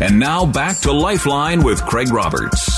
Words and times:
And 0.00 0.18
now 0.18 0.46
back 0.46 0.78
to 0.80 0.92
Lifeline 0.92 1.64
with 1.64 1.82
Craig 1.84 2.12
Roberts. 2.12 2.70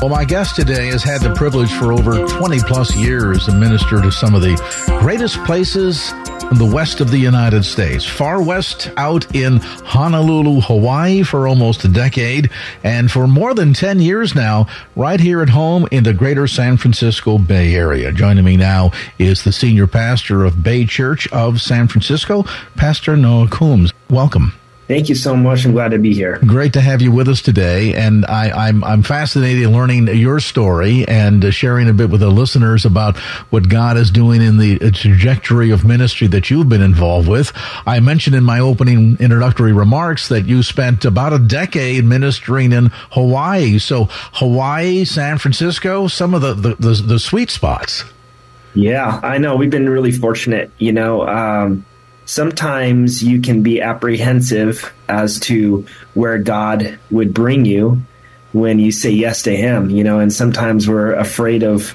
Well, 0.00 0.10
my 0.10 0.24
guest 0.24 0.56
today 0.56 0.88
has 0.88 1.02
had 1.02 1.22
the 1.22 1.32
privilege 1.34 1.72
for 1.72 1.92
over 1.92 2.26
20 2.26 2.58
plus 2.60 2.94
years 2.96 3.46
to 3.46 3.52
minister 3.52 4.02
to 4.02 4.12
some 4.12 4.34
of 4.34 4.42
the 4.42 4.56
greatest 5.00 5.42
places 5.44 6.12
the 6.52 6.70
west 6.72 7.00
of 7.00 7.10
the 7.10 7.18
United 7.18 7.64
States. 7.64 8.04
Far 8.04 8.40
west 8.40 8.90
out 8.96 9.34
in 9.34 9.58
Honolulu, 9.58 10.60
Hawaii 10.60 11.22
for 11.22 11.48
almost 11.48 11.84
a 11.84 11.88
decade, 11.88 12.50
and 12.84 13.10
for 13.10 13.26
more 13.26 13.52
than 13.52 13.74
10 13.74 14.00
years 14.00 14.34
now, 14.34 14.66
right 14.94 15.20
here 15.20 15.42
at 15.42 15.48
home 15.48 15.86
in 15.90 16.04
the 16.04 16.12
greater 16.12 16.46
San 16.46 16.76
Francisco 16.76 17.38
Bay 17.38 17.74
Area. 17.74 18.12
Joining 18.12 18.44
me 18.44 18.56
now 18.56 18.92
is 19.18 19.44
the 19.44 19.52
senior 19.52 19.86
pastor 19.86 20.44
of 20.44 20.62
Bay 20.62 20.86
Church 20.86 21.30
of 21.32 21.60
San 21.60 21.88
Francisco, 21.88 22.44
Pastor 22.76 23.16
Noah 23.16 23.48
Combs. 23.48 23.92
Welcome. 24.08 24.52
Thank 24.88 25.08
you 25.08 25.16
so 25.16 25.34
much. 25.34 25.64
I'm 25.64 25.72
glad 25.72 25.90
to 25.90 25.98
be 25.98 26.14
here. 26.14 26.38
Great 26.46 26.74
to 26.74 26.80
have 26.80 27.02
you 27.02 27.10
with 27.10 27.28
us 27.28 27.42
today, 27.42 27.92
and 27.94 28.24
I, 28.26 28.68
am 28.68 28.84
I'm, 28.84 28.84
I'm 28.84 29.02
fascinated 29.02 29.64
in 29.64 29.72
learning 29.72 30.06
your 30.08 30.38
story 30.38 31.06
and 31.08 31.44
uh, 31.44 31.50
sharing 31.50 31.88
a 31.88 31.92
bit 31.92 32.08
with 32.08 32.20
the 32.20 32.30
listeners 32.30 32.84
about 32.84 33.16
what 33.50 33.68
God 33.68 33.96
is 33.96 34.12
doing 34.12 34.40
in 34.42 34.58
the 34.58 34.78
trajectory 34.92 35.70
of 35.70 35.84
ministry 35.84 36.28
that 36.28 36.50
you've 36.50 36.68
been 36.68 36.82
involved 36.82 37.28
with. 37.28 37.52
I 37.84 37.98
mentioned 37.98 38.36
in 38.36 38.44
my 38.44 38.60
opening 38.60 39.16
introductory 39.18 39.72
remarks 39.72 40.28
that 40.28 40.46
you 40.46 40.62
spent 40.62 41.04
about 41.04 41.32
a 41.32 41.40
decade 41.40 42.04
ministering 42.04 42.70
in 42.70 42.90
Hawaii. 43.10 43.78
So 43.78 44.04
Hawaii, 44.10 45.04
San 45.04 45.38
Francisco, 45.38 46.06
some 46.06 46.32
of 46.32 46.42
the 46.42 46.54
the, 46.54 46.74
the, 46.76 47.02
the 47.02 47.18
sweet 47.18 47.50
spots. 47.50 48.04
Yeah, 48.74 49.18
I 49.22 49.38
know. 49.38 49.56
We've 49.56 49.70
been 49.70 49.88
really 49.88 50.12
fortunate. 50.12 50.70
You 50.78 50.92
know. 50.92 51.26
Um, 51.26 51.84
sometimes 52.26 53.22
you 53.22 53.40
can 53.40 53.62
be 53.62 53.80
apprehensive 53.80 54.92
as 55.08 55.40
to 55.40 55.86
where 56.14 56.38
God 56.38 56.98
would 57.10 57.32
bring 57.32 57.64
you 57.64 58.02
when 58.52 58.78
you 58.78 58.92
say 58.92 59.10
yes 59.10 59.42
to 59.42 59.56
Him, 59.56 59.90
you 59.90 60.04
know, 60.04 60.18
and 60.18 60.32
sometimes 60.32 60.88
we're 60.88 61.14
afraid 61.14 61.62
of 61.62 61.94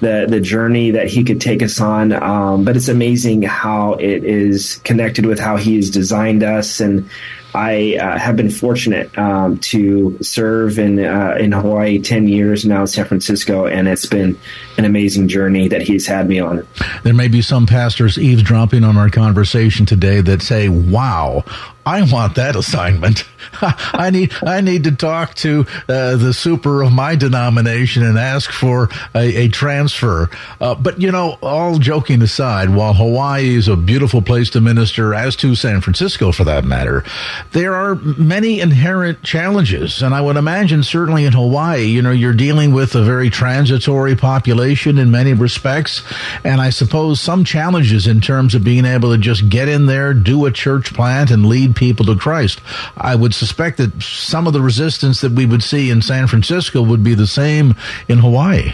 the 0.00 0.26
the 0.28 0.40
journey 0.40 0.92
that 0.92 1.08
He 1.08 1.24
could 1.24 1.40
take 1.40 1.62
us 1.62 1.80
on. 1.80 2.12
Um, 2.12 2.64
but 2.64 2.76
it's 2.76 2.88
amazing 2.88 3.42
how 3.42 3.94
it 3.94 4.24
is 4.24 4.76
connected 4.84 5.26
with 5.26 5.38
how 5.38 5.56
He 5.56 5.76
has 5.76 5.90
designed 5.90 6.42
us 6.42 6.80
and 6.80 7.08
I 7.54 7.96
uh, 7.96 8.18
have 8.18 8.36
been 8.36 8.50
fortunate 8.50 9.16
um, 9.18 9.58
to 9.58 10.18
serve 10.22 10.78
in 10.78 10.98
uh, 11.04 11.36
in 11.38 11.52
Hawaii 11.52 12.00
ten 12.00 12.28
years 12.28 12.64
now 12.64 12.82
in 12.82 12.86
San 12.86 13.04
Francisco, 13.04 13.66
and 13.66 13.88
it's 13.88 14.06
been 14.06 14.38
an 14.78 14.84
amazing 14.84 15.28
journey 15.28 15.68
that 15.68 15.82
he's 15.82 16.06
had 16.06 16.28
me 16.28 16.40
on. 16.40 16.66
There 17.02 17.14
may 17.14 17.28
be 17.28 17.42
some 17.42 17.66
pastors 17.66 18.18
eavesdropping 18.18 18.84
on 18.84 18.96
our 18.96 19.10
conversation 19.10 19.84
today 19.84 20.20
that 20.22 20.42
say, 20.42 20.68
"Wow, 20.68 21.44
I 21.84 22.02
want 22.02 22.36
that 22.36 22.56
assignment. 22.56 23.24
I 23.60 24.10
need 24.10 24.32
I 24.44 24.60
need 24.60 24.84
to 24.84 24.92
talk 24.92 25.34
to 25.36 25.66
uh, 25.88 26.16
the 26.16 26.32
super 26.32 26.82
of 26.82 26.92
my 26.92 27.16
denomination 27.16 28.02
and 28.02 28.18
ask 28.18 28.50
for 28.50 28.88
a, 29.14 29.44
a 29.44 29.48
transfer. 29.48 30.30
Uh, 30.60 30.74
but 30.74 31.00
you 31.00 31.10
know, 31.10 31.38
all 31.42 31.78
joking 31.78 32.22
aside, 32.22 32.70
while 32.70 32.94
Hawaii 32.94 33.54
is 33.54 33.68
a 33.68 33.76
beautiful 33.76 34.22
place 34.22 34.50
to 34.50 34.60
minister, 34.60 35.14
as 35.14 35.36
to 35.36 35.54
San 35.54 35.80
Francisco 35.80 36.32
for 36.32 36.44
that 36.44 36.64
matter, 36.64 37.04
there 37.52 37.74
are 37.74 37.94
many 37.94 38.60
inherent 38.60 39.22
challenges, 39.22 40.02
and 40.02 40.14
I 40.14 40.20
would 40.20 40.36
imagine 40.36 40.82
certainly 40.82 41.24
in 41.24 41.32
Hawaii, 41.32 41.84
you 41.84 42.02
know, 42.02 42.10
you're 42.10 42.32
dealing 42.32 42.72
with 42.72 42.94
a 42.94 43.02
very 43.02 43.30
transitory 43.30 44.16
population 44.16 44.98
in 44.98 45.10
many 45.10 45.32
respects, 45.32 46.02
and 46.44 46.60
I 46.60 46.70
suppose 46.70 47.20
some 47.20 47.44
challenges 47.44 48.06
in 48.06 48.20
terms 48.20 48.54
of 48.54 48.64
being 48.64 48.84
able 48.84 49.12
to 49.12 49.18
just 49.18 49.48
get 49.48 49.68
in 49.68 49.86
there, 49.86 50.14
do 50.14 50.46
a 50.46 50.50
church 50.50 50.92
plant, 50.94 51.30
and 51.30 51.46
lead 51.46 51.76
people 51.76 52.06
to 52.06 52.16
Christ. 52.16 52.60
I 52.96 53.14
would 53.14 53.31
suspect 53.32 53.78
that 53.78 54.02
some 54.02 54.46
of 54.46 54.52
the 54.52 54.60
resistance 54.60 55.20
that 55.22 55.32
we 55.32 55.46
would 55.46 55.62
see 55.62 55.90
in 55.90 56.02
San 56.02 56.26
Francisco 56.26 56.82
would 56.82 57.02
be 57.02 57.14
the 57.14 57.26
same 57.26 57.74
in 58.08 58.18
Hawaii. 58.18 58.72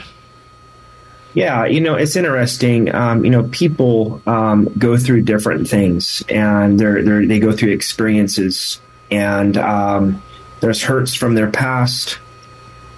Yeah, 1.35 1.67
you 1.67 1.81
know, 1.81 1.95
it's 1.95 2.17
interesting. 2.17 2.93
Um, 2.95 3.25
you 3.25 3.31
know, 3.31 3.45
people 3.45 4.21
um, 4.27 4.69
go 4.77 4.97
through 4.97 5.23
different 5.23 5.69
things 5.69 6.25
and 6.29 6.81
they're, 6.81 7.03
they're, 7.03 7.27
they 7.27 7.39
go 7.39 7.53
through 7.53 7.71
experiences, 7.71 8.81
and 9.11 9.57
um, 9.57 10.23
there's 10.61 10.83
hurts 10.83 11.15
from 11.15 11.35
their 11.35 11.51
past. 11.51 12.19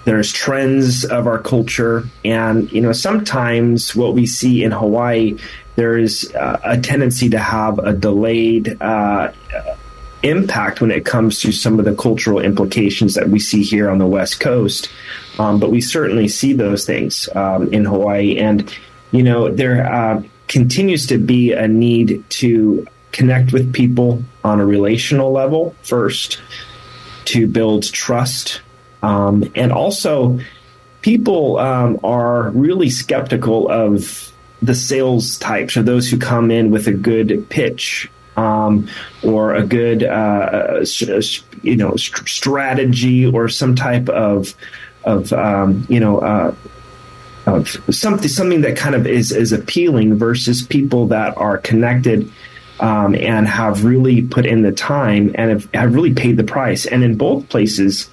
There's 0.05 0.31
trends 0.31 1.05
of 1.05 1.27
our 1.27 1.37
culture. 1.37 2.05
And, 2.25 2.71
you 2.71 2.81
know, 2.81 2.91
sometimes 2.93 3.95
what 3.95 4.15
we 4.15 4.25
see 4.25 4.63
in 4.63 4.71
Hawaii, 4.71 5.37
there's 5.75 6.33
uh, 6.33 6.59
a 6.63 6.79
tendency 6.79 7.29
to 7.29 7.37
have 7.37 7.77
a 7.77 7.93
delayed 7.93 8.81
uh, 8.81 9.31
impact 10.23 10.81
when 10.81 10.91
it 10.91 11.05
comes 11.05 11.39
to 11.41 11.51
some 11.51 11.79
of 11.79 11.85
the 11.85 11.95
cultural 11.95 12.39
implications 12.39 13.13
that 13.15 13.29
we 13.29 13.39
see 13.39 13.63
here 13.63 13.89
on 13.89 13.97
the 13.97 14.05
West 14.05 14.39
Coast. 14.39 14.89
Um, 15.39 15.59
but 15.59 15.71
we 15.71 15.81
certainly 15.81 16.27
see 16.27 16.53
those 16.53 16.85
things 16.85 17.27
um, 17.35 17.73
in 17.73 17.85
Hawaii. 17.85 18.37
And, 18.37 18.73
you 19.11 19.23
know, 19.23 19.49
there 19.49 19.91
uh, 19.91 20.23
continues 20.47 21.07
to 21.07 21.17
be 21.17 21.53
a 21.53 21.67
need 21.67 22.23
to 22.29 22.85
connect 23.11 23.51
with 23.51 23.73
people 23.73 24.23
on 24.43 24.59
a 24.59 24.65
relational 24.65 25.31
level 25.31 25.75
first, 25.83 26.41
to 27.25 27.47
build 27.47 27.83
trust. 27.91 28.61
Um, 29.03 29.51
and 29.55 29.71
also, 29.71 30.39
people 31.01 31.57
um, 31.57 31.99
are 32.03 32.49
really 32.51 32.89
skeptical 32.89 33.69
of 33.69 34.31
the 34.61 34.75
sales 34.75 35.37
types 35.39 35.75
or 35.75 35.83
those 35.83 36.09
who 36.09 36.17
come 36.17 36.51
in 36.51 36.71
with 36.71 36.87
a 36.87 36.93
good 36.93 37.47
pitch 37.49 38.09
um, 38.61 38.87
or 39.23 39.55
a 39.55 39.65
good 39.65 40.03
uh, 40.03 40.85
you 41.61 41.75
know 41.75 41.95
strategy 41.95 43.25
or 43.25 43.49
some 43.49 43.75
type 43.75 44.09
of 44.09 44.55
of 45.03 45.33
um, 45.33 45.85
you 45.89 45.99
know 45.99 46.19
uh, 46.19 46.55
of 47.45 47.69
something 47.89 48.27
something 48.27 48.61
that 48.61 48.77
kind 48.77 48.95
of 48.95 49.07
is 49.07 49.31
is 49.31 49.51
appealing 49.51 50.15
versus 50.15 50.61
people 50.61 51.07
that 51.07 51.35
are 51.37 51.57
connected 51.57 52.31
um, 52.79 53.15
and 53.15 53.47
have 53.47 53.85
really 53.85 54.23
put 54.23 54.45
in 54.45 54.63
the 54.63 54.71
time 54.71 55.31
and 55.35 55.51
have, 55.51 55.69
have 55.73 55.93
really 55.93 56.13
paid 56.13 56.35
the 56.37 56.43
price. 56.43 56.85
And 56.85 57.03
in 57.03 57.15
both 57.15 57.47
places, 57.47 58.09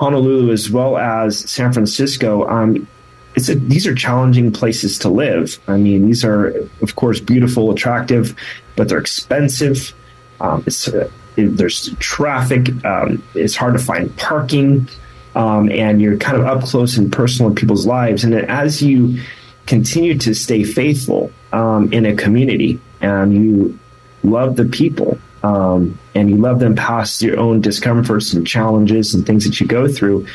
Honolulu 0.00 0.52
as 0.52 0.70
well 0.70 0.98
as 0.98 1.38
San 1.38 1.72
Francisco, 1.72 2.46
um, 2.48 2.88
it's 3.34 3.48
a, 3.48 3.54
these 3.54 3.86
are 3.86 3.94
challenging 3.94 4.52
places 4.52 4.98
to 4.98 5.08
live. 5.08 5.58
I 5.66 5.76
mean, 5.76 6.06
these 6.06 6.24
are, 6.24 6.48
of 6.82 6.96
course, 6.96 7.20
beautiful, 7.20 7.70
attractive, 7.70 8.36
but 8.76 8.88
they're 8.88 8.98
expensive. 8.98 9.94
Um, 10.40 10.64
it's, 10.66 10.88
uh, 10.88 11.10
it, 11.36 11.56
there's 11.56 11.94
traffic. 11.96 12.84
Um, 12.84 13.22
it's 13.34 13.56
hard 13.56 13.74
to 13.74 13.78
find 13.78 14.14
parking, 14.16 14.88
um, 15.34 15.70
and 15.70 16.02
you're 16.02 16.18
kind 16.18 16.36
of 16.36 16.46
up 16.46 16.64
close 16.64 16.96
and 16.96 17.10
personal 17.12 17.50
in 17.50 17.54
people's 17.54 17.86
lives. 17.86 18.24
And 18.24 18.34
as 18.34 18.82
you 18.82 19.22
continue 19.66 20.18
to 20.18 20.34
stay 20.34 20.64
faithful 20.64 21.32
um, 21.52 21.92
in 21.92 22.04
a 22.04 22.14
community, 22.14 22.80
and 23.00 23.32
you 23.34 23.78
love 24.22 24.56
the 24.56 24.64
people, 24.66 25.18
um, 25.42 25.98
and 26.14 26.30
you 26.30 26.36
love 26.36 26.60
them 26.60 26.76
past 26.76 27.22
your 27.22 27.38
own 27.38 27.60
discomforts 27.60 28.32
and 28.32 28.46
challenges 28.46 29.14
and 29.14 29.26
things 29.26 29.44
that 29.44 29.58
you 29.58 29.66
go 29.66 29.88
through 29.88 30.26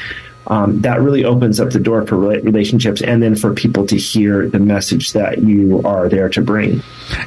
um, 0.48 0.82
that 0.82 1.02
really 1.02 1.26
opens 1.26 1.60
up 1.60 1.72
the 1.72 1.80
door 1.80 2.06
for 2.06 2.18
relationships 2.18 3.02
and 3.02 3.22
then 3.22 3.36
for 3.36 3.54
people 3.54 3.86
to 3.88 3.98
hear 3.98 4.48
the 4.48 4.60
message 4.60 5.14
that 5.14 5.40
you 5.40 5.82
are 5.84 6.08
there 6.10 6.30
to 6.30 6.42
bring. 6.42 6.82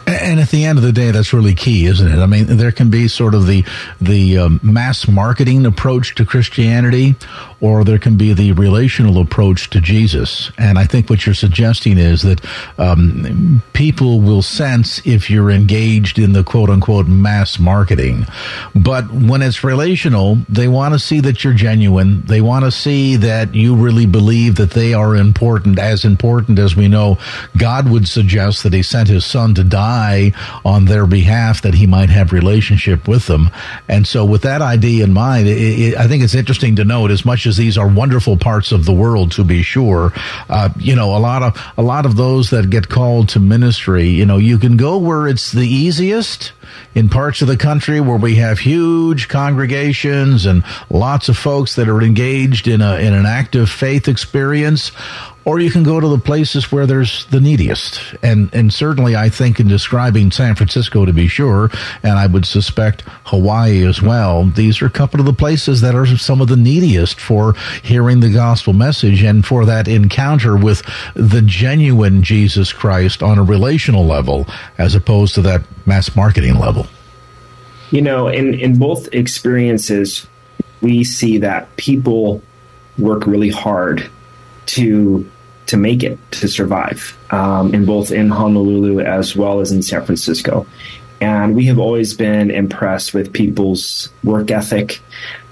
And 0.06 0.40
at 0.40 0.50
the 0.50 0.64
end 0.64 0.78
of 0.78 0.84
the 0.84 0.92
day, 0.92 1.10
that's 1.10 1.32
really 1.32 1.54
key, 1.54 1.86
isn't 1.86 2.06
it? 2.06 2.18
I 2.18 2.26
mean, 2.26 2.56
there 2.56 2.72
can 2.72 2.90
be 2.90 3.08
sort 3.08 3.34
of 3.34 3.46
the 3.46 3.64
the 4.00 4.38
um, 4.38 4.60
mass 4.62 5.06
marketing 5.08 5.66
approach 5.66 6.14
to 6.16 6.24
Christianity, 6.24 7.14
or 7.60 7.84
there 7.84 7.98
can 7.98 8.16
be 8.16 8.32
the 8.32 8.52
relational 8.52 9.20
approach 9.20 9.70
to 9.70 9.80
Jesus. 9.80 10.50
And 10.58 10.78
I 10.78 10.84
think 10.84 11.10
what 11.10 11.26
you're 11.26 11.34
suggesting 11.34 11.98
is 11.98 12.22
that 12.22 12.40
um, 12.78 13.62
people 13.72 14.20
will 14.20 14.42
sense 14.42 15.04
if 15.06 15.30
you're 15.30 15.50
engaged 15.50 16.18
in 16.18 16.32
the 16.32 16.44
quote 16.44 16.70
unquote 16.70 17.06
mass 17.06 17.58
marketing, 17.58 18.26
but 18.74 19.10
when 19.12 19.42
it's 19.42 19.62
relational, 19.62 20.38
they 20.48 20.68
want 20.68 20.94
to 20.94 20.98
see 20.98 21.20
that 21.20 21.44
you're 21.44 21.52
genuine. 21.52 22.22
They 22.22 22.40
want 22.40 22.64
to 22.64 22.70
see 22.70 23.16
that 23.16 23.54
you 23.54 23.76
really 23.76 24.06
believe 24.06 24.56
that 24.56 24.70
they 24.70 24.94
are 24.94 25.14
important, 25.16 25.78
as 25.78 26.04
important 26.04 26.58
as 26.58 26.76
we 26.76 26.88
know 26.88 27.18
God 27.56 27.90
would 27.90 28.08
suggest 28.08 28.62
that 28.62 28.72
he 28.72 28.82
sent 28.82 29.08
his 29.08 29.24
son 29.24 29.54
to 29.54 29.64
die 29.64 30.32
on 30.64 30.86
their 30.86 31.06
behalf 31.06 31.62
that 31.62 31.74
he 31.74 31.86
might 31.86 32.10
have 32.10 32.32
relationship 32.32 33.06
with 33.06 33.26
them. 33.26 33.50
And 33.88 34.06
so 34.06 34.24
with 34.24 34.42
that 34.42 34.62
idea 34.62 35.04
in 35.04 35.12
mind, 35.12 35.46
it, 35.46 35.58
it, 35.58 35.96
I 35.96 36.06
think 36.06 36.22
it's 36.22 36.34
interesting 36.34 36.76
to 36.76 36.84
note 36.84 37.10
as 37.10 37.24
much 37.24 37.46
as 37.46 37.49
these 37.56 37.78
are 37.78 37.88
wonderful 37.88 38.36
parts 38.36 38.72
of 38.72 38.84
the 38.84 38.92
world 38.92 39.32
to 39.32 39.44
be 39.44 39.62
sure, 39.62 40.12
uh, 40.48 40.68
you 40.76 40.94
know, 40.94 41.16
a 41.16 41.18
lot 41.18 41.42
of, 41.42 41.72
a 41.76 41.82
lot 41.82 42.06
of 42.06 42.16
those 42.16 42.50
that 42.50 42.70
get 42.70 42.88
called 42.88 43.28
to 43.30 43.40
ministry, 43.40 44.08
you 44.08 44.26
know, 44.26 44.38
you 44.38 44.58
can 44.58 44.76
go 44.76 44.98
where 44.98 45.28
it's 45.28 45.52
the 45.52 45.68
easiest 45.68 46.52
in 46.94 47.08
parts 47.08 47.42
of 47.42 47.48
the 47.48 47.56
country 47.56 48.00
where 48.00 48.16
we 48.16 48.36
have 48.36 48.58
huge 48.58 49.28
congregations 49.28 50.46
and 50.46 50.64
lots 50.88 51.28
of 51.28 51.36
folks 51.36 51.76
that 51.76 51.88
are 51.88 52.02
engaged 52.02 52.66
in 52.66 52.80
a 52.80 52.96
in 52.96 53.12
an 53.12 53.26
active 53.26 53.70
faith 53.70 54.08
experience 54.08 54.90
or 55.44 55.58
you 55.58 55.70
can 55.70 55.82
go 55.82 56.00
to 56.00 56.08
the 56.08 56.18
places 56.18 56.70
where 56.70 56.86
there's 56.86 57.26
the 57.26 57.40
neediest. 57.40 58.00
And 58.22 58.52
and 58.54 58.72
certainly 58.72 59.16
I 59.16 59.28
think 59.28 59.58
in 59.58 59.68
describing 59.68 60.30
San 60.30 60.54
Francisco 60.54 61.04
to 61.04 61.12
be 61.12 61.28
sure, 61.28 61.70
and 62.02 62.12
I 62.12 62.26
would 62.26 62.46
suspect 62.46 63.02
Hawaii 63.24 63.84
as 63.86 64.02
well, 64.02 64.44
these 64.44 64.82
are 64.82 64.86
a 64.86 64.90
couple 64.90 65.20
of 65.20 65.26
the 65.26 65.32
places 65.32 65.80
that 65.80 65.94
are 65.94 66.06
some 66.06 66.40
of 66.40 66.48
the 66.48 66.56
neediest 66.56 67.18
for 67.18 67.54
hearing 67.82 68.20
the 68.20 68.30
gospel 68.30 68.72
message 68.72 69.22
and 69.22 69.44
for 69.44 69.64
that 69.64 69.88
encounter 69.88 70.56
with 70.56 70.82
the 71.14 71.42
genuine 71.42 72.22
Jesus 72.22 72.72
Christ 72.72 73.22
on 73.22 73.38
a 73.38 73.42
relational 73.42 74.04
level 74.04 74.46
as 74.78 74.94
opposed 74.94 75.34
to 75.36 75.42
that 75.42 75.62
mass 75.86 76.14
marketing 76.14 76.58
level. 76.58 76.86
You 77.90 78.02
know, 78.02 78.28
in, 78.28 78.54
in 78.54 78.78
both 78.78 79.12
experiences, 79.12 80.26
we 80.80 81.02
see 81.02 81.38
that 81.38 81.74
people 81.76 82.42
work 82.98 83.26
really 83.26 83.50
hard 83.50 84.08
to 84.66 85.30
to 85.66 85.76
make 85.76 86.02
it 86.02 86.18
to 86.32 86.48
survive 86.48 87.16
um, 87.30 87.72
in 87.72 87.84
both 87.84 88.10
in 88.10 88.28
Honolulu 88.28 89.00
as 89.00 89.36
well 89.36 89.60
as 89.60 89.70
in 89.70 89.82
San 89.82 90.04
Francisco. 90.04 90.66
And 91.20 91.54
we 91.54 91.66
have 91.66 91.78
always 91.78 92.14
been 92.14 92.50
impressed 92.50 93.14
with 93.14 93.32
people's 93.32 94.08
work 94.24 94.50
ethic. 94.50 95.00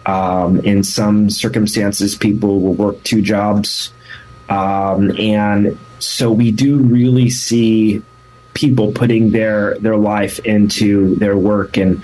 Um, 0.06 0.60
in 0.60 0.82
some 0.82 1.30
circumstances, 1.30 2.16
people 2.16 2.60
will 2.60 2.74
work 2.74 3.02
two 3.04 3.20
jobs. 3.20 3.92
Um, 4.48 5.12
and 5.18 5.78
so 5.98 6.32
we 6.32 6.50
do 6.50 6.78
really 6.78 7.30
see 7.30 8.02
people 8.54 8.92
putting 8.92 9.30
their, 9.30 9.78
their 9.78 9.96
life 9.96 10.40
into 10.40 11.14
their 11.16 11.36
work 11.36 11.76
and, 11.76 12.02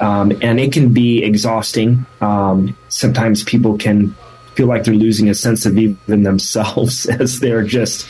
um, 0.00 0.32
and 0.42 0.58
it 0.58 0.72
can 0.72 0.92
be 0.92 1.22
exhausting. 1.22 2.06
Um, 2.20 2.76
sometimes 2.88 3.44
people 3.44 3.78
can 3.78 4.16
feel 4.54 4.66
like 4.66 4.84
they're 4.84 4.94
losing 4.94 5.28
a 5.28 5.34
sense 5.34 5.66
of 5.66 5.76
even 5.78 6.22
themselves 6.22 7.06
as 7.20 7.40
they're 7.40 7.64
just 7.64 8.08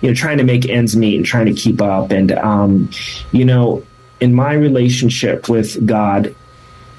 you 0.00 0.10
know 0.10 0.14
trying 0.14 0.38
to 0.38 0.44
make 0.44 0.68
ends 0.68 0.96
meet 0.96 1.16
and 1.16 1.24
trying 1.24 1.46
to 1.46 1.54
keep 1.54 1.80
up. 1.80 2.10
And 2.10 2.32
um, 2.32 2.90
you 3.32 3.44
know 3.44 3.84
in 4.20 4.32
my 4.32 4.52
relationship 4.54 5.48
with 5.48 5.86
god 5.86 6.34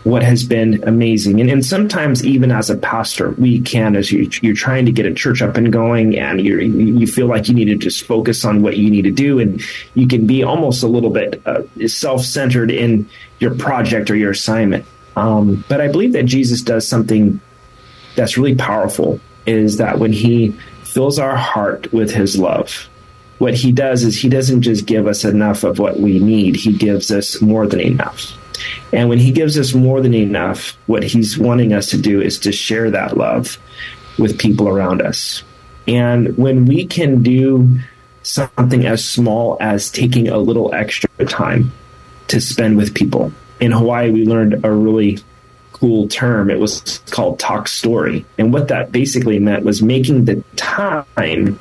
what 0.03 0.21
has 0.21 0.43
been 0.43 0.83
amazing 0.83 1.41
and, 1.41 1.49
and 1.49 1.65
sometimes 1.65 2.23
even 2.23 2.51
as 2.51 2.69
a 2.69 2.77
pastor 2.77 3.31
we 3.31 3.59
can 3.61 3.95
as 3.95 4.11
you, 4.11 4.29
you're 4.41 4.53
trying 4.53 4.85
to 4.85 4.91
get 4.91 5.05
a 5.05 5.13
church 5.13 5.41
up 5.41 5.57
and 5.57 5.71
going 5.73 6.19
and 6.19 6.41
you 6.41 6.59
you 6.59 7.07
feel 7.07 7.25
like 7.25 7.47
you 7.47 7.55
need 7.55 7.65
to 7.65 7.75
just 7.75 8.03
focus 8.03 8.45
on 8.45 8.61
what 8.61 8.77
you 8.77 8.91
need 8.91 9.03
to 9.03 9.11
do 9.11 9.39
and 9.39 9.61
you 9.95 10.07
can 10.07 10.27
be 10.27 10.43
almost 10.43 10.83
a 10.83 10.87
little 10.87 11.09
bit 11.09 11.41
uh, 11.47 11.63
self-centered 11.87 12.69
in 12.69 13.09
your 13.39 13.55
project 13.55 14.11
or 14.11 14.15
your 14.15 14.31
assignment. 14.31 14.85
Um, 15.15 15.63
but 15.69 15.79
i 15.79 15.87
believe 15.87 16.11
that 16.13 16.25
jesus 16.25 16.61
does 16.61 16.85
something 16.85 17.39
that's 18.15 18.37
really 18.37 18.55
powerful 18.55 19.19
is 19.45 19.77
that 19.77 19.99
when 19.99 20.11
he 20.13 20.51
fills 20.83 21.19
our 21.19 21.35
heart 21.35 21.91
with 21.93 22.11
his 22.11 22.37
love, 22.37 22.89
what 23.37 23.53
he 23.53 23.71
does 23.71 24.03
is 24.03 24.17
he 24.17 24.29
doesn't 24.29 24.61
just 24.61 24.85
give 24.85 25.07
us 25.07 25.25
enough 25.25 25.63
of 25.63 25.77
what 25.77 25.99
we 25.99 26.19
need, 26.19 26.55
he 26.55 26.73
gives 26.73 27.11
us 27.11 27.41
more 27.41 27.67
than 27.67 27.81
enough. 27.81 28.33
And 28.93 29.09
when 29.09 29.17
he 29.19 29.31
gives 29.31 29.59
us 29.59 29.73
more 29.73 29.99
than 30.01 30.13
enough, 30.13 30.77
what 30.87 31.03
he's 31.03 31.37
wanting 31.37 31.73
us 31.73 31.87
to 31.87 31.97
do 31.97 32.21
is 32.21 32.39
to 32.39 32.51
share 32.51 32.89
that 32.91 33.17
love 33.17 33.57
with 34.17 34.39
people 34.39 34.69
around 34.69 35.01
us. 35.01 35.43
And 35.87 36.37
when 36.37 36.65
we 36.65 36.85
can 36.85 37.21
do 37.21 37.79
something 38.25 38.85
as 38.85 39.07
small 39.07 39.57
as 39.59 39.89
taking 39.91 40.27
a 40.27 40.37
little 40.37 40.73
extra 40.73 41.09
time 41.25 41.71
to 42.27 42.41
spend 42.41 42.75
with 42.75 42.95
people. 42.95 43.31
In 43.59 43.71
Hawaii, 43.71 44.11
we 44.11 44.25
learned 44.25 44.65
a 44.65 44.71
really 44.71 45.19
cool 45.75 46.07
term. 46.07 46.49
It 46.49 46.59
was 46.59 47.01
called 47.11 47.37
talk 47.37 47.67
story. 47.67 48.25
And 48.37 48.53
what 48.53 48.69
that 48.69 48.93
basically 48.93 49.39
meant 49.39 49.65
was 49.65 49.81
making 49.81 50.23
the 50.25 50.41
time 50.55 51.59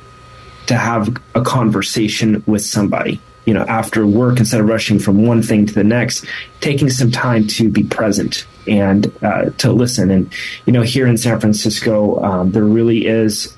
to 0.67 0.75
have 0.75 1.15
a 1.35 1.41
conversation 1.41 2.41
with 2.47 2.63
somebody. 2.63 3.19
You 3.45 3.53
know, 3.53 3.61
after 3.61 4.07
work, 4.07 4.39
instead 4.39 4.61
of 4.61 4.67
rushing 4.67 4.99
from 4.99 5.27
one 5.27 5.43
thing 5.43 5.67
to 5.67 5.73
the 5.73 5.83
next, 5.83 6.25
taking 6.61 6.89
some 6.89 7.11
time 7.11 7.45
to 7.47 7.69
be 7.69 7.83
present 7.83 8.47
and 8.67 9.11
uh, 9.21 9.51
to 9.57 9.71
listen. 9.71 10.09
And, 10.09 10.33
you 10.65 10.73
know, 10.73 10.81
here 10.81 11.05
in 11.05 11.17
San 11.17 11.39
Francisco, 11.39 12.23
um, 12.23 12.51
there 12.51 12.63
really 12.63 13.05
is 13.05 13.55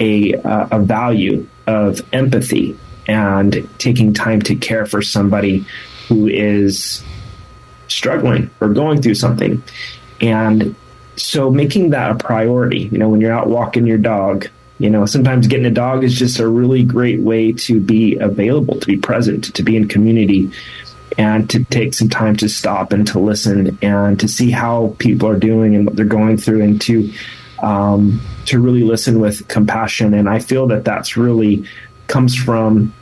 a, 0.00 0.34
uh, 0.34 0.68
a 0.72 0.80
value 0.80 1.46
of 1.68 2.00
empathy 2.12 2.76
and 3.06 3.68
taking 3.78 4.14
time 4.14 4.42
to 4.42 4.56
care 4.56 4.86
for 4.86 5.02
somebody 5.02 5.64
who 6.08 6.26
is 6.26 7.04
struggling 7.90 8.50
or 8.60 8.68
going 8.68 9.02
through 9.02 9.16
something. 9.16 9.62
And 10.20 10.74
so 11.16 11.50
making 11.50 11.90
that 11.90 12.10
a 12.10 12.14
priority, 12.14 12.82
you 12.92 12.98
know, 12.98 13.08
when 13.08 13.20
you're 13.20 13.32
out 13.32 13.48
walking 13.48 13.86
your 13.86 13.98
dog, 13.98 14.48
you 14.78 14.88
know, 14.88 15.04
sometimes 15.04 15.46
getting 15.46 15.66
a 15.66 15.70
dog 15.70 16.04
is 16.04 16.18
just 16.18 16.38
a 16.40 16.48
really 16.48 16.84
great 16.84 17.20
way 17.20 17.52
to 17.52 17.80
be 17.80 18.16
available, 18.16 18.80
to 18.80 18.86
be 18.86 18.96
present, 18.96 19.54
to 19.54 19.62
be 19.62 19.76
in 19.76 19.88
community, 19.88 20.50
and 21.18 21.50
to 21.50 21.64
take 21.64 21.92
some 21.92 22.08
time 22.08 22.36
to 22.36 22.48
stop 22.48 22.92
and 22.92 23.06
to 23.08 23.18
listen 23.18 23.78
and 23.82 24.18
to 24.20 24.28
see 24.28 24.50
how 24.50 24.94
people 24.98 25.28
are 25.28 25.38
doing 25.38 25.74
and 25.74 25.84
what 25.84 25.96
they're 25.96 26.06
going 26.06 26.38
through, 26.38 26.62
and 26.62 26.80
to 26.80 27.12
um, 27.62 28.22
to 28.46 28.58
really 28.58 28.82
listen 28.82 29.20
with 29.20 29.46
compassion. 29.48 30.14
And 30.14 30.30
I 30.30 30.38
feel 30.38 30.68
that 30.68 30.84
that's 30.84 31.16
really 31.16 31.66
comes 32.06 32.34
from 32.34 32.94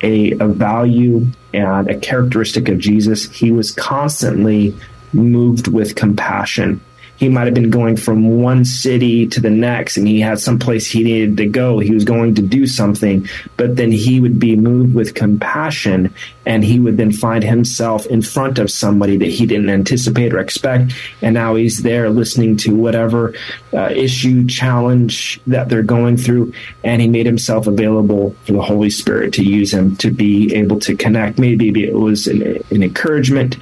a, 0.00 0.32
a 0.32 0.46
value 0.46 1.26
and 1.52 1.88
a 1.88 1.98
characteristic 1.98 2.68
of 2.68 2.78
Jesus. 2.78 3.30
He 3.30 3.50
was 3.52 3.70
constantly 3.70 4.74
moved 5.12 5.68
with 5.68 5.96
compassion 5.96 6.80
he 7.20 7.28
might 7.28 7.44
have 7.44 7.52
been 7.52 7.68
going 7.68 7.96
from 7.96 8.40
one 8.40 8.64
city 8.64 9.26
to 9.26 9.40
the 9.40 9.50
next 9.50 9.98
and 9.98 10.08
he 10.08 10.20
had 10.20 10.40
some 10.40 10.58
place 10.58 10.86
he 10.86 11.04
needed 11.04 11.36
to 11.36 11.46
go. 11.46 11.78
He 11.78 11.92
was 11.92 12.06
going 12.06 12.34
to 12.36 12.42
do 12.42 12.66
something, 12.66 13.28
but 13.58 13.76
then 13.76 13.92
he 13.92 14.20
would 14.20 14.40
be 14.40 14.56
moved 14.56 14.94
with 14.94 15.14
compassion 15.14 16.14
and 16.46 16.64
he 16.64 16.80
would 16.80 16.96
then 16.96 17.12
find 17.12 17.44
himself 17.44 18.06
in 18.06 18.22
front 18.22 18.58
of 18.58 18.70
somebody 18.70 19.18
that 19.18 19.26
he 19.26 19.44
didn't 19.44 19.68
anticipate 19.68 20.32
or 20.32 20.38
expect. 20.38 20.94
And 21.20 21.34
now 21.34 21.56
he's 21.56 21.82
there 21.82 22.08
listening 22.08 22.56
to 22.58 22.74
whatever 22.74 23.34
uh, 23.74 23.90
issue, 23.90 24.46
challenge 24.46 25.42
that 25.46 25.68
they're 25.68 25.82
going 25.82 26.16
through. 26.16 26.54
And 26.82 27.02
he 27.02 27.08
made 27.08 27.26
himself 27.26 27.66
available 27.66 28.34
for 28.46 28.52
the 28.52 28.62
Holy 28.62 28.88
Spirit 28.88 29.34
to 29.34 29.44
use 29.44 29.74
him 29.74 29.94
to 29.96 30.10
be 30.10 30.54
able 30.54 30.80
to 30.80 30.96
connect. 30.96 31.38
Maybe 31.38 31.84
it 31.84 31.92
was 31.92 32.26
an, 32.26 32.64
an 32.70 32.82
encouragement 32.82 33.58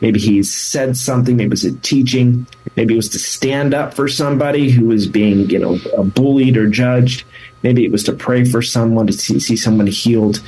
Maybe 0.00 0.20
he 0.20 0.42
said 0.42 0.96
something. 0.96 1.36
Maybe 1.36 1.46
it 1.46 1.50
was 1.50 1.64
a 1.64 1.74
teaching. 1.76 2.46
Maybe 2.76 2.94
it 2.94 2.96
was 2.96 3.08
to 3.10 3.18
stand 3.18 3.72
up 3.72 3.94
for 3.94 4.08
somebody 4.08 4.70
who 4.70 4.86
was 4.86 5.06
being, 5.06 5.48
you 5.48 5.58
know, 5.58 5.78
bullied 6.04 6.56
or 6.56 6.68
judged. 6.68 7.24
Maybe 7.62 7.84
it 7.84 7.92
was 7.92 8.04
to 8.04 8.12
pray 8.12 8.44
for 8.44 8.60
someone 8.60 9.06
to 9.06 9.12
see, 9.12 9.40
see 9.40 9.56
someone 9.56 9.86
healed. 9.86 10.42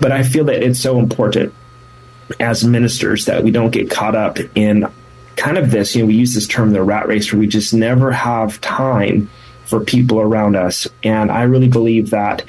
But 0.00 0.12
I 0.12 0.22
feel 0.22 0.44
that 0.46 0.62
it's 0.62 0.80
so 0.80 0.98
important 0.98 1.52
as 2.40 2.64
ministers 2.64 3.26
that 3.26 3.44
we 3.44 3.50
don't 3.50 3.70
get 3.70 3.90
caught 3.90 4.14
up 4.14 4.38
in 4.54 4.86
kind 5.36 5.58
of 5.58 5.70
this. 5.70 5.94
You 5.94 6.02
know, 6.02 6.06
we 6.06 6.14
use 6.14 6.34
this 6.34 6.46
term, 6.46 6.72
the 6.72 6.82
rat 6.82 7.06
race, 7.06 7.32
where 7.32 7.40
we 7.40 7.46
just 7.46 7.74
never 7.74 8.10
have 8.12 8.60
time 8.62 9.28
for 9.66 9.80
people 9.80 10.20
around 10.20 10.56
us. 10.56 10.88
And 11.02 11.30
I 11.30 11.42
really 11.42 11.68
believe 11.68 12.10
that 12.10 12.44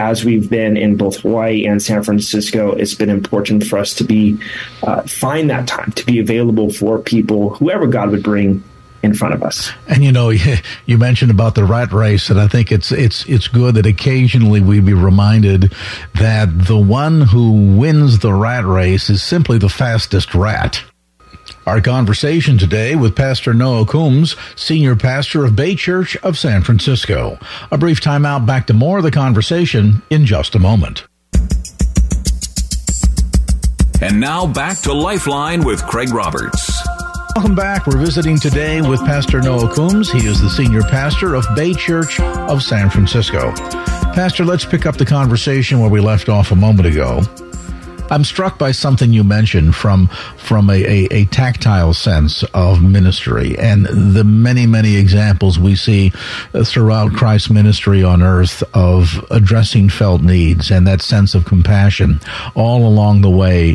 as 0.00 0.24
we've 0.24 0.48
been 0.48 0.78
in 0.78 0.96
both 0.96 1.18
Hawaii 1.18 1.66
and 1.66 1.82
San 1.82 2.02
Francisco, 2.02 2.72
it's 2.72 2.94
been 2.94 3.10
important 3.10 3.66
for 3.66 3.78
us 3.78 3.92
to 3.94 4.04
be 4.04 4.40
uh, 4.82 5.02
find 5.02 5.50
that 5.50 5.68
time 5.68 5.92
to 5.92 6.06
be 6.06 6.18
available 6.18 6.72
for 6.72 6.98
people, 6.98 7.50
whoever 7.50 7.86
God 7.86 8.10
would 8.10 8.22
bring 8.22 8.64
in 9.02 9.12
front 9.14 9.34
of 9.34 9.42
us. 9.42 9.70
And 9.86 10.02
you 10.02 10.10
know, 10.10 10.30
you 10.86 10.96
mentioned 10.96 11.30
about 11.30 11.54
the 11.54 11.64
rat 11.64 11.92
race, 11.92 12.30
and 12.30 12.40
I 12.40 12.48
think 12.48 12.72
it's 12.72 12.90
it's 12.92 13.26
it's 13.28 13.46
good 13.46 13.74
that 13.74 13.84
occasionally 13.84 14.60
we 14.60 14.80
be 14.80 14.94
reminded 14.94 15.74
that 16.14 16.48
the 16.66 16.78
one 16.78 17.20
who 17.20 17.76
wins 17.76 18.20
the 18.20 18.32
rat 18.32 18.64
race 18.64 19.10
is 19.10 19.22
simply 19.22 19.58
the 19.58 19.68
fastest 19.68 20.34
rat. 20.34 20.82
Our 21.66 21.82
conversation 21.82 22.56
today 22.56 22.96
with 22.96 23.14
Pastor 23.14 23.52
Noah 23.52 23.84
Combs, 23.84 24.34
Senior 24.56 24.96
Pastor 24.96 25.44
of 25.44 25.54
Bay 25.54 25.74
Church 25.74 26.16
of 26.18 26.38
San 26.38 26.62
Francisco. 26.62 27.38
A 27.70 27.76
brief 27.76 28.00
timeout 28.00 28.46
back 28.46 28.66
to 28.68 28.74
more 28.74 28.96
of 28.96 29.04
the 29.04 29.10
conversation 29.10 30.02
in 30.08 30.24
just 30.24 30.54
a 30.54 30.58
moment. 30.58 31.06
And 34.00 34.18
now 34.18 34.46
back 34.46 34.78
to 34.78 34.94
Lifeline 34.94 35.62
with 35.62 35.82
Craig 35.84 36.14
Roberts. 36.14 36.72
Welcome 37.36 37.54
back. 37.54 37.86
We're 37.86 37.98
visiting 37.98 38.38
today 38.38 38.80
with 38.80 39.00
Pastor 39.00 39.42
Noah 39.42 39.72
Combs. 39.74 40.10
He 40.10 40.26
is 40.26 40.40
the 40.40 40.48
senior 40.48 40.82
pastor 40.82 41.34
of 41.34 41.44
Bay 41.54 41.74
Church 41.74 42.18
of 42.20 42.62
San 42.62 42.88
Francisco. 42.88 43.52
Pastor, 44.14 44.46
let's 44.46 44.64
pick 44.64 44.86
up 44.86 44.96
the 44.96 45.04
conversation 45.04 45.78
where 45.78 45.90
we 45.90 46.00
left 46.00 46.30
off 46.30 46.52
a 46.52 46.56
moment 46.56 46.88
ago. 46.88 47.22
I'm 48.10 48.24
struck 48.24 48.58
by 48.58 48.72
something 48.72 49.12
you 49.12 49.22
mentioned 49.22 49.76
from 49.76 50.08
from 50.36 50.68
a, 50.68 50.74
a, 50.74 51.08
a, 51.12 51.24
tactile 51.26 51.94
sense 51.94 52.42
of 52.54 52.82
ministry 52.82 53.56
and 53.56 53.86
the 53.86 54.24
many 54.24 54.66
many 54.66 54.96
examples 54.96 55.58
we 55.60 55.76
see 55.76 56.10
throughout 56.64 57.12
Christ's 57.12 57.50
ministry 57.50 58.02
on 58.02 58.20
earth 58.20 58.64
of 58.74 59.24
addressing 59.30 59.88
felt 59.88 60.22
needs 60.22 60.72
and 60.72 60.86
that 60.88 61.02
sense 61.02 61.36
of 61.36 61.44
compassion 61.44 62.20
all 62.56 62.84
along 62.86 63.20
the 63.20 63.30
way 63.30 63.74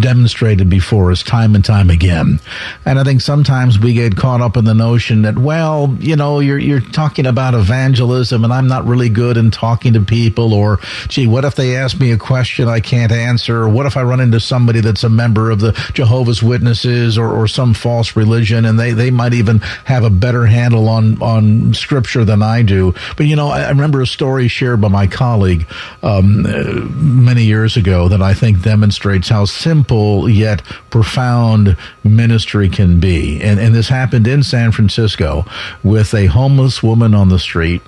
demonstrated 0.00 0.70
before 0.70 1.10
us 1.10 1.22
time 1.22 1.54
and 1.54 1.64
time 1.64 1.90
again. 1.90 2.40
And 2.86 2.98
I 2.98 3.04
think 3.04 3.20
sometimes 3.20 3.78
we 3.78 3.92
get 3.92 4.16
caught 4.16 4.40
up 4.40 4.56
in 4.56 4.64
the 4.64 4.74
notion 4.74 5.22
that 5.22 5.38
well, 5.38 5.94
you 6.00 6.16
know, 6.16 6.40
you're 6.40 6.58
you're 6.58 6.80
talking 6.80 7.26
about 7.26 7.52
evangelism 7.52 8.44
and 8.44 8.52
I'm 8.52 8.66
not 8.66 8.86
really 8.86 9.10
good 9.10 9.36
in 9.36 9.50
talking 9.50 9.92
to 9.92 10.00
people 10.00 10.54
or 10.54 10.78
gee, 11.08 11.26
what 11.26 11.44
if 11.44 11.54
they 11.54 11.76
ask 11.76 12.00
me 12.00 12.12
a 12.12 12.16
question 12.16 12.66
I 12.66 12.80
can't 12.80 13.12
answer? 13.12 13.41
Or 13.48 13.68
what 13.68 13.86
if 13.86 13.96
I 13.96 14.02
run 14.02 14.20
into 14.20 14.40
somebody 14.40 14.80
that's 14.80 15.04
a 15.04 15.08
member 15.08 15.50
of 15.50 15.60
the 15.60 15.72
Jehovah's 15.92 16.42
Witnesses 16.42 17.18
or, 17.18 17.30
or 17.32 17.46
some 17.46 17.74
false 17.74 18.16
religion 18.16 18.64
and 18.64 18.78
they, 18.78 18.92
they 18.92 19.10
might 19.10 19.34
even 19.34 19.58
have 19.84 20.04
a 20.04 20.10
better 20.10 20.46
handle 20.46 20.88
on, 20.88 21.20
on 21.22 21.74
scripture 21.74 22.24
than 22.24 22.42
I 22.42 22.62
do? 22.62 22.94
But 23.16 23.26
you 23.26 23.36
know, 23.36 23.48
I, 23.48 23.62
I 23.62 23.68
remember 23.68 24.00
a 24.00 24.06
story 24.06 24.48
shared 24.48 24.80
by 24.80 24.88
my 24.88 25.06
colleague 25.06 25.66
um, 26.02 26.46
uh, 26.46 26.86
many 26.94 27.44
years 27.44 27.76
ago 27.76 28.08
that 28.08 28.22
I 28.22 28.34
think 28.34 28.62
demonstrates 28.62 29.28
how 29.28 29.44
simple 29.44 30.28
yet 30.28 30.62
profound 30.90 31.76
ministry 32.04 32.68
can 32.68 33.00
be. 33.00 33.40
And, 33.40 33.58
and 33.58 33.74
this 33.74 33.88
happened 33.88 34.26
in 34.26 34.42
San 34.42 34.72
Francisco 34.72 35.44
with 35.82 36.14
a 36.14 36.26
homeless 36.26 36.82
woman 36.82 37.14
on 37.14 37.28
the 37.28 37.38
street 37.38 37.82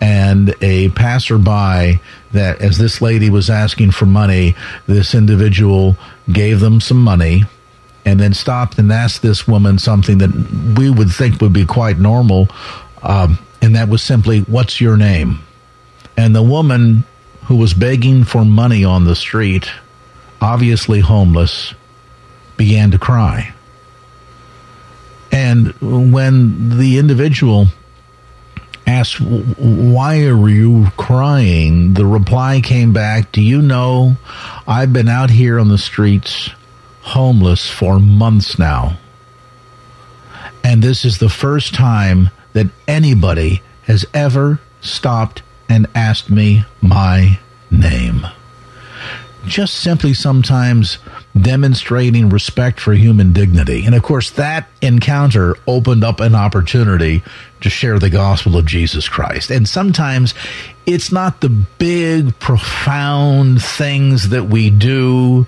and 0.00 0.54
a 0.60 0.90
passerby 0.90 2.00
that 2.36 2.60
as 2.60 2.78
this 2.78 3.00
lady 3.00 3.30
was 3.30 3.50
asking 3.50 3.90
for 3.90 4.06
money, 4.06 4.54
this 4.86 5.14
individual 5.14 5.96
gave 6.32 6.60
them 6.60 6.80
some 6.80 7.02
money 7.02 7.44
and 8.04 8.20
then 8.20 8.32
stopped 8.32 8.78
and 8.78 8.92
asked 8.92 9.22
this 9.22 9.48
woman 9.48 9.78
something 9.78 10.18
that 10.18 10.30
we 10.78 10.88
would 10.88 11.10
think 11.10 11.40
would 11.40 11.52
be 11.52 11.66
quite 11.66 11.98
normal. 11.98 12.48
Um, 13.02 13.38
and 13.60 13.74
that 13.74 13.88
was 13.88 14.02
simply, 14.02 14.40
What's 14.40 14.80
your 14.80 14.96
name? 14.96 15.40
And 16.16 16.34
the 16.34 16.42
woman 16.42 17.04
who 17.44 17.56
was 17.56 17.74
begging 17.74 18.24
for 18.24 18.44
money 18.44 18.84
on 18.84 19.04
the 19.04 19.14
street, 19.14 19.70
obviously 20.40 21.00
homeless, 21.00 21.74
began 22.56 22.90
to 22.92 22.98
cry. 22.98 23.52
And 25.30 25.74
when 25.80 26.78
the 26.78 26.98
individual 26.98 27.66
asked, 28.86 29.20
Why 29.20 30.26
are 30.26 30.48
you 30.48 30.88
crying? 30.96 31.94
The 31.94 32.06
reply 32.06 32.60
came 32.60 32.92
back, 32.92 33.32
Do 33.32 33.42
you 33.42 33.60
know 33.60 34.16
I've 34.66 34.92
been 34.92 35.08
out 35.08 35.30
here 35.30 35.58
on 35.58 35.68
the 35.68 35.78
streets 35.78 36.50
homeless 37.02 37.68
for 37.68 37.98
months 37.98 38.58
now? 38.58 38.98
And 40.64 40.82
this 40.82 41.04
is 41.04 41.18
the 41.18 41.28
first 41.28 41.74
time 41.74 42.30
that 42.52 42.66
anybody 42.88 43.62
has 43.82 44.04
ever 44.12 44.60
stopped 44.80 45.42
and 45.68 45.86
asked 45.94 46.30
me 46.30 46.64
my 46.80 47.38
name 47.70 48.26
just 49.46 49.74
simply 49.74 50.12
sometimes 50.12 50.98
demonstrating 51.40 52.28
respect 52.28 52.80
for 52.80 52.92
human 52.92 53.32
dignity. 53.32 53.84
And 53.86 53.94
of 53.94 54.02
course, 54.02 54.30
that 54.32 54.68
encounter 54.82 55.56
opened 55.66 56.04
up 56.04 56.20
an 56.20 56.34
opportunity 56.34 57.22
to 57.66 57.70
share 57.70 57.98
the 57.98 58.10
gospel 58.10 58.56
of 58.56 58.64
Jesus 58.64 59.08
Christ. 59.08 59.50
And 59.50 59.68
sometimes 59.68 60.34
it's 60.86 61.10
not 61.10 61.40
the 61.40 61.48
big, 61.48 62.38
profound 62.38 63.60
things 63.60 64.28
that 64.28 64.44
we 64.44 64.70
do. 64.70 65.46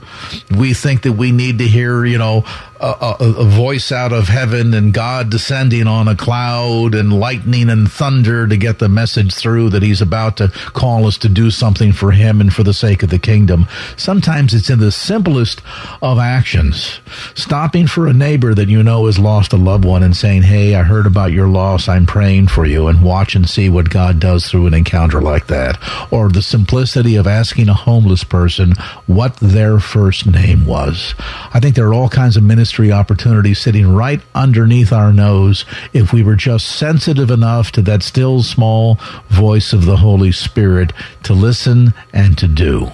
We 0.56 0.74
think 0.74 1.02
that 1.02 1.12
we 1.12 1.30
need 1.30 1.58
to 1.58 1.68
hear, 1.68 2.04
you 2.04 2.18
know, 2.18 2.44
a, 2.80 3.16
a, 3.20 3.24
a, 3.24 3.44
voice 3.44 3.90
out 3.90 4.12
of 4.12 4.28
heaven 4.28 4.72
and 4.72 4.92
God 4.92 5.30
descending 5.30 5.86
on 5.86 6.06
a 6.06 6.14
cloud 6.14 6.94
and 6.94 7.12
lightning 7.12 7.70
and 7.70 7.90
thunder 7.90 8.46
to 8.46 8.56
get 8.56 8.78
the 8.78 8.88
message 8.88 9.34
through 9.34 9.70
that 9.70 9.82
He's 9.82 10.00
about 10.00 10.36
to 10.36 10.48
call 10.48 11.06
us 11.06 11.18
to 11.18 11.28
do 11.28 11.50
something 11.50 11.92
for 11.92 12.12
Him 12.12 12.40
and 12.40 12.52
for 12.52 12.62
the 12.62 12.74
sake 12.74 13.02
of 13.02 13.10
the 13.10 13.18
kingdom. 13.18 13.66
Sometimes 13.96 14.54
it's 14.54 14.70
in 14.70 14.78
the 14.78 14.92
simplest 14.92 15.60
of 16.02 16.18
actions, 16.18 17.00
stopping 17.34 17.86
for 17.86 18.06
a 18.06 18.12
neighbor 18.12 18.54
that 18.54 18.68
you 18.68 18.82
know 18.82 19.06
has 19.06 19.18
lost 19.18 19.52
a 19.52 19.56
loved 19.56 19.84
one 19.84 20.02
and 20.02 20.16
saying, 20.16 20.42
Hey, 20.42 20.74
I 20.74 20.82
heard 20.82 21.06
about 21.06 21.32
your 21.32 21.48
loss. 21.48 21.88
I'm 21.88 22.06
praying 22.08 22.48
for 22.48 22.66
you 22.66 22.88
and 22.88 23.04
watch 23.04 23.36
and 23.36 23.48
see 23.48 23.68
what 23.68 23.90
God 23.90 24.18
does 24.18 24.48
through 24.48 24.66
an 24.66 24.74
encounter 24.74 25.20
like 25.20 25.46
that. 25.46 25.78
Or 26.10 26.28
the 26.28 26.42
simplicity 26.42 27.14
of 27.14 27.28
asking 27.28 27.68
a 27.68 27.74
homeless 27.74 28.24
person 28.24 28.72
what 29.06 29.36
their 29.36 29.78
first 29.78 30.26
name 30.26 30.66
was. 30.66 31.14
I 31.54 31.60
think 31.60 31.76
there 31.76 31.86
are 31.86 31.94
all 31.94 32.08
kinds 32.08 32.36
of 32.36 32.42
ministry 32.42 32.90
opportunities 32.90 33.60
sitting 33.60 33.86
right 33.86 34.20
underneath 34.34 34.92
our 34.92 35.12
nose 35.12 35.64
if 35.92 36.12
we 36.12 36.22
were 36.22 36.34
just 36.34 36.66
sensitive 36.66 37.30
enough 37.30 37.70
to 37.72 37.82
that 37.82 38.02
still 38.02 38.42
small 38.42 38.98
voice 39.28 39.72
of 39.72 39.84
the 39.84 39.98
Holy 39.98 40.32
Spirit 40.32 40.92
to 41.24 41.34
listen 41.34 41.92
and 42.12 42.38
to 42.38 42.48
do. 42.48 42.90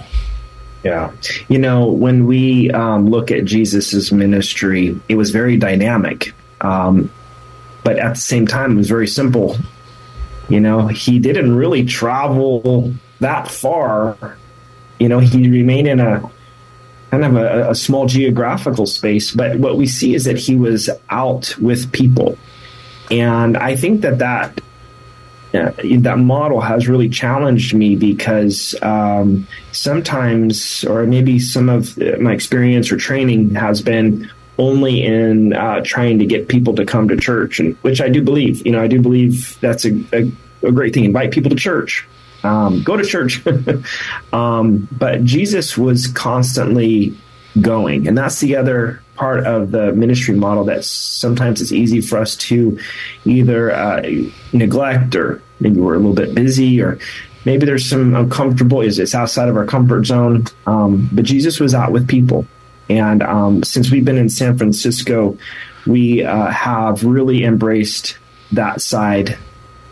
Yeah. 0.83 1.11
You 1.47 1.57
know, 1.57 1.87
when 1.87 2.27
we 2.27 2.69
um, 2.69 3.09
look 3.09 3.31
at 3.31 3.45
Jesus's 3.45 4.11
ministry, 4.11 4.99
it 5.09 5.15
was 5.15 5.31
very 5.31 5.57
dynamic. 5.57 6.33
Um, 6.61 7.09
but 7.85 7.99
at 7.99 8.15
the 8.15 8.19
same 8.19 8.47
time, 8.47 8.71
it 8.71 8.75
was 8.77 8.89
very 8.89 9.07
simple. 9.07 9.55
You 10.49 10.59
know, 10.59 10.87
he 10.87 11.19
didn't 11.19 11.55
really 11.55 11.85
travel 11.85 12.93
that 13.19 13.49
far. 13.49 14.37
You 14.99 15.07
know, 15.07 15.19
he 15.19 15.47
remained 15.49 15.87
in 15.87 15.99
a 15.99 16.27
kind 17.11 17.23
of 17.23 17.35
a, 17.35 17.69
a 17.69 17.75
small 17.75 18.07
geographical 18.07 18.87
space. 18.87 19.31
But 19.31 19.59
what 19.59 19.77
we 19.77 19.85
see 19.85 20.15
is 20.15 20.25
that 20.25 20.39
he 20.39 20.55
was 20.55 20.89
out 21.11 21.55
with 21.59 21.91
people. 21.91 22.39
And 23.11 23.55
I 23.55 23.75
think 23.75 24.01
that 24.01 24.17
that 24.17 24.59
uh, 25.53 25.71
that 25.99 26.17
model 26.17 26.61
has 26.61 26.89
really 26.89 27.07
challenged 27.07 27.75
me 27.75 27.95
because 27.95 28.73
um, 28.81 29.47
sometimes, 29.71 30.83
or 30.85 31.05
maybe 31.05 31.37
some 31.37 31.69
of 31.69 31.95
my 32.19 32.33
experience 32.33 32.91
or 32.91 32.97
training 32.97 33.53
has 33.53 33.83
been 33.83 34.29
only 34.57 35.03
in 35.03 35.53
uh, 35.53 35.81
trying 35.83 36.19
to 36.19 36.25
get 36.25 36.47
people 36.47 36.75
to 36.75 36.85
come 36.85 37.07
to 37.09 37.17
church, 37.17 37.59
and 37.59 37.75
which 37.77 38.01
I 38.01 38.09
do 38.09 38.21
believe. 38.21 38.65
You 38.65 38.71
know, 38.71 38.81
I 38.81 38.87
do 38.87 39.01
believe 39.01 39.59
that's 39.59 39.85
a, 39.85 39.91
a, 40.13 40.31
a 40.63 40.71
great 40.71 40.93
thing. 40.93 41.05
Invite 41.05 41.31
people 41.31 41.49
to 41.49 41.57
church. 41.57 42.07
Um, 42.43 42.83
go 42.83 42.95
to 42.95 43.03
church. 43.03 43.45
um, 44.33 44.87
but 44.91 45.23
Jesus 45.23 45.77
was 45.77 46.07
constantly 46.07 47.17
going, 47.59 48.07
and 48.07 48.17
that's 48.17 48.39
the 48.39 48.55
other 48.55 49.01
part 49.15 49.45
of 49.45 49.71
the 49.71 49.93
ministry 49.93 50.35
model 50.35 50.65
that 50.65 50.83
sometimes 50.83 51.61
it's 51.61 51.71
easy 51.71 52.01
for 52.01 52.17
us 52.17 52.35
to 52.35 52.77
either 53.25 53.71
uh, 53.71 54.03
neglect 54.53 55.15
or 55.15 55.41
maybe 55.59 55.79
we're 55.79 55.95
a 55.95 55.97
little 55.97 56.13
bit 56.13 56.35
busy 56.35 56.81
or 56.81 56.99
maybe 57.45 57.65
there's 57.65 57.89
some 57.89 58.13
uncomfortable 58.13 58.81
is 58.81 58.99
it's 58.99 59.15
outside 59.15 59.47
of 59.47 59.55
our 59.55 59.65
comfort 59.65 60.05
zone 60.05 60.43
um, 60.67 61.09
but 61.13 61.23
jesus 61.23 61.59
was 61.59 61.73
out 61.73 61.91
with 61.91 62.07
people 62.07 62.45
and 62.89 63.23
um, 63.23 63.63
since 63.63 63.89
we've 63.89 64.05
been 64.05 64.17
in 64.17 64.29
San 64.29 64.57
Francisco, 64.57 65.37
we 65.87 66.23
uh, 66.23 66.47
have 66.47 67.03
really 67.03 67.43
embraced 67.43 68.17
that 68.51 68.81
side 68.81 69.37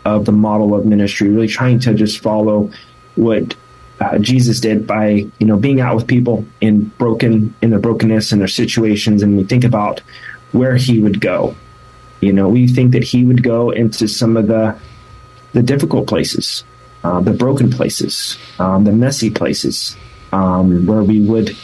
of 0.04 0.24
the 0.24 0.32
model 0.32 0.74
of 0.74 0.84
ministry, 0.84 1.28
really 1.28 1.48
trying 1.48 1.80
to 1.80 1.94
just 1.94 2.20
follow 2.20 2.70
what 3.16 3.54
uh, 4.00 4.18
Jesus 4.18 4.60
did 4.60 4.86
by 4.86 5.26
you 5.38 5.46
know 5.46 5.56
being 5.56 5.80
out 5.80 5.94
with 5.94 6.06
people 6.06 6.44
in 6.60 6.84
broken 6.98 7.54
in 7.62 7.70
their 7.70 7.78
brokenness 7.78 8.32
and 8.32 8.40
their 8.40 8.48
situations, 8.48 9.22
and 9.22 9.36
we 9.36 9.44
think 9.44 9.64
about 9.64 10.00
where 10.52 10.76
he 10.76 11.00
would 11.00 11.20
go. 11.20 11.54
You 12.20 12.32
know, 12.32 12.48
we 12.48 12.68
think 12.68 12.92
that 12.92 13.04
he 13.04 13.24
would 13.24 13.42
go 13.42 13.70
into 13.70 14.08
some 14.08 14.36
of 14.36 14.46
the 14.46 14.78
the 15.52 15.62
difficult 15.62 16.08
places, 16.08 16.64
uh, 17.02 17.20
the 17.20 17.32
broken 17.32 17.70
places, 17.70 18.36
um, 18.58 18.84
the 18.84 18.92
messy 18.92 19.30
places, 19.30 19.96
um, 20.32 20.86
where 20.86 21.02
we 21.02 21.20
would 21.20 21.56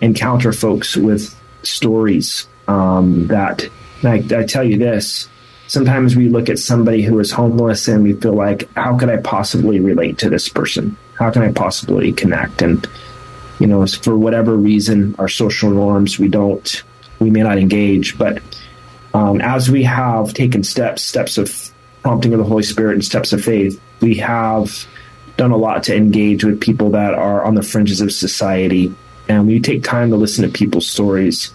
encounter 0.00 0.52
folks 0.52 0.96
with 0.96 1.34
stories 1.62 2.46
um, 2.68 3.26
that 3.28 3.68
I, 4.02 4.24
I 4.30 4.44
tell 4.44 4.64
you 4.64 4.78
this 4.78 5.28
sometimes 5.66 6.14
we 6.14 6.28
look 6.28 6.48
at 6.48 6.58
somebody 6.58 7.02
who 7.02 7.18
is 7.18 7.30
homeless 7.30 7.88
and 7.88 8.02
we 8.02 8.12
feel 8.14 8.34
like 8.34 8.72
how 8.74 8.96
could 8.96 9.08
i 9.08 9.16
possibly 9.16 9.80
relate 9.80 10.18
to 10.18 10.30
this 10.30 10.48
person? 10.48 10.96
How 11.18 11.30
can 11.30 11.42
i 11.42 11.52
possibly 11.52 12.12
connect? 12.12 12.62
And 12.62 12.86
you 13.58 13.66
know 13.66 13.86
for 13.86 14.16
whatever 14.16 14.56
reason 14.56 15.14
our 15.18 15.28
social 15.28 15.70
norms 15.70 16.18
we 16.18 16.28
don't 16.28 16.82
we 17.18 17.30
may 17.30 17.42
not 17.42 17.58
engage. 17.58 18.18
But 18.18 18.42
um, 19.14 19.40
as 19.40 19.70
we 19.70 19.82
have 19.84 20.34
taken 20.34 20.62
steps 20.62 21.02
steps 21.02 21.38
of 21.38 21.72
prompting 22.02 22.32
of 22.32 22.38
the 22.38 22.44
holy 22.44 22.62
spirit 22.62 22.94
and 22.94 23.04
steps 23.04 23.32
of 23.32 23.42
faith 23.42 23.80
we 24.00 24.14
have 24.16 24.86
done 25.36 25.50
a 25.50 25.56
lot 25.56 25.82
to 25.84 25.96
engage 25.96 26.44
with 26.44 26.60
people 26.60 26.90
that 26.90 27.14
are 27.14 27.44
on 27.44 27.54
the 27.54 27.62
fringes 27.62 28.00
of 28.00 28.12
society 28.12 28.94
and 29.28 29.40
when 29.40 29.50
you 29.50 29.60
take 29.60 29.82
time 29.82 30.10
to 30.10 30.16
listen 30.16 30.44
to 30.44 30.50
people's 30.50 30.88
stories, 30.88 31.52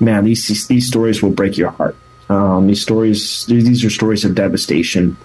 man, 0.00 0.24
these 0.24 0.66
these 0.66 0.86
stories 0.86 1.22
will 1.22 1.30
break 1.30 1.56
your 1.56 1.70
heart. 1.70 1.96
Um, 2.28 2.66
these 2.66 2.82
stories, 2.82 3.46
these 3.46 3.84
are 3.84 3.90
stories 3.90 4.24
of 4.24 4.34
devastation, 4.34 5.16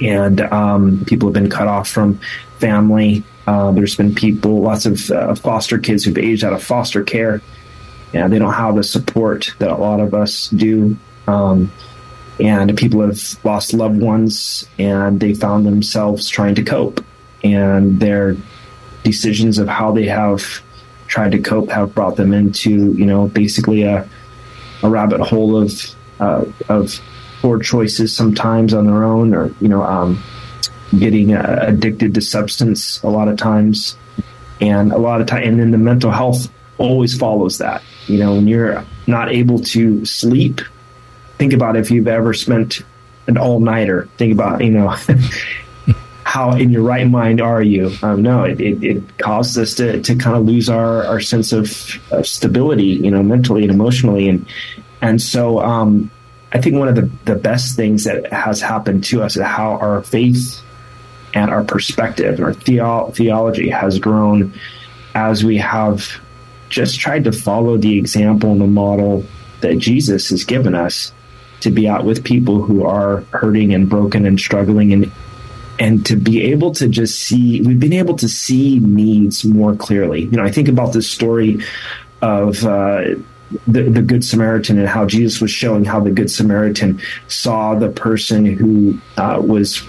and 0.00 0.40
um, 0.40 1.04
people 1.06 1.28
have 1.28 1.34
been 1.34 1.50
cut 1.50 1.68
off 1.68 1.88
from 1.88 2.20
family. 2.58 3.22
Uh, 3.46 3.70
there's 3.70 3.96
been 3.96 4.14
people, 4.14 4.60
lots 4.60 4.86
of 4.86 5.10
uh, 5.10 5.34
foster 5.36 5.78
kids 5.78 6.04
who've 6.04 6.18
aged 6.18 6.44
out 6.44 6.52
of 6.52 6.62
foster 6.62 7.04
care. 7.04 7.40
and 8.12 8.32
they 8.32 8.38
don't 8.38 8.52
have 8.52 8.74
the 8.74 8.82
support 8.82 9.54
that 9.58 9.70
a 9.70 9.76
lot 9.76 10.00
of 10.00 10.14
us 10.14 10.48
do. 10.48 10.96
Um, 11.28 11.70
and 12.40 12.76
people 12.76 13.00
have 13.00 13.20
lost 13.44 13.72
loved 13.72 14.00
ones 14.00 14.66
and 14.78 15.20
they 15.20 15.32
found 15.32 15.64
themselves 15.64 16.28
trying 16.28 16.54
to 16.56 16.62
cope. 16.62 17.04
And 17.44 18.00
their 18.00 18.36
decisions 19.04 19.58
of 19.58 19.68
how 19.68 19.92
they 19.92 20.06
have 20.06 20.62
tried 21.06 21.32
to 21.32 21.38
cope 21.38 21.70
have 21.70 21.94
brought 21.94 22.16
them 22.16 22.32
into, 22.32 22.92
you 22.92 23.06
know, 23.06 23.28
basically 23.28 23.82
a, 23.82 24.08
a 24.82 24.88
rabbit 24.88 25.20
hole 25.20 25.56
of, 25.56 25.72
uh, 26.20 26.44
of 26.68 27.00
poor 27.40 27.58
choices 27.58 28.14
sometimes 28.14 28.74
on 28.74 28.86
their 28.86 29.04
own 29.04 29.34
or, 29.34 29.54
you 29.60 29.68
know, 29.68 29.82
um, 29.82 30.22
getting 30.98 31.34
uh, 31.34 31.58
addicted 31.62 32.14
to 32.14 32.20
substance 32.20 33.02
a 33.02 33.08
lot 33.08 33.28
of 33.28 33.36
times. 33.36 33.96
And 34.60 34.92
a 34.92 34.98
lot 34.98 35.20
of 35.20 35.26
time, 35.26 35.42
and 35.42 35.60
then 35.60 35.70
the 35.70 35.78
mental 35.78 36.10
health 36.10 36.48
always 36.78 37.16
follows 37.16 37.58
that. 37.58 37.82
You 38.06 38.18
know, 38.18 38.34
when 38.34 38.46
you're 38.48 38.84
not 39.06 39.30
able 39.30 39.58
to 39.58 40.04
sleep, 40.06 40.60
think 41.38 41.52
about 41.52 41.76
if 41.76 41.90
you've 41.90 42.08
ever 42.08 42.32
spent 42.32 42.80
an 43.26 43.36
all 43.36 43.60
nighter. 43.60 44.08
Think 44.16 44.32
about, 44.32 44.64
you 44.64 44.70
know, 44.70 44.94
how 46.36 46.52
in 46.52 46.70
your 46.70 46.82
right 46.82 47.08
mind 47.08 47.40
are 47.40 47.62
you? 47.62 47.90
Um, 48.02 48.20
no, 48.20 48.44
it, 48.44 48.60
it, 48.60 48.84
it, 48.84 49.18
causes 49.18 49.56
us 49.56 49.74
to, 49.76 50.02
to 50.02 50.14
kind 50.16 50.36
of 50.36 50.44
lose 50.44 50.68
our, 50.68 51.02
our 51.04 51.18
sense 51.18 51.50
of, 51.50 51.70
of 52.12 52.26
stability, 52.26 52.84
you 53.04 53.10
know, 53.10 53.22
mentally 53.22 53.62
and 53.62 53.72
emotionally. 53.72 54.28
And, 54.28 54.46
and 55.00 55.22
so, 55.22 55.60
um, 55.60 56.10
I 56.52 56.60
think 56.60 56.76
one 56.76 56.88
of 56.88 56.94
the, 56.94 57.10
the 57.24 57.36
best 57.36 57.74
things 57.74 58.04
that 58.04 58.30
has 58.30 58.60
happened 58.60 59.04
to 59.04 59.22
us 59.22 59.36
is 59.36 59.44
how 59.44 59.78
our 59.78 60.02
faith 60.02 60.60
and 61.32 61.50
our 61.50 61.64
perspective 61.64 62.34
and 62.34 62.44
our 62.44 62.52
theo- 62.52 63.10
theology 63.12 63.70
has 63.70 63.98
grown 63.98 64.52
as 65.14 65.42
we 65.42 65.56
have 65.56 66.20
just 66.68 67.00
tried 67.00 67.24
to 67.24 67.32
follow 67.32 67.78
the 67.78 67.96
example 67.96 68.52
and 68.52 68.60
the 68.60 68.66
model 68.66 69.24
that 69.62 69.78
Jesus 69.78 70.28
has 70.28 70.44
given 70.44 70.74
us 70.74 71.12
to 71.60 71.70
be 71.70 71.88
out 71.88 72.04
with 72.04 72.24
people 72.24 72.60
who 72.60 72.84
are 72.84 73.22
hurting 73.32 73.72
and 73.72 73.88
broken 73.88 74.26
and 74.26 74.38
struggling 74.38 74.92
and 74.92 75.10
and 75.78 76.04
to 76.06 76.16
be 76.16 76.42
able 76.42 76.72
to 76.72 76.88
just 76.88 77.18
see 77.20 77.60
we've 77.62 77.80
been 77.80 77.92
able 77.92 78.16
to 78.16 78.28
see 78.28 78.78
needs 78.78 79.44
more 79.44 79.74
clearly. 79.74 80.22
You 80.22 80.32
know 80.32 80.44
i 80.44 80.50
think 80.50 80.68
about 80.68 80.92
this 80.92 81.08
story 81.08 81.62
of 82.22 82.64
uh, 82.64 83.02
the, 83.66 83.82
the 83.82 84.02
good 84.02 84.24
samaritan 84.24 84.78
and 84.78 84.88
how 84.88 85.06
jesus 85.06 85.40
was 85.40 85.50
showing 85.50 85.84
how 85.84 86.00
the 86.00 86.10
good 86.10 86.30
samaritan 86.30 87.00
saw 87.28 87.74
the 87.74 87.90
person 87.90 88.44
who 88.44 88.98
uh, 89.16 89.40
was 89.40 89.82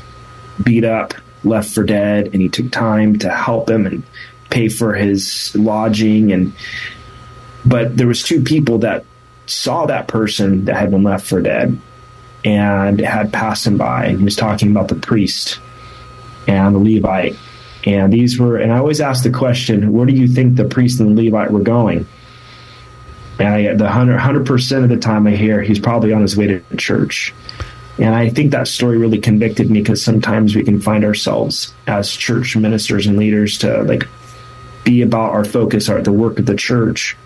beat 0.64 0.84
up 0.84 1.14
left 1.44 1.74
for 1.74 1.84
dead 1.84 2.26
and 2.34 2.42
he 2.42 2.50
took 2.50 2.72
time 2.72 3.18
to 3.20 3.30
help 3.30 3.70
him 3.70 3.86
and 3.86 4.04
pay 4.50 4.68
for 4.70 4.94
his 4.94 5.56
lodging 5.56 6.32
and 6.32 6.54
but 7.66 7.98
there 7.98 8.08
was 8.08 8.24
two 8.24 8.42
people 8.42 8.80
that 8.80 9.06
saw 9.46 9.86
that 9.86 10.08
person 10.08 10.66
that 10.66 10.76
had 10.76 10.92
been 10.92 11.04
left 11.04 11.26
for 11.26 11.42
dead 11.42 11.80
and 12.46 13.00
had 13.00 13.34
passed 13.34 13.68
him 13.68 13.78
by. 13.78 14.06
And 14.06 14.20
he 14.20 14.24
was 14.24 14.36
talking 14.36 14.72
about 14.72 14.88
the 14.88 14.96
priest 14.96 15.60
and 16.48 16.76
the 16.76 16.80
Levite. 16.80 17.36
And 17.86 18.12
these 18.12 18.40
were, 18.40 18.58
and 18.58 18.72
I 18.74 18.78
always 18.78 19.00
ask 19.00 19.24
the 19.24 19.30
question, 19.30 19.94
where 19.94 20.06
do 20.06 20.14
you 20.14 20.28
think 20.28 20.56
the 20.56 20.66
priest 20.66 21.00
and 21.00 21.18
the 21.18 21.24
Levite 21.26 21.52
were 21.52 21.62
going? 21.62 22.08
And 23.40 23.48
I, 23.48 23.74
the 23.76 23.84
100 23.84 24.46
percent 24.46 24.84
of 24.84 24.90
the 24.90 24.98
time 24.98 25.28
I 25.28 25.36
hear 25.36 25.62
he's 25.62 25.80
probably 25.80 26.12
on 26.12 26.22
his 26.22 26.36
way 26.36 26.48
to 26.48 26.62
church. 26.78 27.34
And 28.00 28.14
I 28.14 28.30
think 28.30 28.52
that 28.52 28.68
story 28.68 28.98
really 28.98 29.20
convicted 29.20 29.70
me 29.72 29.82
because 29.82 30.04
sometimes 30.04 30.56
we 30.56 30.64
can 30.64 30.82
find 30.82 31.04
ourselves 31.04 31.74
as 31.88 32.12
church 32.12 32.56
ministers 32.56 33.08
and 33.08 33.18
leaders 33.18 33.58
to 33.60 33.84
like 33.84 34.08
be 34.84 35.02
about 35.02 35.32
our 35.32 35.46
focus, 35.46 35.90
our 35.90 36.02
the 36.02 36.12
work 36.12 36.40
of 36.40 36.46
the 36.46 36.56
church, 36.56 37.18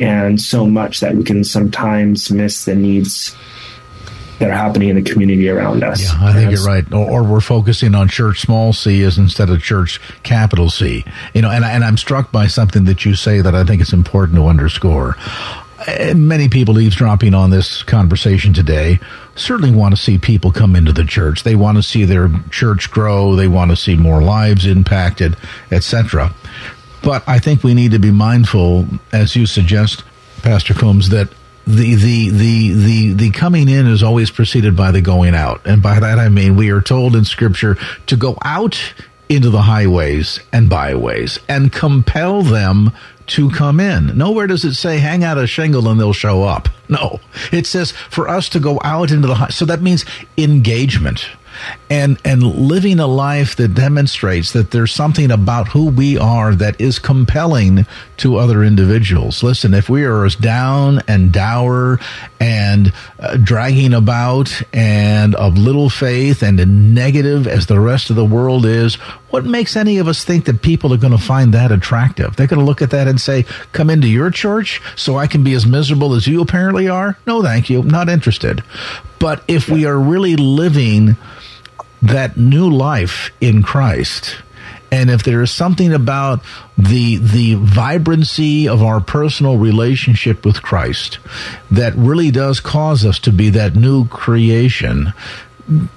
and 0.00 0.40
so 0.40 0.66
much 0.66 1.00
that 1.00 1.14
we 1.14 1.24
can 1.24 1.44
sometimes 1.44 2.30
miss 2.30 2.64
the 2.64 2.74
needs 2.74 3.36
that 4.38 4.50
are 4.50 4.54
happening 4.54 4.88
in 4.88 4.96
the 4.96 5.02
community 5.02 5.48
around 5.48 5.84
us. 5.84 6.02
Yeah, 6.02 6.18
I 6.20 6.32
think 6.32 6.50
you're 6.50 6.64
right. 6.64 6.90
Or, 6.92 7.10
or, 7.10 7.22
we're 7.22 7.40
focusing 7.40 7.94
on 7.94 8.08
church 8.08 8.40
small 8.40 8.72
c 8.72 9.02
as 9.02 9.18
instead 9.18 9.50
of 9.50 9.62
church 9.62 10.00
capital 10.22 10.70
C. 10.70 11.04
You 11.34 11.42
know, 11.42 11.50
and, 11.50 11.64
and 11.64 11.84
I'm 11.84 11.96
struck 11.96 12.32
by 12.32 12.46
something 12.46 12.84
that 12.84 13.04
you 13.04 13.14
say 13.14 13.40
that 13.40 13.54
I 13.54 13.64
think 13.64 13.80
it's 13.80 13.92
important 13.92 14.36
to 14.36 14.46
underscore. 14.46 15.16
Many 16.14 16.48
people 16.48 16.78
eavesdropping 16.78 17.34
on 17.34 17.50
this 17.50 17.82
conversation 17.82 18.52
today 18.52 19.00
certainly 19.34 19.74
want 19.74 19.96
to 19.96 20.00
see 20.00 20.16
people 20.16 20.52
come 20.52 20.76
into 20.76 20.92
the 20.92 21.04
church. 21.04 21.42
They 21.42 21.56
want 21.56 21.76
to 21.76 21.82
see 21.82 22.04
their 22.04 22.30
church 22.50 22.90
grow. 22.90 23.34
They 23.34 23.48
want 23.48 23.72
to 23.72 23.76
see 23.76 23.96
more 23.96 24.22
lives 24.22 24.64
impacted, 24.64 25.36
etc. 25.72 26.32
But 27.02 27.24
I 27.26 27.40
think 27.40 27.64
we 27.64 27.74
need 27.74 27.90
to 27.92 27.98
be 27.98 28.12
mindful, 28.12 28.86
as 29.12 29.34
you 29.34 29.46
suggest, 29.46 30.04
Pastor 30.42 30.72
Combs, 30.72 31.08
that 31.08 31.28
the, 31.66 31.94
the 31.94 32.28
the 32.30 32.72
the 32.72 33.12
the 33.12 33.30
coming 33.30 33.68
in 33.68 33.86
is 33.86 34.02
always 34.02 34.30
preceded 34.30 34.76
by 34.76 34.90
the 34.90 35.00
going 35.00 35.34
out. 35.34 35.64
And 35.64 35.82
by 35.82 36.00
that 36.00 36.18
i 36.18 36.28
mean 36.28 36.56
we 36.56 36.70
are 36.70 36.80
told 36.80 37.14
in 37.16 37.24
scripture 37.24 37.76
to 38.06 38.16
go 38.16 38.36
out 38.42 38.94
into 39.28 39.48
the 39.48 39.62
highways 39.62 40.40
and 40.52 40.68
byways 40.68 41.38
and 41.48 41.72
compel 41.72 42.42
them 42.42 42.92
to 43.28 43.50
come 43.50 43.80
in. 43.80 44.16
Nowhere 44.18 44.46
does 44.46 44.64
it 44.64 44.74
say 44.74 44.98
hang 44.98 45.24
out 45.24 45.38
a 45.38 45.46
shingle 45.46 45.88
and 45.88 45.98
they'll 45.98 46.12
show 46.12 46.42
up. 46.42 46.68
No. 46.88 47.20
It 47.50 47.66
says 47.66 47.92
for 47.92 48.28
us 48.28 48.48
to 48.50 48.60
go 48.60 48.78
out 48.84 49.10
into 49.10 49.28
the 49.28 49.36
high 49.36 49.48
so 49.48 49.64
that 49.64 49.80
means 49.80 50.04
engagement 50.36 51.26
and 51.90 52.18
and 52.24 52.42
living 52.42 53.00
a 53.00 53.06
life 53.06 53.56
that 53.56 53.74
demonstrates 53.74 54.52
that 54.52 54.70
there's 54.70 54.92
something 54.92 55.30
about 55.30 55.68
who 55.68 55.86
we 55.86 56.18
are 56.18 56.54
that 56.54 56.80
is 56.80 56.98
compelling 56.98 57.86
to 58.18 58.36
other 58.36 58.62
individuals. 58.62 59.42
Listen, 59.42 59.74
if 59.74 59.88
we 59.88 60.04
are 60.04 60.24
as 60.24 60.36
down 60.36 61.00
and 61.08 61.32
dour 61.32 61.98
and 62.40 62.92
uh, 63.18 63.36
dragging 63.36 63.94
about 63.94 64.62
and 64.72 65.34
of 65.34 65.58
little 65.58 65.90
faith 65.90 66.42
and 66.42 66.94
negative 66.94 67.46
as 67.46 67.66
the 67.66 67.80
rest 67.80 68.10
of 68.10 68.16
the 68.16 68.24
world 68.24 68.64
is, 68.64 68.94
what 69.30 69.44
makes 69.44 69.76
any 69.76 69.98
of 69.98 70.08
us 70.08 70.24
think 70.24 70.44
that 70.44 70.62
people 70.62 70.92
are 70.92 70.98
going 70.98 71.16
to 71.16 71.22
find 71.22 71.54
that 71.54 71.72
attractive? 71.72 72.36
They're 72.36 72.46
going 72.46 72.60
to 72.60 72.66
look 72.66 72.82
at 72.82 72.90
that 72.90 73.08
and 73.08 73.20
say, 73.20 73.44
"Come 73.72 73.90
into 73.90 74.08
your 74.08 74.30
church 74.30 74.80
so 74.96 75.16
I 75.16 75.26
can 75.26 75.42
be 75.42 75.54
as 75.54 75.66
miserable 75.66 76.14
as 76.14 76.26
you 76.26 76.40
apparently 76.40 76.88
are?" 76.88 77.16
No, 77.26 77.42
thank 77.42 77.70
you. 77.70 77.82
Not 77.82 78.08
interested. 78.08 78.62
But 79.22 79.44
if 79.46 79.68
we 79.68 79.86
are 79.86 79.98
really 79.98 80.36
living 80.36 81.16
that 82.02 82.36
new 82.36 82.68
life 82.68 83.30
in 83.40 83.62
Christ. 83.62 84.36
And 84.90 85.08
if 85.08 85.22
there 85.22 85.40
is 85.40 85.50
something 85.50 85.94
about 85.94 86.40
the 86.76 87.16
the 87.16 87.54
vibrancy 87.54 88.68
of 88.68 88.82
our 88.82 89.00
personal 89.00 89.56
relationship 89.56 90.44
with 90.44 90.62
Christ 90.62 91.18
that 91.70 91.94
really 91.94 92.30
does 92.30 92.60
cause 92.60 93.06
us 93.06 93.18
to 93.20 93.32
be 93.32 93.48
that 93.50 93.74
new 93.74 94.06
creation, 94.08 95.14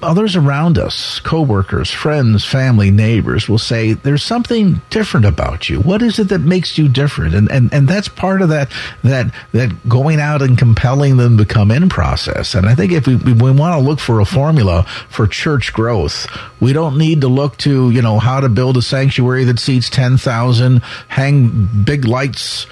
others 0.01 0.36
around 0.36 0.78
us, 0.78 1.19
coworkers, 1.19 1.89
friends, 1.89 2.45
family, 2.45 2.91
neighbors 2.91 3.49
will 3.49 3.58
say, 3.58 3.93
there's 3.93 4.23
something 4.23 4.82
different 4.89 5.25
about 5.25 5.69
you. 5.69 5.80
What 5.80 6.01
is 6.01 6.19
it 6.19 6.30
that 6.30 6.39
makes 6.39 6.78
you 6.78 6.88
different? 6.88 7.34
And, 7.34 7.49
and, 7.49 7.73
and 7.73 7.88
that's 7.88 8.08
part 8.08 8.41
of 8.41 8.49
that, 8.49 8.71
that, 9.04 9.34
that 9.54 9.89
going 9.89 10.19
out 10.19 10.41
and 10.41 10.58
compelling 10.58 11.17
them 11.17 11.38
to 11.38 11.45
come 11.45 11.71
in 11.71 11.89
process. 11.89 12.54
And 12.54 12.67
I 12.67 12.75
think 12.75 12.91
if 12.91 13.08
we, 13.08 13.15
we 13.15 13.51
want 13.51 13.80
to 13.80 13.80
look 13.80 13.99
for 13.99 14.19
a 14.19 14.25
formula 14.25 14.84
for 15.10 15.28
church 15.28 15.73
growth, 15.73 16.28
we 16.60 16.71
don't 16.71 16.97
need 16.97 17.21
to 17.21 17.28
look 17.28 17.58
to, 17.58 17.89
you 17.89 18.01
know, 18.01 18.19
how 18.19 18.39
to 18.39 18.49
build 18.49 18.78
a 18.78 18.82
sanctuary 18.82 19.45
that 19.45 19.60
seats 19.60 19.89
10,000, 19.89 20.82
hang 21.08 21.69
big 21.84 22.06
lights, 22.06 22.67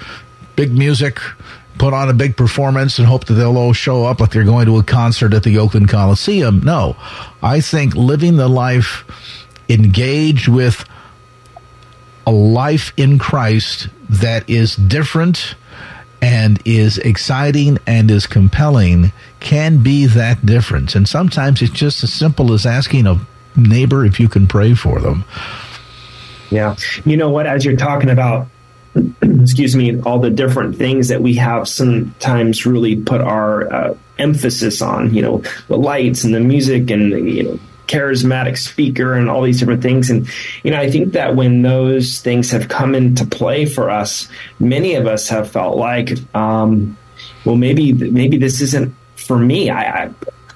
big 0.56 0.72
music, 0.72 1.18
put 1.78 1.92
on 1.92 2.08
a 2.08 2.14
big 2.14 2.36
performance 2.36 2.98
and 2.98 3.06
hope 3.06 3.26
that 3.26 3.34
they'll 3.34 3.56
all 3.56 3.72
show 3.72 4.04
up 4.04 4.20
like 4.20 4.30
they're 4.30 4.44
going 4.44 4.66
to 4.66 4.78
a 4.78 4.82
concert 4.82 5.34
at 5.34 5.42
the 5.42 5.58
Oakland 5.58 5.88
Coliseum. 5.88 6.60
No, 6.60 6.96
I 7.42 7.60
think 7.60 7.94
living 7.94 8.36
the 8.36 8.48
life 8.48 9.04
engaged 9.68 10.48
with 10.48 10.84
a 12.26 12.32
life 12.32 12.92
in 12.96 13.18
Christ 13.18 13.88
that 14.08 14.48
is 14.48 14.76
different 14.76 15.56
and 16.22 16.60
is 16.64 16.98
exciting 16.98 17.78
and 17.86 18.10
is 18.10 18.26
compelling 18.26 19.12
can 19.40 19.82
be 19.82 20.06
that 20.06 20.46
difference. 20.46 20.94
And 20.94 21.06
sometimes 21.06 21.60
it's 21.60 21.72
just 21.72 22.02
as 22.02 22.12
simple 22.12 22.52
as 22.54 22.64
asking 22.64 23.06
a 23.06 23.20
neighbor 23.56 24.06
if 24.06 24.18
you 24.18 24.28
can 24.28 24.46
pray 24.46 24.74
for 24.74 25.00
them. 25.00 25.24
Yeah. 26.50 26.76
You 27.04 27.16
know 27.16 27.28
what? 27.28 27.46
As 27.46 27.64
you're 27.64 27.76
talking 27.76 28.08
about 28.08 28.48
excuse 29.22 29.74
me, 29.74 30.00
all 30.02 30.18
the 30.18 30.30
different 30.30 30.76
things 30.76 31.08
that 31.08 31.22
we 31.22 31.34
have 31.34 31.68
sometimes 31.68 32.66
really 32.66 32.96
put 32.96 33.20
our 33.20 33.72
uh, 33.72 33.96
emphasis 34.18 34.80
on, 34.82 35.14
you 35.14 35.22
know, 35.22 35.42
the 35.68 35.76
lights 35.76 36.24
and 36.24 36.34
the 36.34 36.40
music 36.40 36.90
and, 36.90 37.10
you 37.28 37.42
know, 37.42 37.58
charismatic 37.86 38.56
speaker 38.56 39.14
and 39.14 39.28
all 39.28 39.42
these 39.42 39.58
different 39.58 39.82
things. 39.82 40.10
And, 40.10 40.28
you 40.62 40.70
know, 40.70 40.78
I 40.78 40.90
think 40.90 41.12
that 41.12 41.36
when 41.36 41.62
those 41.62 42.20
things 42.20 42.50
have 42.50 42.68
come 42.68 42.94
into 42.94 43.26
play 43.26 43.66
for 43.66 43.90
us, 43.90 44.28
many 44.58 44.94
of 44.94 45.06
us 45.06 45.28
have 45.28 45.50
felt 45.50 45.76
like, 45.76 46.12
um, 46.34 46.96
well, 47.44 47.56
maybe 47.56 47.92
maybe 47.92 48.38
this 48.38 48.60
isn't 48.60 48.94
for 49.16 49.38
me. 49.38 49.70
I, 49.70 50.04
I 50.04 50.10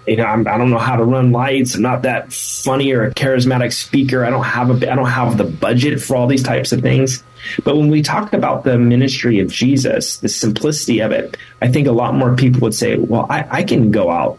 you 0.07 0.17
know, 0.17 0.25
I'm, 0.25 0.49
I 0.49 0.53
do 0.53 0.59
not 0.59 0.69
know 0.69 0.79
how 0.79 0.97
to 0.97 1.05
run 1.05 1.33
lights. 1.33 1.75
I'm 1.75 1.83
not 1.83 2.03
that 2.03 2.33
funny 2.33 2.93
or 2.93 3.05
a 3.05 3.15
charismatic 3.15 3.75
speaker. 3.75 4.25
I 4.25 4.31
don't 4.31 4.45
have 4.45 4.71
a, 4.71 4.91
I 4.91 4.95
don't 4.95 5.09
have 5.09 5.37
the 5.37 5.45
budget 5.45 6.01
for 6.01 6.17
all 6.17 6.27
these 6.27 6.43
types 6.43 6.73
of 6.73 6.81
things. 6.81 7.23
But 7.65 7.77
when 7.77 7.89
we 7.89 8.03
talk 8.03 8.33
about 8.33 8.65
the 8.65 8.79
ministry 8.79 9.41
of 9.41 9.51
Jesus, 9.51 10.19
the 10.19 10.29
simplicity 10.29 11.01
of 11.01 11.13
it, 11.13 11.37
I 11.63 11.69
think 11.69 11.87
a 11.87 11.93
lot 11.93 12.15
more 12.15 12.35
people 12.37 12.61
would 12.61 12.75
say, 12.75 12.97
well, 12.97 13.27
I, 13.29 13.47
I 13.51 13.63
can 13.63 13.91
go 13.91 14.11
out 14.11 14.39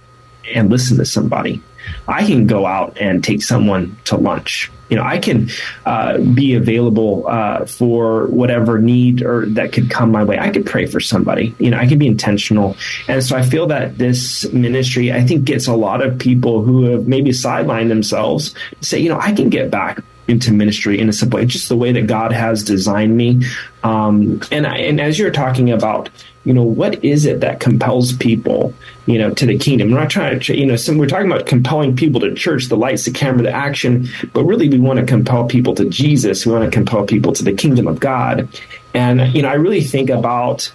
and 0.53 0.69
listen 0.69 0.97
to 0.97 1.05
somebody. 1.05 1.61
I 2.07 2.25
can 2.25 2.47
go 2.47 2.65
out 2.65 2.97
and 2.99 3.23
take 3.23 3.41
someone 3.41 3.97
to 4.05 4.17
lunch. 4.17 4.71
You 4.89 4.97
know, 4.97 5.03
I 5.03 5.19
can 5.19 5.49
uh, 5.85 6.17
be 6.17 6.55
available 6.55 7.27
uh, 7.27 7.65
for 7.65 8.25
whatever 8.27 8.79
need 8.79 9.21
or 9.21 9.45
that 9.47 9.71
could 9.71 9.91
come 9.91 10.11
my 10.11 10.23
way. 10.23 10.39
I 10.39 10.49
could 10.49 10.65
pray 10.65 10.87
for 10.87 10.99
somebody. 10.99 11.55
You 11.59 11.69
know, 11.69 11.77
I 11.77 11.85
can 11.85 11.99
be 11.99 12.07
intentional. 12.07 12.75
And 13.07 13.23
so 13.23 13.37
I 13.37 13.43
feel 13.43 13.67
that 13.67 13.99
this 13.99 14.51
ministry, 14.51 15.11
I 15.11 15.21
think, 15.21 15.45
gets 15.45 15.67
a 15.67 15.75
lot 15.75 16.01
of 16.01 16.17
people 16.17 16.63
who 16.63 16.85
have 16.85 17.07
maybe 17.07 17.29
sidelined 17.29 17.89
themselves 17.89 18.55
to 18.81 18.85
say, 18.85 18.99
you 18.99 19.09
know, 19.09 19.19
I 19.19 19.31
can 19.31 19.49
get 19.49 19.69
back 19.69 20.01
into 20.29 20.53
ministry 20.53 20.99
in 20.99 21.09
a 21.09 21.13
simple 21.13 21.43
just 21.45 21.69
the 21.69 21.75
way 21.75 21.91
that 21.91 22.07
God 22.07 22.31
has 22.31 22.63
designed 22.63 23.17
me. 23.17 23.43
Um, 23.83 24.41
and 24.51 24.67
I, 24.67 24.77
and 24.77 25.01
as 25.01 25.17
you're 25.17 25.31
talking 25.31 25.71
about, 25.71 26.09
you 26.45 26.53
know, 26.53 26.63
what 26.63 27.03
is 27.03 27.25
it 27.25 27.41
that 27.41 27.59
compels 27.59 28.13
people, 28.13 28.73
you 29.05 29.17
know, 29.17 29.33
to 29.33 29.45
the 29.45 29.57
kingdom? 29.57 29.91
We're 29.91 29.99
not 29.99 30.09
trying 30.09 30.39
to, 30.39 30.57
you 30.57 30.65
know, 30.65 30.75
some, 30.75 30.97
we're 30.97 31.07
talking 31.07 31.31
about 31.31 31.45
compelling 31.45 31.95
people 31.95 32.21
to 32.21 32.33
church, 32.33 32.67
the 32.67 32.77
lights, 32.77 33.05
the 33.05 33.11
camera, 33.11 33.43
the 33.43 33.51
action, 33.51 34.07
but 34.33 34.43
really 34.43 34.69
we 34.69 34.79
want 34.79 34.99
to 34.99 35.05
compel 35.05 35.45
people 35.47 35.75
to 35.75 35.85
Jesus. 35.89 36.45
We 36.45 36.53
want 36.53 36.65
to 36.65 36.71
compel 36.71 37.05
people 37.05 37.33
to 37.33 37.43
the 37.43 37.53
kingdom 37.53 37.87
of 37.87 37.99
God. 37.99 38.47
And, 38.93 39.33
you 39.35 39.41
know, 39.41 39.49
I 39.49 39.55
really 39.55 39.83
think 39.83 40.09
about 40.09 40.71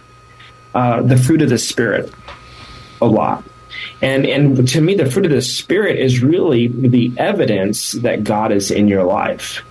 uh, 0.74 1.02
the 1.02 1.16
fruit 1.16 1.42
of 1.42 1.48
the 1.48 1.58
Spirit 1.58 2.12
a 3.00 3.06
lot. 3.06 3.44
And 4.00 4.26
and 4.26 4.68
to 4.68 4.80
me, 4.80 4.94
the 4.94 5.10
fruit 5.10 5.26
of 5.26 5.32
the 5.32 5.42
spirit 5.42 5.98
is 5.98 6.22
really 6.22 6.68
the 6.68 7.12
evidence 7.16 7.92
that 7.92 8.24
God 8.24 8.52
is 8.52 8.70
in 8.70 8.88
your 8.88 9.04
life. 9.04 9.62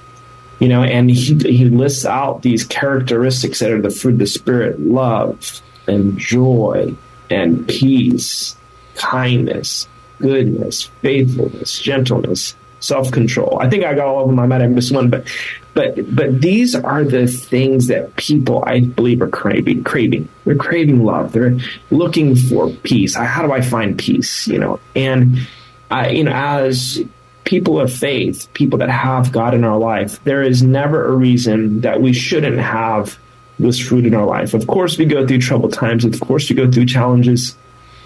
You 0.59 0.67
know, 0.67 0.83
and 0.83 1.09
he 1.09 1.35
he 1.35 1.65
lists 1.65 2.05
out 2.05 2.41
these 2.41 2.63
characteristics 2.63 3.59
that 3.59 3.71
are 3.71 3.81
the 3.81 3.89
fruit 3.89 4.13
of 4.13 4.19
the 4.19 4.27
spirit: 4.27 4.79
love 4.79 5.61
and 5.87 6.17
joy 6.17 6.95
and 7.29 7.67
peace, 7.67 8.55
kindness, 8.95 9.87
goodness, 10.19 10.83
faithfulness, 11.01 11.79
gentleness, 11.79 12.55
self 12.79 13.11
control. 13.11 13.57
I 13.59 13.69
think 13.69 13.83
I 13.83 13.93
got 13.93 14.07
all 14.07 14.23
of 14.23 14.27
them. 14.27 14.39
I 14.39 14.45
might 14.45 14.61
have 14.61 14.71
missed 14.71 14.93
one, 14.93 15.09
but 15.09 15.27
but 15.73 16.15
but 16.15 16.41
these 16.41 16.75
are 16.75 17.03
the 17.03 17.27
things 17.27 17.87
that 17.87 18.15
people 18.15 18.63
I 18.65 18.81
believe 18.81 19.21
are 19.21 19.29
craving. 19.29 19.83
Craving. 19.83 20.29
They're 20.45 20.55
craving 20.55 21.03
love. 21.03 21.31
They're 21.31 21.57
looking 21.89 22.35
for 22.35 22.69
peace. 22.69 23.15
How 23.15 23.45
do 23.45 23.51
I 23.51 23.61
find 23.61 23.97
peace? 23.97 24.47
You 24.47 24.59
know, 24.59 24.79
and 24.95 25.47
I, 25.89 26.09
you 26.09 26.23
know, 26.23 26.31
as 26.31 27.03
people 27.43 27.79
of 27.79 27.91
faith, 27.91 28.47
people 28.53 28.79
that 28.79 28.89
have 28.89 29.31
God 29.31 29.53
in 29.53 29.63
our 29.63 29.77
life, 29.77 30.23
there 30.23 30.43
is 30.43 30.63
never 30.63 31.05
a 31.05 31.15
reason 31.15 31.81
that 31.81 32.01
we 32.01 32.13
shouldn't 32.13 32.59
have 32.59 33.17
this 33.59 33.79
fruit 33.79 34.05
in 34.05 34.13
our 34.13 34.25
life. 34.25 34.53
Of 34.53 34.67
course, 34.67 34.97
we 34.97 35.05
go 35.05 35.25
through 35.25 35.39
troubled 35.39 35.73
times. 35.73 36.05
Of 36.05 36.19
course, 36.19 36.49
we 36.49 36.55
go 36.55 36.71
through 36.71 36.85
challenges. 36.85 37.55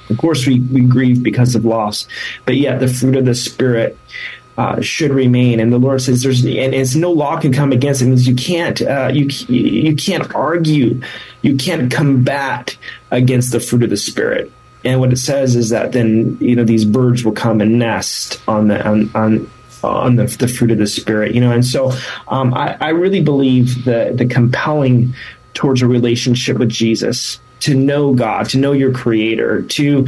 Of 0.09 0.17
course, 0.17 0.47
we, 0.47 0.61
we 0.61 0.81
grieve 0.81 1.21
because 1.21 1.55
of 1.55 1.65
loss. 1.65 2.07
But 2.45 2.57
yet, 2.57 2.79
the 2.79 2.87
fruit 2.87 3.15
of 3.15 3.25
the 3.25 3.35
Spirit 3.35 3.97
uh, 4.57 4.81
should 4.81 5.11
remain. 5.11 5.59
And 5.59 5.71
the 5.71 5.77
Lord 5.77 6.01
says 6.01 6.23
there's 6.23 6.43
and 6.43 6.73
it's 6.73 6.95
no 6.95 7.11
law 7.11 7.39
can 7.39 7.53
come 7.53 7.71
against 7.71 8.01
it. 8.01 8.05
it 8.05 8.09
means 8.09 8.27
you 8.27 8.35
can't 8.35 8.81
uh, 8.81 9.09
you 9.13 9.25
you 9.47 9.95
can't 9.95 10.33
argue, 10.35 11.01
you 11.41 11.55
can't 11.55 11.91
combat 11.91 12.75
against 13.11 13.51
the 13.51 13.59
fruit 13.59 13.83
of 13.83 13.89
the 13.89 13.97
Spirit. 13.97 14.51
And 14.83 14.99
what 14.99 15.11
it 15.11 15.17
says 15.17 15.55
is 15.55 15.69
that 15.69 15.91
then 15.91 16.37
you 16.39 16.55
know 16.55 16.63
these 16.63 16.85
birds 16.85 17.23
will 17.23 17.33
come 17.33 17.61
and 17.61 17.79
nest 17.79 18.41
on 18.47 18.67
the 18.67 18.85
on, 18.85 19.11
on 19.15 19.49
on 19.83 20.15
the, 20.15 20.25
the 20.25 20.47
fruit 20.47 20.71
of 20.71 20.79
the 20.79 20.87
spirit, 20.87 21.35
you 21.35 21.39
know, 21.39 21.51
and 21.51 21.63
so 21.63 21.91
um, 22.29 22.51
I, 22.53 22.77
I 22.81 22.89
really 22.89 23.21
believe 23.21 23.85
the 23.85 24.11
the 24.15 24.25
compelling 24.25 25.13
towards 25.53 25.81
a 25.81 25.87
relationship 25.87 26.57
with 26.57 26.69
Jesus, 26.69 27.39
to 27.61 27.73
know 27.73 28.13
God, 28.13 28.49
to 28.49 28.57
know 28.57 28.71
your 28.71 28.93
Creator, 28.93 29.63
to 29.63 30.07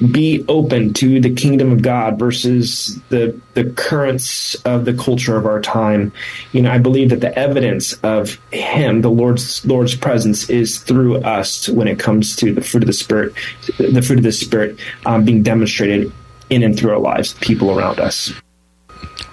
be 0.00 0.44
open 0.48 0.94
to 0.94 1.20
the 1.20 1.34
kingdom 1.34 1.72
of 1.72 1.82
God 1.82 2.18
versus 2.18 2.98
the 3.10 3.38
the 3.54 3.64
currents 3.64 4.54
of 4.64 4.84
the 4.84 4.94
culture 4.94 5.36
of 5.36 5.46
our 5.46 5.60
time. 5.60 6.12
You 6.52 6.62
know, 6.62 6.70
I 6.70 6.78
believe 6.78 7.10
that 7.10 7.20
the 7.20 7.36
evidence 7.38 7.92
of 8.02 8.38
Him, 8.52 9.02
the 9.02 9.10
Lord's 9.10 9.64
Lord's 9.66 9.94
presence, 9.94 10.48
is 10.48 10.78
through 10.78 11.18
us 11.18 11.68
when 11.68 11.88
it 11.88 11.98
comes 11.98 12.34
to 12.36 12.54
the 12.54 12.62
fruit 12.62 12.82
of 12.82 12.86
the 12.86 12.92
Spirit, 12.92 13.34
the 13.78 14.02
fruit 14.02 14.18
of 14.18 14.24
the 14.24 14.32
Spirit 14.32 14.78
um, 15.04 15.24
being 15.24 15.42
demonstrated 15.42 16.12
in 16.48 16.62
and 16.62 16.78
through 16.78 16.92
our 16.92 16.98
lives, 16.98 17.34
people 17.34 17.78
around 17.78 18.00
us. 18.00 18.32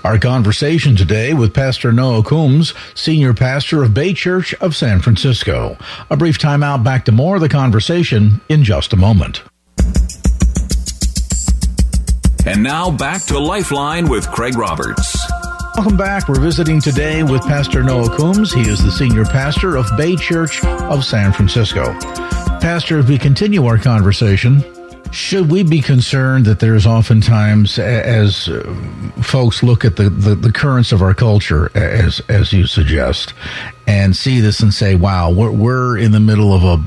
Our 0.03 0.19
conversation 0.19 0.95
today 0.95 1.34
with 1.34 1.53
Pastor 1.53 1.91
Noah 1.91 2.23
Combs, 2.23 2.73
Senior 2.93 3.34
Pastor 3.34 3.84
of 3.84 3.93
Bay 3.93 4.13
Church 4.13 4.53
of 4.56 4.75
San 4.75 5.01
Francisco. 5.01 5.77
A 6.10 6.15
brief 6.15 6.38
timeout 6.38 6.84
back 6.84 7.06
to 7.06 7.12
more 7.12 7.36
of 7.36 7.41
the 7.41 7.49
conversation 7.49 8.39
in 8.47 8.63
just 8.63 8.93
a 8.93 8.97
moment. 8.97 9.41
And 12.47 12.63
now 12.63 12.89
back 12.89 13.23
to 13.23 13.38
Lifeline 13.38 14.07
with 14.07 14.31
Craig 14.31 14.57
Roberts. 14.57 15.21
Welcome 15.75 15.97
back. 15.97 16.29
We're 16.29 16.39
visiting 16.39 16.79
today 16.79 17.21
with 17.21 17.41
Pastor 17.41 17.83
Noah 17.83 18.15
Combs. 18.15 18.53
He 18.53 18.62
is 18.62 18.81
the 18.81 18.89
senior 18.89 19.25
pastor 19.25 19.75
of 19.75 19.86
Bay 19.97 20.15
Church 20.15 20.63
of 20.63 21.03
San 21.03 21.33
Francisco. 21.33 21.93
Pastor, 22.62 22.99
as 22.99 23.05
we 23.05 23.17
continue 23.17 23.65
our 23.65 23.77
conversation, 23.77 24.63
should 25.12 25.51
we 25.51 25.62
be 25.62 25.81
concerned 25.81 26.45
that 26.45 26.62
there's 26.62 26.86
oftentimes, 26.86 27.79
as 27.79 28.47
uh, 28.47 28.63
folks 29.21 29.62
look 29.62 29.83
at 29.83 29.97
the, 29.97 30.10
the, 30.10 30.33
the, 30.36 30.51
currents 30.51 30.93
of 30.93 31.01
our 31.01 31.13
culture, 31.13 31.69
as 31.75 32.21
as 32.29 32.53
you 32.53 32.65
suggest, 32.65 33.33
and 33.88 34.15
see 34.15 34.39
this 34.41 34.60
and 34.60 34.73
say, 34.73 34.95
"Wow, 34.95 35.32
we're, 35.32 35.52
we're 35.52 35.97
in 35.97 36.12
the 36.12 36.19
middle 36.19 36.54
of 36.54 36.63
a 36.63 36.84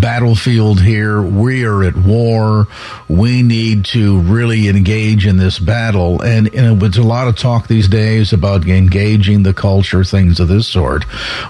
battlefield 0.00 0.80
here. 0.80 1.22
We 1.22 1.64
are 1.64 1.82
at 1.82 1.96
war. 1.96 2.68
We 3.08 3.42
need 3.42 3.84
to 3.86 4.20
really 4.20 4.68
engage 4.68 5.26
in 5.26 5.36
this 5.36 5.58
battle. 5.58 6.22
And, 6.22 6.52
and 6.54 6.80
there's 6.80 6.96
a 6.96 7.02
lot 7.02 7.28
of 7.28 7.36
talk 7.36 7.66
these 7.66 7.88
days 7.88 8.32
about 8.32 8.66
engaging 8.66 9.42
the 9.42 9.54
culture, 9.54 10.04
things 10.04 10.40
of 10.40 10.48
this 10.48 10.68
sort. 10.68 11.04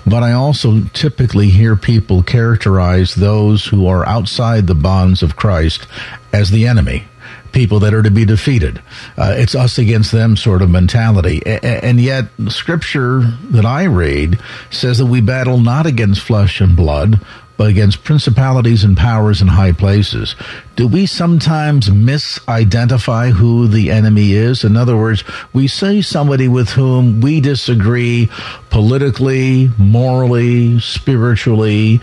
But 0.06 0.22
I 0.22 0.32
also 0.32 0.82
typically 0.92 1.48
hear 1.48 1.76
people 1.76 2.22
characterize 2.22 3.14
those 3.14 3.66
who 3.66 3.86
are 3.86 4.06
outside 4.06 4.66
the 4.66 4.74
bonds 4.74 5.22
of 5.22 5.36
Christ 5.36 5.86
as 6.32 6.50
the 6.50 6.66
enemy 6.66 7.08
people 7.56 7.80
that 7.80 7.94
are 7.94 8.02
to 8.02 8.10
be 8.10 8.26
defeated. 8.26 8.82
Uh, 9.16 9.34
it's 9.34 9.54
us 9.54 9.78
against 9.78 10.12
them 10.12 10.36
sort 10.36 10.60
of 10.60 10.68
mentality. 10.68 11.40
And 11.46 11.98
yet, 11.98 12.26
scripture 12.48 13.22
that 13.50 13.64
I 13.64 13.86
read 13.86 14.38
says 14.70 14.98
that 14.98 15.06
we 15.06 15.22
battle 15.22 15.58
not 15.58 15.86
against 15.86 16.20
flesh 16.20 16.60
and 16.60 16.76
blood, 16.76 17.18
but 17.56 17.70
against 17.70 18.04
principalities 18.04 18.84
and 18.84 18.94
powers 18.94 19.40
in 19.40 19.48
high 19.48 19.72
places. 19.72 20.36
Do 20.76 20.86
we 20.86 21.06
sometimes 21.06 21.88
misidentify 21.88 23.30
who 23.30 23.66
the 23.66 23.90
enemy 23.90 24.32
is? 24.32 24.62
In 24.62 24.76
other 24.76 24.94
words, 24.94 25.24
we 25.54 25.66
say 25.66 26.02
somebody 26.02 26.48
with 26.48 26.68
whom 26.68 27.22
we 27.22 27.40
disagree 27.40 28.28
politically, 28.68 29.70
morally, 29.78 30.78
spiritually, 30.80 32.02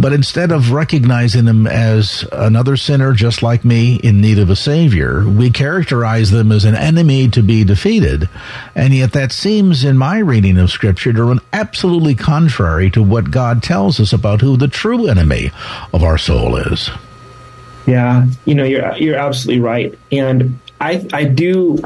but 0.00 0.12
instead 0.12 0.50
of 0.50 0.72
recognizing 0.72 1.44
them 1.44 1.66
as 1.66 2.24
another 2.32 2.76
sinner 2.76 3.12
just 3.12 3.42
like 3.42 3.64
me 3.64 3.96
in 3.96 4.20
need 4.20 4.38
of 4.38 4.48
a 4.48 4.56
savior, 4.56 5.28
we 5.28 5.50
characterize 5.50 6.30
them 6.30 6.50
as 6.50 6.64
an 6.64 6.74
enemy 6.74 7.28
to 7.28 7.42
be 7.42 7.64
defeated. 7.64 8.28
And 8.74 8.94
yet 8.94 9.12
that 9.12 9.30
seems 9.30 9.84
in 9.84 9.98
my 9.98 10.18
reading 10.18 10.56
of 10.58 10.70
scripture 10.70 11.12
to 11.12 11.24
run 11.24 11.40
absolutely 11.52 12.14
contrary 12.14 12.90
to 12.92 13.02
what 13.02 13.30
God 13.30 13.62
tells 13.62 14.00
us 14.00 14.12
about 14.12 14.40
who 14.40 14.56
the 14.56 14.68
true 14.68 15.06
enemy 15.06 15.50
of 15.92 16.02
our 16.02 16.16
soul 16.16 16.56
is. 16.56 16.90
Yeah, 17.86 18.26
you 18.44 18.54
know, 18.54 18.64
you're 18.64 18.96
you're 18.96 19.18
absolutely 19.18 19.60
right. 19.60 19.98
And 20.12 20.58
I 20.80 21.06
I 21.12 21.24
do 21.24 21.78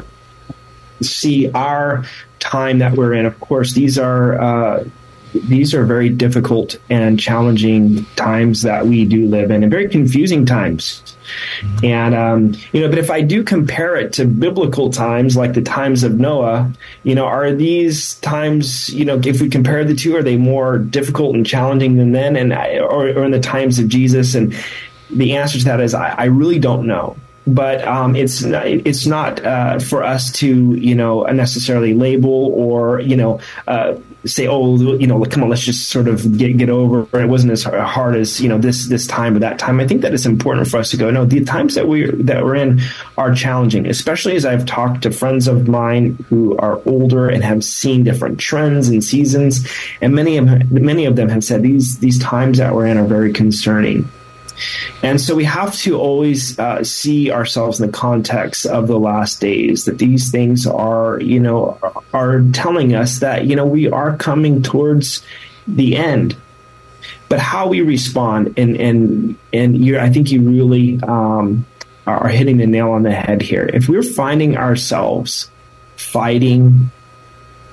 see 1.01 1.49
our 1.51 2.05
time 2.39 2.79
that 2.79 2.93
we're 2.93 3.13
in. 3.13 3.25
Of 3.25 3.39
course, 3.39 3.73
these 3.73 3.97
are 3.97 4.39
uh, 4.39 4.83
these 5.43 5.73
are 5.73 5.85
very 5.85 6.09
difficult 6.09 6.77
and 6.89 7.19
challenging 7.19 8.05
times 8.15 8.61
that 8.61 8.87
we 8.87 9.05
do 9.05 9.27
live 9.27 9.51
in, 9.51 9.63
and 9.63 9.71
very 9.71 9.89
confusing 9.89 10.45
times. 10.45 11.15
And 11.83 12.13
um, 12.15 12.55
you 12.71 12.81
know, 12.81 12.89
but 12.89 12.97
if 12.97 13.09
I 13.09 13.21
do 13.21 13.43
compare 13.43 13.95
it 13.95 14.13
to 14.13 14.25
biblical 14.25 14.89
times, 14.89 15.35
like 15.35 15.53
the 15.53 15.61
times 15.61 16.03
of 16.03 16.19
Noah, 16.19 16.71
you 17.03 17.15
know, 17.15 17.25
are 17.25 17.51
these 17.53 18.15
times, 18.15 18.89
you 18.89 19.05
know, 19.05 19.19
if 19.23 19.41
we 19.41 19.49
compare 19.49 19.83
the 19.83 19.95
two, 19.95 20.15
are 20.15 20.23
they 20.23 20.37
more 20.37 20.77
difficult 20.77 21.35
and 21.35 21.45
challenging 21.45 21.97
than 21.97 22.11
then, 22.11 22.35
and 22.35 22.53
or, 22.53 23.09
or 23.09 23.25
in 23.25 23.31
the 23.31 23.39
times 23.39 23.79
of 23.79 23.87
Jesus? 23.87 24.35
And 24.35 24.55
the 25.09 25.35
answer 25.35 25.57
to 25.59 25.65
that 25.65 25.79
is, 25.79 25.93
I, 25.93 26.09
I 26.09 26.25
really 26.25 26.59
don't 26.59 26.87
know. 26.87 27.17
But 27.47 27.85
um, 27.87 28.15
it's 28.15 28.41
it's 28.43 29.05
not 29.05 29.43
uh, 29.45 29.79
for 29.79 30.03
us 30.03 30.31
to 30.31 30.73
you 30.75 30.95
know 30.95 31.23
necessarily 31.23 31.93
label 31.93 32.47
or 32.53 32.99
you 33.01 33.15
know 33.15 33.39
uh, 33.67 33.95
say 34.25 34.47
oh 34.47 34.75
you 34.95 35.05
know 35.05 35.23
come 35.25 35.43
on 35.43 35.49
let's 35.49 35.63
just 35.63 35.89
sort 35.89 36.07
of 36.07 36.37
get 36.37 36.57
get 36.57 36.69
over 36.69 37.01
it. 37.01 37.23
it 37.23 37.27
wasn't 37.27 37.51
as 37.51 37.63
hard 37.63 38.15
as 38.15 38.41
you 38.41 38.49
know 38.49 38.57
this 38.57 38.87
this 38.87 39.05
time 39.05 39.35
or 39.35 39.39
that 39.39 39.59
time. 39.59 39.79
I 39.79 39.87
think 39.87 40.01
that 40.01 40.13
it's 40.13 40.25
important 40.25 40.67
for 40.67 40.77
us 40.77 40.91
to 40.91 40.97
go 40.97 41.11
no 41.11 41.25
the 41.25 41.43
times 41.43 41.75
that 41.75 41.87
we 41.87 42.09
that 42.23 42.43
we're 42.43 42.55
in 42.55 42.81
are 43.17 43.33
challenging, 43.33 43.87
especially 43.87 44.35
as 44.35 44.45
I've 44.45 44.65
talked 44.65 45.03
to 45.03 45.11
friends 45.11 45.47
of 45.47 45.67
mine 45.67 46.17
who 46.29 46.57
are 46.57 46.81
older 46.85 47.29
and 47.29 47.43
have 47.43 47.63
seen 47.63 48.03
different 48.03 48.39
trends 48.39 48.89
and 48.89 49.03
seasons, 49.03 49.67
and 50.01 50.15
many 50.15 50.37
of 50.37 50.71
many 50.71 51.05
of 51.05 51.15
them 51.15 51.29
have 51.29 51.43
said 51.43 51.61
these 51.61 51.99
these 51.99 52.17
times 52.19 52.57
that 52.57 52.73
we're 52.73 52.87
in 52.87 52.97
are 52.97 53.05
very 53.05 53.31
concerning. 53.31 54.09
And 55.03 55.19
so 55.19 55.35
we 55.35 55.43
have 55.43 55.75
to 55.79 55.97
always 55.97 56.57
uh, 56.57 56.83
see 56.83 57.31
ourselves 57.31 57.79
in 57.79 57.87
the 57.87 57.91
context 57.91 58.65
of 58.65 58.87
the 58.87 58.99
last 58.99 59.41
days 59.41 59.85
that 59.85 59.97
these 59.97 60.31
things 60.31 60.65
are, 60.65 61.19
you 61.19 61.39
know, 61.39 61.77
are 62.13 62.41
telling 62.53 62.95
us 62.95 63.19
that, 63.19 63.45
you 63.45 63.55
know, 63.55 63.65
we 63.65 63.89
are 63.89 64.15
coming 64.17 64.61
towards 64.61 65.23
the 65.67 65.97
end. 65.97 66.35
But 67.27 67.39
how 67.39 67.67
we 67.67 67.81
respond, 67.81 68.53
and 68.57 68.77
and 68.77 69.35
and 69.51 69.77
you, 69.77 69.97
I 69.97 70.09
think 70.09 70.31
you 70.31 70.41
really 70.41 70.99
um, 71.03 71.65
are 72.05 72.27
hitting 72.27 72.57
the 72.57 72.67
nail 72.67 72.91
on 72.91 73.03
the 73.03 73.11
head 73.11 73.41
here. 73.41 73.69
If 73.73 73.89
we're 73.89 74.03
finding 74.03 74.57
ourselves 74.57 75.49
fighting 75.97 76.91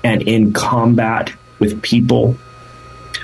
and 0.03 0.21
in 0.23 0.53
combat 0.53 1.31
with 1.59 1.81
people, 1.81 2.35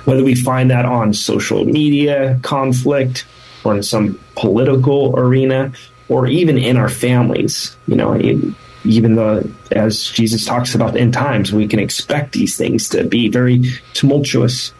whether 0.05 0.23
we 0.23 0.35
find 0.35 0.71
that 0.71 0.85
on 0.85 1.13
social 1.13 1.65
media 1.65 2.39
conflict, 2.43 3.25
or 3.63 3.75
in 3.75 3.83
some 3.83 4.19
political 4.35 5.17
arena 5.17 5.71
or 6.07 6.27
even 6.27 6.57
in 6.57 6.77
our 6.77 6.89
families. 6.89 7.75
You 7.87 7.95
know, 7.95 8.15
even 8.83 9.15
though, 9.15 9.43
as 9.71 10.03
Jesus 10.03 10.45
talks 10.45 10.75
about 10.75 10.97
in 10.97 11.11
times, 11.11 11.53
we 11.53 11.67
can 11.67 11.79
expect 11.79 12.33
these 12.33 12.57
things 12.57 12.89
to 12.89 13.03
be 13.03 13.29
very 13.29 13.63
tumultuous. 13.93 14.73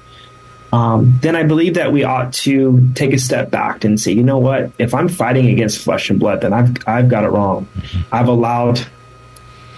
Um, 0.71 1.17
then 1.21 1.35
I 1.35 1.43
believe 1.43 1.73
that 1.75 1.91
we 1.91 2.03
ought 2.03 2.33
to 2.33 2.89
take 2.93 3.11
a 3.11 3.17
step 3.17 3.49
back 3.49 3.83
and 3.83 3.99
say, 3.99 4.11
you 4.11 4.23
know 4.23 4.37
what? 4.37 4.71
If 4.77 4.93
I'm 4.93 5.09
fighting 5.09 5.49
against 5.49 5.79
flesh 5.79 6.09
and 6.09 6.19
blood, 6.19 6.41
then 6.41 6.53
I've 6.53 6.75
I've 6.87 7.09
got 7.09 7.23
it 7.23 7.29
wrong. 7.29 7.67
I've 8.11 8.27
allowed 8.27 8.85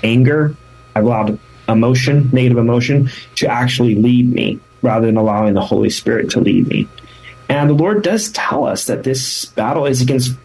anger, 0.03 0.55
I've 0.95 1.05
allowed 1.05 1.39
emotion, 1.69 2.29
negative 2.33 2.57
emotion, 2.57 3.09
to 3.35 3.47
actually 3.47 3.95
lead 3.95 4.31
me 4.33 4.59
rather 4.81 5.05
than 5.05 5.17
allowing 5.17 5.53
the 5.53 5.61
Holy 5.61 5.89
Spirit 5.89 6.31
to 6.31 6.39
lead 6.39 6.67
me. 6.67 6.87
And 7.51 7.69
the 7.69 7.73
Lord 7.73 8.01
does 8.01 8.31
tell 8.31 8.65
us 8.65 8.85
that 8.85 9.03
this 9.03 9.43
battle 9.43 9.85
is 9.85 10.01
against 10.01 10.37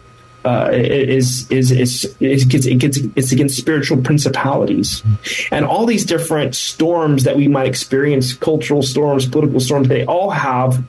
uh, 0.43 0.69
is, 0.73 1.49
is 1.49 1.71
is 1.71 2.05
is 2.19 2.45
it's 3.15 3.31
against 3.31 3.57
spiritual 3.57 4.01
principalities, 4.01 5.03
and 5.51 5.65
all 5.65 5.85
these 5.85 6.05
different 6.05 6.53
storms 6.53 7.23
that 7.23 7.37
we 7.37 7.47
might 7.47 7.67
experience, 7.67 8.33
cultural 8.33 8.81
storms, 8.81 9.25
political 9.25 9.59
storms, 9.61 9.87
they 9.87 10.05
all 10.05 10.29
have 10.29 10.83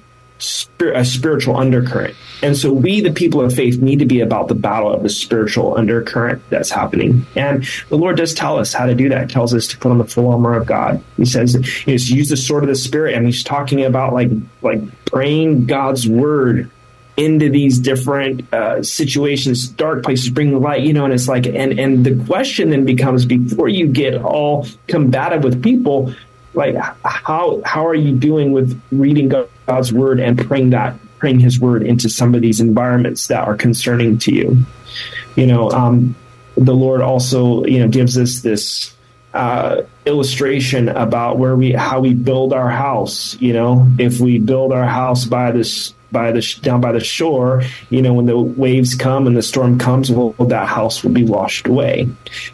a 0.80 1.04
spiritual 1.04 1.56
undercurrent. 1.56 2.14
And 2.42 2.56
so 2.56 2.72
we, 2.72 3.00
the 3.00 3.12
people 3.12 3.40
of 3.40 3.52
faith, 3.52 3.80
need 3.80 3.98
to 3.98 4.06
be 4.06 4.20
about 4.20 4.48
the 4.48 4.54
battle 4.54 4.92
of 4.92 5.02
the 5.02 5.08
spiritual 5.08 5.76
undercurrent 5.76 6.42
that's 6.50 6.70
happening. 6.70 7.26
And 7.34 7.66
the 7.88 7.96
Lord 7.96 8.16
does 8.16 8.34
tell 8.34 8.58
us 8.58 8.72
how 8.72 8.86
to 8.86 8.94
do 8.94 9.08
that. 9.08 9.28
He 9.28 9.34
tells 9.34 9.52
us 9.54 9.66
to 9.68 9.78
put 9.78 9.90
on 9.90 9.98
the 9.98 10.04
full 10.04 10.30
armor 10.30 10.54
of 10.54 10.66
God. 10.66 11.02
He 11.16 11.24
says, 11.24 11.54
you 11.54 11.94
know, 11.94 11.98
use 12.16 12.28
the 12.28 12.36
sword 12.36 12.62
of 12.62 12.68
the 12.68 12.76
spirit. 12.76 13.14
And 13.14 13.26
he's 13.26 13.42
talking 13.42 13.84
about 13.84 14.12
like, 14.12 14.30
like 14.62 14.80
praying 15.06 15.66
God's 15.66 16.08
word 16.08 16.70
into 17.16 17.50
these 17.50 17.80
different 17.80 18.52
uh, 18.54 18.80
situations, 18.80 19.66
dark 19.66 20.04
places, 20.04 20.30
bring 20.30 20.52
the 20.52 20.58
light, 20.58 20.82
you 20.82 20.92
know, 20.92 21.04
and 21.04 21.12
it's 21.12 21.26
like, 21.26 21.46
and, 21.46 21.78
and 21.78 22.06
the 22.06 22.24
question 22.26 22.70
then 22.70 22.84
becomes 22.84 23.26
before 23.26 23.68
you 23.68 23.88
get 23.88 24.14
all 24.22 24.64
combative 24.86 25.42
with 25.42 25.60
people, 25.60 26.14
like 26.54 26.76
how, 26.76 27.60
how 27.64 27.84
are 27.84 27.94
you 27.94 28.14
doing 28.14 28.52
with 28.52 28.80
reading 28.92 29.28
God? 29.28 29.48
God's 29.68 29.92
word 29.92 30.18
and 30.18 30.38
praying 30.38 30.70
that 30.70 30.96
praying 31.18 31.40
His 31.40 31.60
word 31.60 31.82
into 31.82 32.08
some 32.08 32.34
of 32.34 32.40
these 32.40 32.60
environments 32.60 33.26
that 33.28 33.46
are 33.46 33.56
concerning 33.56 34.18
to 34.18 34.32
you. 34.32 34.56
You 35.36 35.46
know, 35.46 35.70
um, 35.70 36.16
the 36.56 36.74
Lord 36.74 37.02
also 37.02 37.64
you 37.64 37.80
know 37.80 37.88
gives 37.88 38.16
us 38.16 38.40
this 38.40 38.96
uh, 39.34 39.82
illustration 40.06 40.88
about 40.88 41.38
where 41.38 41.54
we 41.54 41.72
how 41.72 42.00
we 42.00 42.14
build 42.14 42.52
our 42.52 42.70
house. 42.70 43.40
You 43.40 43.52
know, 43.52 43.86
if 43.98 44.20
we 44.20 44.38
build 44.38 44.72
our 44.72 44.86
house 44.86 45.26
by 45.26 45.50
this 45.50 45.92
by 46.10 46.32
the 46.32 46.40
down 46.62 46.80
by 46.80 46.92
the 46.92 47.00
shore, 47.00 47.62
you 47.90 48.00
know, 48.00 48.14
when 48.14 48.24
the 48.24 48.38
waves 48.38 48.94
come 48.94 49.26
and 49.26 49.36
the 49.36 49.42
storm 49.42 49.78
comes, 49.78 50.10
well, 50.10 50.30
that 50.38 50.66
house 50.66 51.04
will 51.04 51.12
be 51.12 51.24
washed 51.24 51.66
away. 51.66 52.08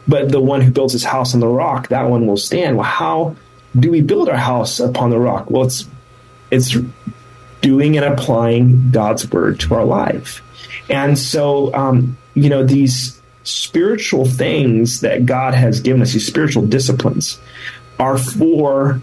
But 0.09 0.33
the 0.33 0.41
one 0.41 0.61
who 0.61 0.73
builds 0.73 0.93
his 0.93 1.05
house 1.05 1.33
on 1.33 1.41
the 1.41 1.47
rock, 1.47 1.89
that 1.89 2.11
one 2.11 2.27
will 2.27 2.37
stand. 2.37 2.77
Well, 2.77 2.85
how 2.85 3.37
do 3.79 3.91
we 3.91 4.01
build 4.01 4.29
our 4.29 4.37
house 4.37 4.81
upon 4.81 5.11
the 5.11 5.19
rock? 5.19 5.51
Well, 5.51 5.65
it's 5.65 5.89
it's 6.55 6.77
doing 7.61 7.97
and 7.97 8.05
applying 8.05 8.91
God's 8.91 9.31
word 9.31 9.61
to 9.61 9.75
our 9.75 9.85
life. 9.85 10.43
And 10.89 11.19
so, 11.19 11.75
um, 11.75 12.17
you 12.35 12.49
know, 12.49 12.65
these 12.65 13.21
spiritual 13.43 14.27
things 14.27 15.01
that 15.01 15.27
God 15.27 15.55
has 15.55 15.81
given 15.81 16.03
us, 16.03 16.13
these 16.13 16.27
spiritual 16.27 16.67
disciplines, 16.67 17.41
are 17.99 18.19
for 18.19 19.01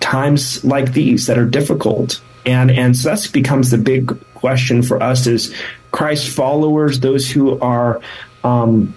times 0.00 0.64
like 0.64 0.92
these 0.92 1.26
that 1.26 1.38
are 1.38 1.46
difficult. 1.46 2.20
And 2.46 2.70
and 2.70 2.96
so 2.96 3.10
that 3.10 3.32
becomes 3.32 3.70
the 3.70 3.78
big 3.78 4.16
question 4.34 4.82
for 4.82 5.02
us 5.02 5.26
as 5.26 5.54
Christ 5.90 6.28
followers, 6.34 7.00
those 7.00 7.30
who 7.30 7.58
are 7.60 8.00
um, 8.44 8.94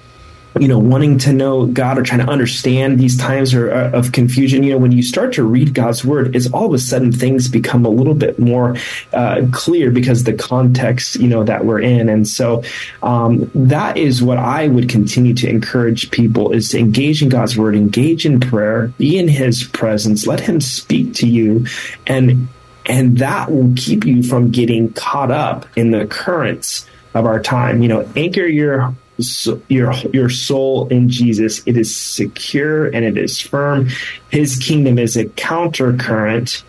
you 0.60 0.68
know, 0.68 0.80
wanting 0.80 1.18
to 1.20 1.34
know 1.34 1.66
God 1.66 1.98
or 1.98 2.04
trying 2.04 2.26
to 2.26 2.30
understand 2.30 3.00
these 3.00 3.18
times 3.18 3.54
of 3.54 4.12
confusion, 4.12 4.64
you 4.64 4.72
know, 4.72 4.78
when 4.78 4.92
you 4.92 5.02
start 5.02 5.34
to 5.34 5.44
read 5.44 5.74
God's 5.74 6.04
word, 6.04 6.36
it's 6.36 6.52
all 6.52 6.68
of 6.68 6.74
a 6.74 6.80
sudden 6.80 7.12
things 7.12 7.48
become 7.48 7.86
a 7.86 7.90
little 7.90 8.14
bit 8.14 8.38
more 8.38 8.76
uh, 9.14 9.44
clear 9.52 9.92
because 9.92 10.26
the 10.26 10.34
context, 10.34 11.16
you 11.16 11.28
know, 11.28 11.44
that 11.44 11.66
we're 11.66 11.80
in. 11.80 12.10
And 12.10 12.28
so 12.28 12.64
um, 13.02 13.50
that 13.56 13.98
is 13.98 14.22
what 14.22 14.38
I 14.38 14.68
would 14.68 14.90
continue 14.90 15.34
to 15.36 15.50
encourage 15.50 16.12
people 16.12 16.52
is 16.52 16.70
to 16.70 16.80
engage 16.80 17.24
in 17.24 17.30
God's 17.30 17.58
word, 17.58 17.76
engage 17.76 18.26
in 18.26 18.40
prayer, 18.40 18.88
be 18.98 19.18
in 19.18 19.30
his 19.30 19.64
presence, 19.64 20.28
let 20.28 20.42
him 20.42 20.60
speak 20.60 21.14
to 21.16 21.28
you 21.28 21.66
and 22.06 22.48
and 22.88 23.20
that 23.20 23.52
will 23.52 23.74
keep 23.76 24.06
you 24.06 24.24
from 24.24 24.50
getting 24.50 24.92
caught 24.94 25.32
up 25.32 25.68
in 25.78 25.92
the 25.92 26.08
currents 26.08 26.88
of 27.14 27.26
our 27.26 27.40
time. 27.40 27.82
You 27.84 27.90
know, 27.90 28.10
anchor 28.16 28.46
your 28.46 28.96
your 29.68 29.94
your 30.14 30.30
soul 30.30 30.88
in 30.90 31.10
Jesus. 31.10 31.62
It 31.66 31.78
is 31.78 31.96
secure 31.96 32.88
and 32.88 33.06
it 33.06 33.18
is 33.18 33.40
firm. 33.40 33.90
His 34.30 34.58
kingdom 34.58 35.00
is 35.00 35.18
a 35.18 35.26
counter 35.26 35.96
current 35.98 36.64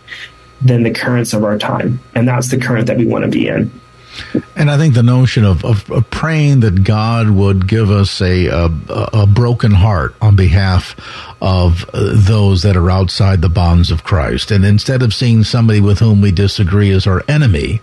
than 0.61 0.83
the 0.83 0.91
currents 0.91 1.33
of 1.33 1.43
our 1.43 1.57
time, 1.57 1.99
and 2.15 2.27
that's 2.27 2.49
the 2.49 2.57
current 2.57 2.87
that 2.87 2.97
we 2.97 3.05
want 3.05 3.25
to 3.25 3.31
be 3.31 3.47
in. 3.47 3.71
And 4.55 4.69
I 4.69 4.77
think 4.77 4.93
the 4.93 5.03
notion 5.03 5.43
of, 5.43 5.65
of, 5.65 5.89
of, 5.89 6.09
praying 6.11 6.59
that 6.59 6.83
God 6.83 7.29
would 7.31 7.67
give 7.67 7.89
us 7.89 8.21
a, 8.21 8.45
a, 8.45 8.69
a 8.89 9.27
broken 9.27 9.71
heart 9.71 10.15
on 10.21 10.35
behalf 10.35 10.95
of 11.41 11.89
uh, 11.93 12.11
those 12.13 12.61
that 12.61 12.77
are 12.77 12.91
outside 12.91 13.41
the 13.41 13.49
bonds 13.49 13.89
of 13.89 14.03
Christ. 14.03 14.51
And 14.51 14.63
instead 14.63 15.01
of 15.01 15.13
seeing 15.13 15.43
somebody 15.43 15.81
with 15.81 15.99
whom 15.99 16.21
we 16.21 16.31
disagree 16.31 16.91
as 16.91 17.07
our 17.07 17.23
enemy, 17.27 17.81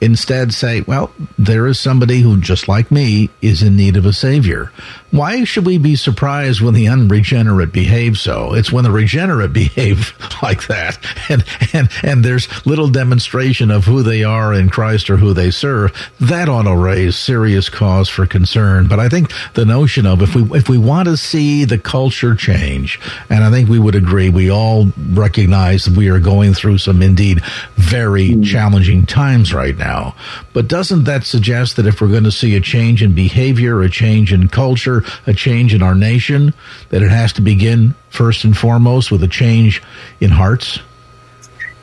Instead, 0.00 0.52
say, 0.52 0.82
well, 0.82 1.10
there 1.38 1.66
is 1.66 1.80
somebody 1.80 2.20
who, 2.20 2.38
just 2.38 2.68
like 2.68 2.90
me, 2.90 3.30
is 3.40 3.62
in 3.62 3.76
need 3.76 3.96
of 3.96 4.04
a 4.04 4.12
savior. 4.12 4.70
Why 5.16 5.44
should 5.44 5.64
we 5.64 5.78
be 5.78 5.96
surprised 5.96 6.60
when 6.60 6.74
the 6.74 6.88
unregenerate 6.88 7.72
behave 7.72 8.18
so? 8.18 8.52
It's 8.52 8.70
when 8.70 8.84
the 8.84 8.90
regenerate 8.90 9.52
behave 9.54 10.12
like 10.42 10.66
that, 10.66 10.98
and 11.30 11.42
and 11.72 11.88
and 12.02 12.22
there's 12.22 12.66
little 12.66 12.88
demonstration 12.88 13.70
of 13.70 13.86
who 13.86 14.02
they 14.02 14.24
are 14.24 14.52
in 14.52 14.68
Christ 14.68 15.08
or 15.08 15.16
who 15.16 15.32
they 15.32 15.50
serve. 15.50 15.94
That 16.20 16.50
ought 16.50 16.64
to 16.64 16.76
raise 16.76 17.16
serious 17.16 17.70
cause 17.70 18.10
for 18.10 18.26
concern. 18.26 18.88
But 18.88 19.00
I 19.00 19.08
think 19.08 19.32
the 19.54 19.64
notion 19.64 20.04
of 20.04 20.20
if 20.20 20.34
we 20.34 20.42
if 20.54 20.68
we 20.68 20.76
want 20.76 21.08
to 21.08 21.16
see 21.16 21.64
the 21.64 21.78
culture 21.78 22.34
change, 22.34 23.00
and 23.30 23.42
I 23.42 23.50
think 23.50 23.70
we 23.70 23.78
would 23.78 23.94
agree, 23.94 24.28
we 24.28 24.50
all 24.50 24.88
recognize 25.12 25.86
that 25.86 25.96
we 25.96 26.10
are 26.10 26.20
going 26.20 26.52
through 26.52 26.76
some 26.76 27.00
indeed 27.00 27.42
very 27.76 28.32
mm. 28.32 28.44
challenging 28.44 29.06
times 29.06 29.54
right 29.54 29.78
now. 29.78 30.14
But 30.52 30.68
doesn't 30.68 31.04
that 31.04 31.24
suggest 31.24 31.76
that 31.76 31.86
if 31.86 32.02
we're 32.02 32.08
going 32.08 32.24
to 32.24 32.30
see 32.30 32.54
a 32.54 32.60
change 32.60 33.02
in 33.02 33.14
behavior, 33.14 33.80
a 33.80 33.88
change 33.88 34.30
in 34.30 34.48
culture, 34.48 35.04
a 35.26 35.34
change 35.34 35.74
in 35.74 35.82
our 35.82 35.94
nation, 35.94 36.54
that 36.90 37.02
it 37.02 37.10
has 37.10 37.32
to 37.34 37.42
begin 37.42 37.94
first 38.10 38.44
and 38.44 38.56
foremost 38.56 39.10
with 39.10 39.22
a 39.22 39.28
change 39.28 39.82
in 40.20 40.30
hearts? 40.30 40.80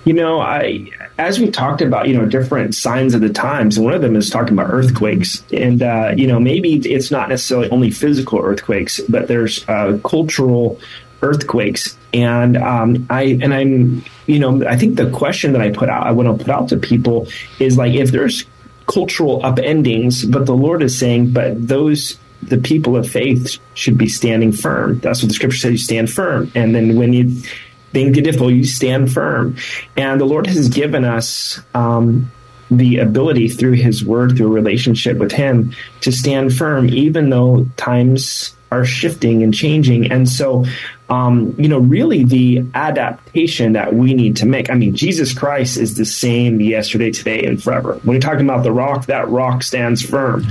You 0.06 0.14
know, 0.14 0.42
I 0.42 0.90
as 1.18 1.40
we 1.40 1.50
talked 1.50 1.82
about, 1.82 2.10
you 2.10 2.18
know, 2.18 2.26
different 2.26 2.76
signs 2.76 3.14
of 3.14 3.22
the 3.22 3.30
times, 3.30 3.78
and 3.78 3.86
one 3.86 3.94
of 3.94 4.02
them 4.02 4.16
is 4.16 4.30
talking 4.30 4.54
about 4.54 4.70
earthquakes, 4.70 5.44
and 5.54 5.82
uh, 5.82 6.14
you 6.16 6.28
know, 6.28 6.40
maybe 6.40 6.76
it's 6.76 7.10
not 7.10 7.30
necessarily 7.30 7.70
only 7.70 7.90
physical 7.90 8.40
earthquakes, 8.40 9.00
but 9.08 9.28
there's 9.28 9.68
uh, 9.70 9.98
cultural 10.04 10.80
earthquakes, 11.22 11.98
and 12.14 12.58
um, 12.58 13.08
I 13.10 13.40
and 13.42 13.54
I'm, 13.54 14.04
you 14.28 14.40
know, 14.40 14.68
I 14.68 14.76
think 14.76 14.98
the 14.98 15.10
question 15.10 15.54
that 15.54 15.62
I 15.62 15.72
put 15.72 15.88
out, 15.88 16.06
I 16.06 16.12
want 16.12 16.38
to 16.38 16.44
put 16.44 16.54
out 16.54 16.70
to 16.70 16.78
people 16.78 17.28
is 17.60 17.78
like, 17.78 17.94
if 17.94 18.12
there's 18.12 18.44
cultural 18.88 19.42
upendings, 19.42 20.30
but 20.30 20.46
the 20.46 20.56
Lord 20.56 20.84
is 20.84 20.98
saying, 21.00 21.32
but 21.32 21.66
those 21.66 22.20
the 22.50 22.58
people 22.58 22.96
of 22.96 23.10
faith 23.10 23.60
should 23.74 23.98
be 23.98 24.08
standing 24.08 24.52
firm. 24.52 25.00
That's 25.00 25.22
what 25.22 25.30
the 25.30 25.36
scripture 25.36 25.58
says. 25.58 25.72
You 25.72 25.78
stand 25.78 26.12
firm, 26.12 26.52
and 26.56 26.74
then 26.76 26.96
when 26.96 27.14
you 27.14 27.42
things 27.92 28.16
get 28.16 28.24
difficult, 28.24 28.54
you 28.54 28.66
stand 28.66 29.12
firm. 29.12 29.56
And 29.96 30.20
the 30.20 30.26
Lord 30.26 30.48
has 30.48 30.68
given 30.70 31.06
us 31.06 31.60
um, 31.74 32.32
the 32.70 32.98
ability 32.98 33.50
through 33.50 33.74
His 33.74 34.04
Word, 34.04 34.36
through 34.36 34.48
a 34.48 34.52
relationship 34.52 35.18
with 35.18 35.32
Him, 35.32 35.74
to 36.02 36.12
stand 36.12 36.56
firm, 36.56 36.90
even 36.90 37.30
though 37.30 37.68
times 37.78 38.56
are 38.72 38.86
shifting 38.86 39.44
and 39.44 39.54
changing. 39.54 40.12
And 40.12 40.28
so, 40.28 40.66
um, 41.10 41.54
you 41.60 41.68
know, 41.68 41.78
really 41.78 42.24
the 42.24 42.66
adaptation 42.74 43.74
that 43.74 43.94
we 43.94 44.16
need 44.16 44.38
to 44.38 44.48
make. 44.48 44.72
I 44.72 44.74
mean, 44.74 44.96
Jesus 44.96 45.32
Christ 45.32 45.78
is 45.78 45.96
the 45.96 46.06
same 46.06 46.60
yesterday, 46.60 47.12
today, 47.12 47.46
and 47.46 47.62
forever. 47.62 48.00
When 48.04 48.16
you're 48.16 48.22
talking 48.22 48.50
about 48.50 48.64
the 48.64 48.72
rock, 48.72 49.06
that 49.06 49.30
rock 49.30 49.62
stands 49.62 50.02
firm. 50.02 50.44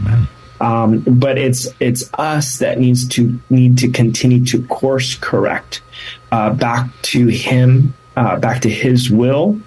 Um, 0.63 1.01
but 1.01 1.39
it's 1.39 1.67
it's 1.81 2.09
us 2.15 2.59
that 2.59 2.79
needs 2.79 3.09
to 3.09 3.41
need 3.51 3.79
to 3.79 3.91
continue 3.91 4.45
to 4.47 4.65
course 4.69 5.17
correct 5.17 5.83
uh, 6.31 6.55
back 6.55 6.89
to 7.03 7.27
Him, 7.27 7.95
uh, 8.17 8.39
back 8.39 8.63
to 8.63 8.71
His 8.71 9.11
will, 9.11 9.61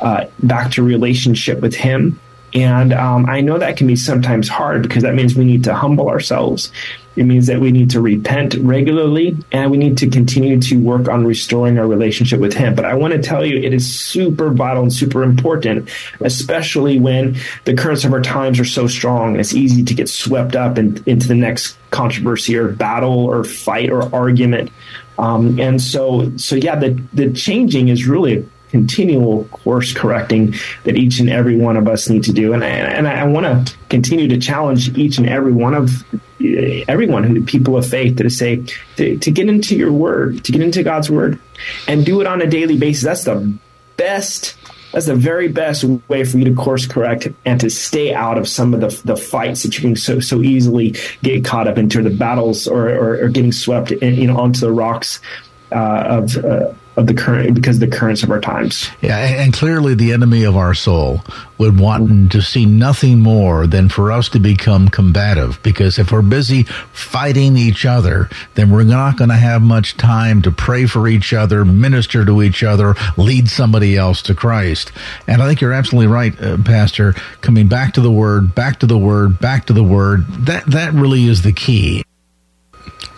uh, 0.00 0.26
back 0.44 0.70
to 0.72 0.84
relationship 0.84 1.60
with 1.60 1.74
Him. 1.74 2.20
And 2.56 2.94
um, 2.94 3.26
I 3.28 3.42
know 3.42 3.58
that 3.58 3.76
can 3.76 3.86
be 3.86 3.96
sometimes 3.96 4.48
hard 4.48 4.82
because 4.82 5.02
that 5.02 5.14
means 5.14 5.36
we 5.36 5.44
need 5.44 5.64
to 5.64 5.74
humble 5.74 6.08
ourselves. 6.08 6.72
It 7.14 7.24
means 7.24 7.48
that 7.48 7.60
we 7.60 7.70
need 7.70 7.90
to 7.90 8.00
repent 8.00 8.54
regularly 8.54 9.36
and 9.52 9.70
we 9.70 9.76
need 9.76 9.98
to 9.98 10.08
continue 10.08 10.58
to 10.62 10.76
work 10.76 11.06
on 11.06 11.26
restoring 11.26 11.78
our 11.78 11.86
relationship 11.86 12.40
with 12.40 12.54
Him. 12.54 12.74
But 12.74 12.86
I 12.86 12.94
want 12.94 13.12
to 13.12 13.20
tell 13.20 13.44
you, 13.44 13.58
it 13.58 13.74
is 13.74 13.94
super 13.94 14.48
vital 14.50 14.84
and 14.84 14.92
super 14.92 15.22
important, 15.22 15.90
especially 16.20 16.98
when 16.98 17.36
the 17.64 17.74
currents 17.74 18.04
of 18.04 18.14
our 18.14 18.22
times 18.22 18.58
are 18.58 18.64
so 18.64 18.86
strong. 18.86 19.38
It's 19.38 19.52
easy 19.52 19.84
to 19.84 19.92
get 19.92 20.08
swept 20.08 20.56
up 20.56 20.78
in, 20.78 21.02
into 21.04 21.28
the 21.28 21.34
next 21.34 21.76
controversy 21.90 22.56
or 22.56 22.68
battle 22.68 23.26
or 23.26 23.44
fight 23.44 23.90
or 23.90 24.14
argument. 24.14 24.70
Um, 25.18 25.60
and 25.60 25.80
so, 25.80 26.34
so 26.38 26.56
yeah, 26.56 26.76
the, 26.76 26.90
the 27.12 27.32
changing 27.32 27.88
is 27.88 28.06
really 28.06 28.48
continual 28.70 29.44
course 29.46 29.92
correcting 29.92 30.54
that 30.84 30.96
each 30.96 31.18
and 31.20 31.30
every 31.30 31.56
one 31.56 31.76
of 31.76 31.88
us 31.88 32.08
need 32.08 32.24
to 32.24 32.32
do. 32.32 32.52
And 32.52 32.64
I, 32.64 32.68
and 32.68 33.08
I 33.08 33.24
want 33.24 33.68
to 33.68 33.74
continue 33.88 34.28
to 34.28 34.38
challenge 34.38 34.96
each 34.96 35.18
and 35.18 35.28
every 35.28 35.52
one 35.52 35.74
of 35.74 36.04
everyone 36.88 37.24
who 37.24 37.42
people 37.44 37.76
of 37.76 37.86
faith 37.86 38.16
to 38.16 38.28
say 38.28 38.64
to, 38.96 39.18
to 39.18 39.30
get 39.30 39.48
into 39.48 39.76
your 39.76 39.92
word, 39.92 40.44
to 40.44 40.52
get 40.52 40.60
into 40.60 40.82
God's 40.82 41.10
word 41.10 41.40
and 41.88 42.04
do 42.04 42.20
it 42.20 42.26
on 42.26 42.42
a 42.42 42.46
daily 42.46 42.76
basis. 42.76 43.04
That's 43.04 43.24
the 43.24 43.58
best 43.96 44.56
that's 44.92 45.06
the 45.06 45.14
very 45.14 45.48
best 45.48 45.84
way 46.08 46.24
for 46.24 46.38
you 46.38 46.44
to 46.44 46.54
course 46.54 46.86
correct 46.86 47.28
and 47.44 47.60
to 47.60 47.68
stay 47.68 48.14
out 48.14 48.38
of 48.38 48.48
some 48.48 48.72
of 48.72 48.80
the, 48.80 49.02
the 49.04 49.16
fights 49.16 49.62
that 49.62 49.76
you 49.76 49.82
can 49.82 49.96
so 49.96 50.20
so 50.20 50.40
easily 50.42 50.94
get 51.22 51.44
caught 51.44 51.68
up 51.68 51.76
into 51.76 52.02
the 52.02 52.10
battles 52.10 52.66
or, 52.66 52.88
or, 52.88 53.24
or 53.24 53.28
getting 53.28 53.52
swept 53.52 53.90
in, 53.90 54.14
you 54.14 54.26
know 54.26 54.38
onto 54.38 54.60
the 54.60 54.72
rocks 54.72 55.20
uh, 55.72 56.04
of 56.06 56.36
uh, 56.38 56.72
of 56.96 57.06
the 57.06 57.14
current 57.14 57.54
because 57.54 57.78
the 57.78 57.86
currents 57.86 58.22
of 58.22 58.30
our 58.30 58.40
times. 58.40 58.88
Yeah, 59.02 59.18
and 59.18 59.52
clearly 59.52 59.94
the 59.94 60.12
enemy 60.12 60.44
of 60.44 60.56
our 60.56 60.74
soul 60.74 61.20
would 61.58 61.78
want 61.78 62.32
to 62.32 62.40
see 62.42 62.64
nothing 62.64 63.20
more 63.20 63.66
than 63.66 63.88
for 63.88 64.12
us 64.12 64.28
to 64.30 64.38
become 64.38 64.88
combative. 64.88 65.62
Because 65.62 65.98
if 65.98 66.10
we're 66.10 66.22
busy 66.22 66.64
fighting 66.92 67.56
each 67.56 67.84
other, 67.84 68.28
then 68.54 68.70
we're 68.70 68.84
not 68.84 69.16
going 69.16 69.30
to 69.30 69.36
have 69.36 69.62
much 69.62 69.96
time 69.96 70.42
to 70.42 70.50
pray 70.50 70.86
for 70.86 71.06
each 71.06 71.32
other, 71.32 71.64
minister 71.64 72.24
to 72.24 72.42
each 72.42 72.62
other, 72.62 72.94
lead 73.16 73.48
somebody 73.48 73.96
else 73.96 74.22
to 74.22 74.34
Christ. 74.34 74.92
And 75.26 75.42
I 75.42 75.46
think 75.46 75.60
you're 75.60 75.72
absolutely 75.72 76.12
right, 76.12 76.38
uh, 76.40 76.58
Pastor. 76.64 77.12
Coming 77.40 77.68
back 77.68 77.94
to 77.94 78.00
the 78.00 78.10
Word, 78.10 78.54
back 78.54 78.80
to 78.80 78.86
the 78.86 78.98
Word, 78.98 79.38
back 79.38 79.66
to 79.66 79.72
the 79.72 79.84
Word. 79.84 80.26
That 80.28 80.66
that 80.66 80.92
really 80.94 81.26
is 81.26 81.42
the 81.42 81.52
key. 81.52 82.05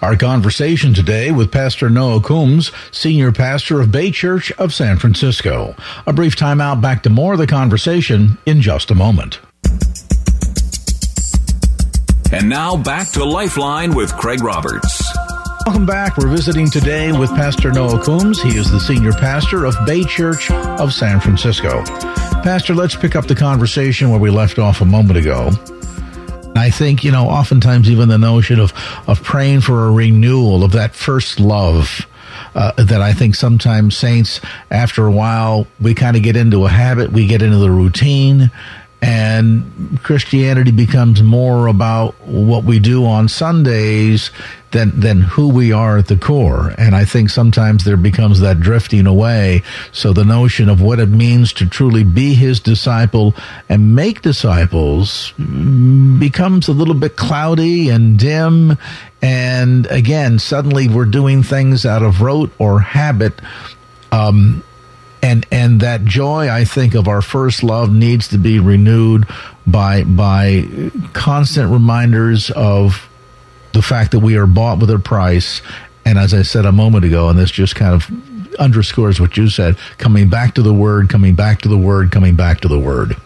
Our 0.01 0.17
conversation 0.17 0.95
today 0.95 1.33
with 1.33 1.51
Pastor 1.51 1.91
Noah 1.91 2.21
Combs, 2.21 2.71
Senior 2.93 3.33
Pastor 3.33 3.81
of 3.81 3.91
Bay 3.91 4.13
Church 4.13 4.53
of 4.53 4.73
San 4.73 4.97
Francisco. 4.97 5.75
A 6.07 6.13
brief 6.13 6.37
timeout 6.37 6.81
back 6.81 7.03
to 7.03 7.11
more 7.11 7.33
of 7.33 7.41
the 7.41 7.49
conversation 7.49 8.39
in 8.47 8.61
just 8.61 8.93
a 8.93 8.95
moment. 8.95 9.41
And 12.31 12.49
now 12.49 12.77
back 12.77 13.11
to 13.13 13.25
Lifeline 13.25 13.93
with 13.93 14.13
Craig 14.15 14.41
Roberts. 14.41 15.03
Welcome 15.67 15.87
back. 15.87 16.17
We're 16.17 16.29
visiting 16.29 16.71
today 16.71 17.11
with 17.11 17.31
Pastor 17.31 17.73
Noah 17.73 18.03
Combs. 18.05 18.41
He 18.41 18.57
is 18.57 18.71
the 18.71 18.79
senior 18.79 19.13
pastor 19.13 19.65
of 19.65 19.75
Bay 19.85 20.05
Church 20.05 20.49
of 20.53 20.93
San 20.93 21.19
Francisco. 21.19 21.83
Pastor, 22.45 22.73
let's 22.73 22.95
pick 22.95 23.17
up 23.17 23.27
the 23.27 23.35
conversation 23.35 24.11
where 24.11 24.21
we 24.21 24.31
left 24.31 24.61
off 24.61 24.81
a 24.81 24.85
moment 24.85 25.19
ago. 25.19 25.51
I 26.59 26.71
think, 26.71 27.05
you 27.05 27.13
know, 27.13 27.29
oftentimes 27.29 27.91
even 27.91 28.09
the 28.09 28.19
notion 28.19 28.61
of, 28.61 28.73
of 29.07 29.23
praying 29.23 29.63
for 29.63 29.87
a 29.87 29.93
renewal 29.93 30.65
of 30.65 30.73
that 30.73 30.95
first 30.95 31.41
love. 31.41 32.07
Uh, 32.55 32.73
that 32.83 33.03
I 33.03 33.13
think 33.13 33.35
sometimes 33.35 33.97
saints, 33.97 34.41
after 34.71 35.07
a 35.07 35.11
while, 35.11 35.67
we 35.81 35.95
kind 35.95 36.17
of 36.17 36.23
get 36.23 36.37
into 36.37 36.67
a 36.67 36.69
habit, 36.69 37.13
we 37.13 37.27
get 37.27 37.43
into 37.43 37.59
the 37.59 37.71
routine, 37.71 38.51
and 39.01 40.01
Christianity 40.03 40.73
becomes 40.73 41.23
more 41.23 41.69
about 41.69 42.15
what 42.23 42.65
we 42.65 42.81
do 42.81 43.07
on 43.07 43.29
Sundays 43.29 44.31
than 44.73 44.99
than 44.99 45.21
who 45.21 45.49
we 45.49 45.73
are 45.73 45.99
at 45.99 46.09
the 46.09 46.17
core. 46.17 46.75
And 46.77 46.97
I 46.97 47.05
think 47.05 47.31
sometimes 47.31 47.85
there 47.85 47.97
becomes 47.97 48.41
that 48.41 48.61
drifting 48.61 49.07
away. 49.07 49.63
So 49.93 50.13
the 50.13 50.25
notion 50.25 50.69
of 50.69 50.83
what 50.83 50.99
it 50.99 51.09
means 51.09 51.53
to 51.55 51.69
truly 51.69 52.03
be 52.03 52.35
his 52.35 52.59
disciple 52.59 53.35
and 53.69 53.95
make 53.95 54.23
disciples 54.23 55.33
becomes 56.19 56.67
a 56.67 56.73
little 56.73 56.95
bit 56.95 57.17
cloudy 57.17 57.91
and 57.91 58.19
dim. 58.19 58.77
And 59.23 59.87
again, 59.87 60.39
suddenly 60.41 60.89
we're 60.89 61.05
doing 61.05 61.43
things 61.45 61.87
out 61.87 62.03
of 62.03 62.21
rote 62.21 62.53
or 62.59 62.81
habit. 62.81 63.41
Um, 64.11 64.65
and 65.23 65.47
and 65.51 65.81
that 65.81 66.05
joy 66.05 66.49
I 66.49 66.65
think 66.65 66.95
of 66.95 67.09
our 67.09 67.23
first 67.23 67.63
love 67.63 67.93
needs 67.93 68.29
to 68.29 68.39
be 68.39 68.59
renewed 68.59 69.27
by 69.67 70.05
by 70.05 70.65
constant 71.13 71.71
reminders 71.71 72.51
of 72.51 73.09
the 73.73 73.83
fact 73.83 74.13
that 74.13 74.21
we 74.21 74.37
are 74.37 74.47
bought 74.47 74.79
with 74.79 74.91
a 74.91 74.99
price. 74.99 75.61
And 76.05 76.19
as 76.19 76.33
I 76.33 76.43
said 76.43 76.65
a 76.65 76.73
moment 76.73 77.05
ago 77.05 77.29
and 77.29 77.39
this 77.39 77.51
just 77.51 77.75
kind 77.75 77.95
of 77.95 78.59
underscores 78.59 79.21
what 79.21 79.37
you 79.37 79.49
said 79.49 79.77
coming 79.99 80.29
back 80.29 80.55
to 80.55 80.63
the 80.63 80.73
word 80.73 81.09
coming 81.09 81.35
back 81.35 81.61
to 81.61 81.69
the 81.69 81.79
word 81.79 82.11
coming 82.11 82.35
back 82.35 82.61
to 82.61 82.69
the 82.69 82.79
word. 82.79 83.17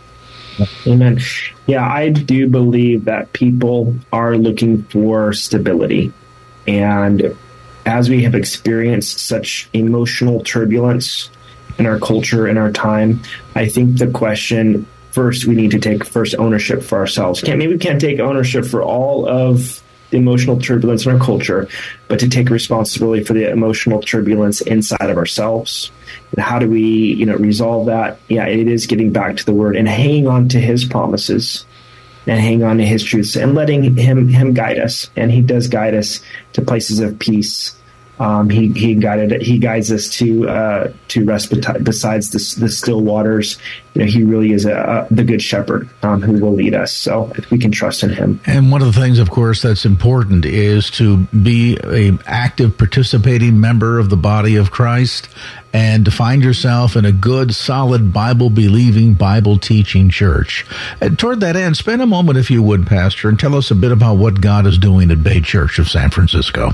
Amen. 0.87 1.21
Yeah 1.67 1.89
I 1.89 2.11
do 2.11 2.49
believe 2.49 3.05
that 3.05 3.33
people 3.33 3.95
are 4.13 4.37
looking 4.37 4.83
for 4.85 5.33
stability. 5.33 6.13
And 6.67 7.37
as 7.87 8.09
we 8.09 8.23
have 8.25 8.35
experienced 8.35 9.19
such 9.19 9.69
emotional 9.73 10.43
turbulence 10.43 11.31
in 11.79 11.87
our 11.87 11.99
culture, 11.99 12.47
in 12.47 12.59
our 12.59 12.71
time. 12.71 13.21
I 13.55 13.69
think 13.69 13.99
the 13.99 14.11
question 14.11 14.87
first 15.13 15.45
we 15.45 15.55
need 15.55 15.71
to 15.73 15.79
take 15.79 16.05
first 16.05 16.35
ownership 16.39 16.83
for 16.83 16.99
ourselves. 16.99 17.41
Can't 17.43 17.59
maybe 17.59 17.75
we 17.75 17.79
can't 17.79 18.01
take 18.01 18.19
ownership 18.19 18.65
for 18.65 18.83
all 18.83 19.29
of 19.29 19.83
the 20.11 20.19
emotional 20.19 20.59
turbulence 20.59 21.07
in 21.07 21.13
our 21.13 21.19
culture, 21.19 21.69
but 22.09 22.21
to 22.21 22.29
take 22.29 22.51
responsibility 22.51 23.25
for 23.25 23.33
the 23.33 23.51
emotional 23.51 24.01
turbulence 24.01 24.61
inside 24.61 25.11
of 25.11 25.17
ourselves. 25.17 25.91
And 26.33 26.45
how 26.45 26.59
do 26.59 26.69
we, 26.69 26.83
you 26.83 27.27
know, 27.27 27.37
resolve 27.37 27.87
that? 27.87 28.19
Yeah, 28.29 28.47
it 28.47 28.69
is 28.69 28.87
getting 28.87 29.13
back 29.13 29.37
to 29.39 29.45
the 29.45 29.55
word 29.55 29.77
and 29.77 29.89
hanging 29.89 30.29
on 30.29 30.49
to 30.51 30.61
his 30.61 30.85
promises 30.85 31.65
and 32.27 32.39
hang 32.39 32.63
on 32.63 32.79
to 32.79 32.87
his 32.87 33.03
truths 33.03 33.37
and 33.37 33.55
letting 33.55 33.97
him 33.97 34.29
him 34.29 34.55
guide 34.55 34.79
us. 34.79 35.11
And 35.17 35.31
he 35.31 35.41
does 35.41 35.69
guide 35.69 35.95
us 35.95 36.21
to 36.53 36.63
places 36.63 37.01
of 37.01 37.19
peace 37.19 37.75
um, 38.19 38.51
he 38.51 38.69
he 38.73 38.95
guided 38.95 39.41
he 39.43 39.59
guides 39.59 39.91
us 39.91 40.09
to 40.19 40.49
uh, 40.49 40.93
to 41.09 41.25
rest 41.25 41.51
besides 41.83 42.31
the, 42.31 42.61
the 42.61 42.69
still 42.69 43.01
waters. 43.01 43.59
You 43.95 44.03
know, 44.03 44.07
he 44.07 44.23
really 44.23 44.53
is 44.53 44.65
a, 44.65 45.07
a 45.11 45.15
the 45.15 45.25
good 45.25 45.43
shepherd 45.43 45.89
um, 46.03 46.23
who 46.23 46.41
will 46.41 46.53
lead 46.53 46.75
us. 46.75 46.93
So 46.93 47.33
we 47.51 47.59
can 47.59 47.73
trust 47.73 48.03
in 48.03 48.11
him. 48.11 48.41
And 48.47 48.71
one 48.71 48.81
of 48.81 48.95
the 48.95 49.01
things, 49.01 49.19
of 49.19 49.31
course, 49.31 49.63
that's 49.63 49.85
important 49.85 50.45
is 50.45 50.91
to 50.93 51.19
be 51.27 51.79
a 51.85 52.17
active, 52.27 52.77
participating 52.79 53.61
member 53.61 53.99
of 53.99 54.11
the 54.11 54.17
body 54.17 54.57
of 54.57 54.71
Christ, 54.71 55.29
and 55.73 56.05
to 56.05 56.11
find 56.11 56.45
yourself 56.45 56.97
in 56.97 57.05
a 57.05 57.13
good, 57.13 57.55
solid, 57.55 58.13
Bible 58.13 58.51
believing, 58.51 59.15
Bible 59.15 59.59
teaching 59.59 60.11
church. 60.11 60.67
And 61.01 61.19
toward 61.19 61.41
that 61.41 61.57
end, 61.57 61.77
spend 61.77 62.03
a 62.03 62.07
moment, 62.07 62.39
if 62.39 62.51
you 62.51 62.63
would, 62.63 62.87
Pastor, 62.87 63.29
and 63.29 63.41
tell 63.41 63.57
us 63.57 63.71
a 63.71 63.75
bit 63.75 63.91
about 63.91 64.17
what 64.17 64.41
God 64.41 64.67
is 64.67 64.79
doing 64.79 65.11
at 65.11 65.25
Bay 65.25 65.41
Church 65.41 65.79
of 65.79 65.89
San 65.89 66.11
Francisco. 66.11 66.73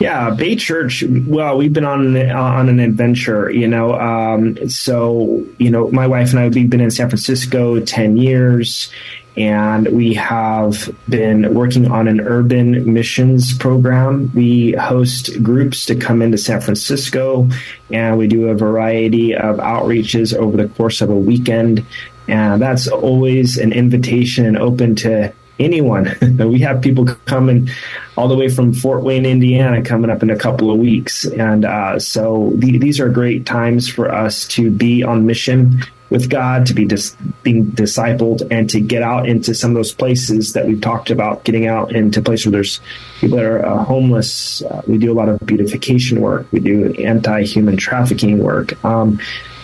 Yeah, 0.00 0.30
Bay 0.30 0.56
Church. 0.56 1.04
Well, 1.08 1.56
we've 1.56 1.72
been 1.72 1.84
on 1.84 2.16
an, 2.16 2.30
on 2.30 2.68
an 2.68 2.80
adventure, 2.80 3.50
you 3.50 3.68
know. 3.68 3.94
Um, 3.94 4.68
so, 4.68 5.46
you 5.58 5.70
know, 5.70 5.90
my 5.90 6.06
wife 6.06 6.30
and 6.30 6.40
I 6.40 6.48
we've 6.48 6.68
been 6.68 6.80
in 6.80 6.90
San 6.90 7.08
Francisco 7.08 7.78
ten 7.80 8.16
years, 8.16 8.90
and 9.36 9.86
we 9.88 10.14
have 10.14 10.92
been 11.08 11.54
working 11.54 11.90
on 11.90 12.08
an 12.08 12.20
urban 12.20 12.92
missions 12.92 13.56
program. 13.56 14.32
We 14.34 14.72
host 14.72 15.42
groups 15.42 15.86
to 15.86 15.94
come 15.94 16.22
into 16.22 16.38
San 16.38 16.60
Francisco, 16.60 17.48
and 17.90 18.18
we 18.18 18.26
do 18.26 18.48
a 18.48 18.54
variety 18.54 19.34
of 19.34 19.56
outreaches 19.56 20.34
over 20.34 20.56
the 20.56 20.68
course 20.68 21.02
of 21.02 21.10
a 21.10 21.16
weekend. 21.16 21.84
And 22.26 22.60
that's 22.60 22.88
always 22.88 23.58
an 23.58 23.72
invitation 23.72 24.44
and 24.44 24.56
open 24.56 24.96
to 24.96 25.32
anyone. 25.58 26.16
we 26.38 26.60
have 26.60 26.82
people 26.82 27.06
coming 27.26 27.68
all 28.16 28.28
the 28.28 28.36
way 28.36 28.48
from 28.48 28.72
Fort 28.72 29.02
Wayne, 29.02 29.26
Indiana, 29.26 29.82
coming 29.82 30.10
up 30.10 30.22
in 30.22 30.30
a 30.30 30.36
couple 30.36 30.70
of 30.70 30.78
weeks, 30.78 31.24
and 31.24 31.64
uh, 31.64 31.98
so 31.98 32.52
the, 32.56 32.78
these 32.78 33.00
are 33.00 33.08
great 33.08 33.46
times 33.46 33.88
for 33.88 34.12
us 34.12 34.46
to 34.48 34.70
be 34.70 35.02
on 35.02 35.26
mission 35.26 35.80
with 36.10 36.30
God, 36.30 36.66
to 36.66 36.74
be 36.74 36.84
dis- 36.84 37.16
being 37.42 37.66
discipled, 37.72 38.46
and 38.50 38.70
to 38.70 38.80
get 38.80 39.02
out 39.02 39.28
into 39.28 39.52
some 39.54 39.72
of 39.72 39.74
those 39.74 39.92
places 39.92 40.52
that 40.52 40.66
we've 40.66 40.80
talked 40.80 41.10
about, 41.10 41.42
getting 41.44 41.66
out 41.66 41.94
into 41.94 42.22
places 42.22 42.46
where 42.46 42.52
there's 42.52 42.80
people 43.20 43.36
that 43.36 43.44
are 43.44 43.66
uh, 43.66 43.84
homeless. 43.84 44.62
Uh, 44.62 44.82
we 44.86 44.98
do 44.98 45.10
a 45.10 45.16
lot 45.16 45.28
of 45.28 45.40
beautification 45.40 46.20
work. 46.20 46.46
We 46.52 46.60
do 46.60 46.92
anti-human 46.94 47.78
trafficking 47.78 48.38
work. 48.38 48.82
Um, 48.84 49.18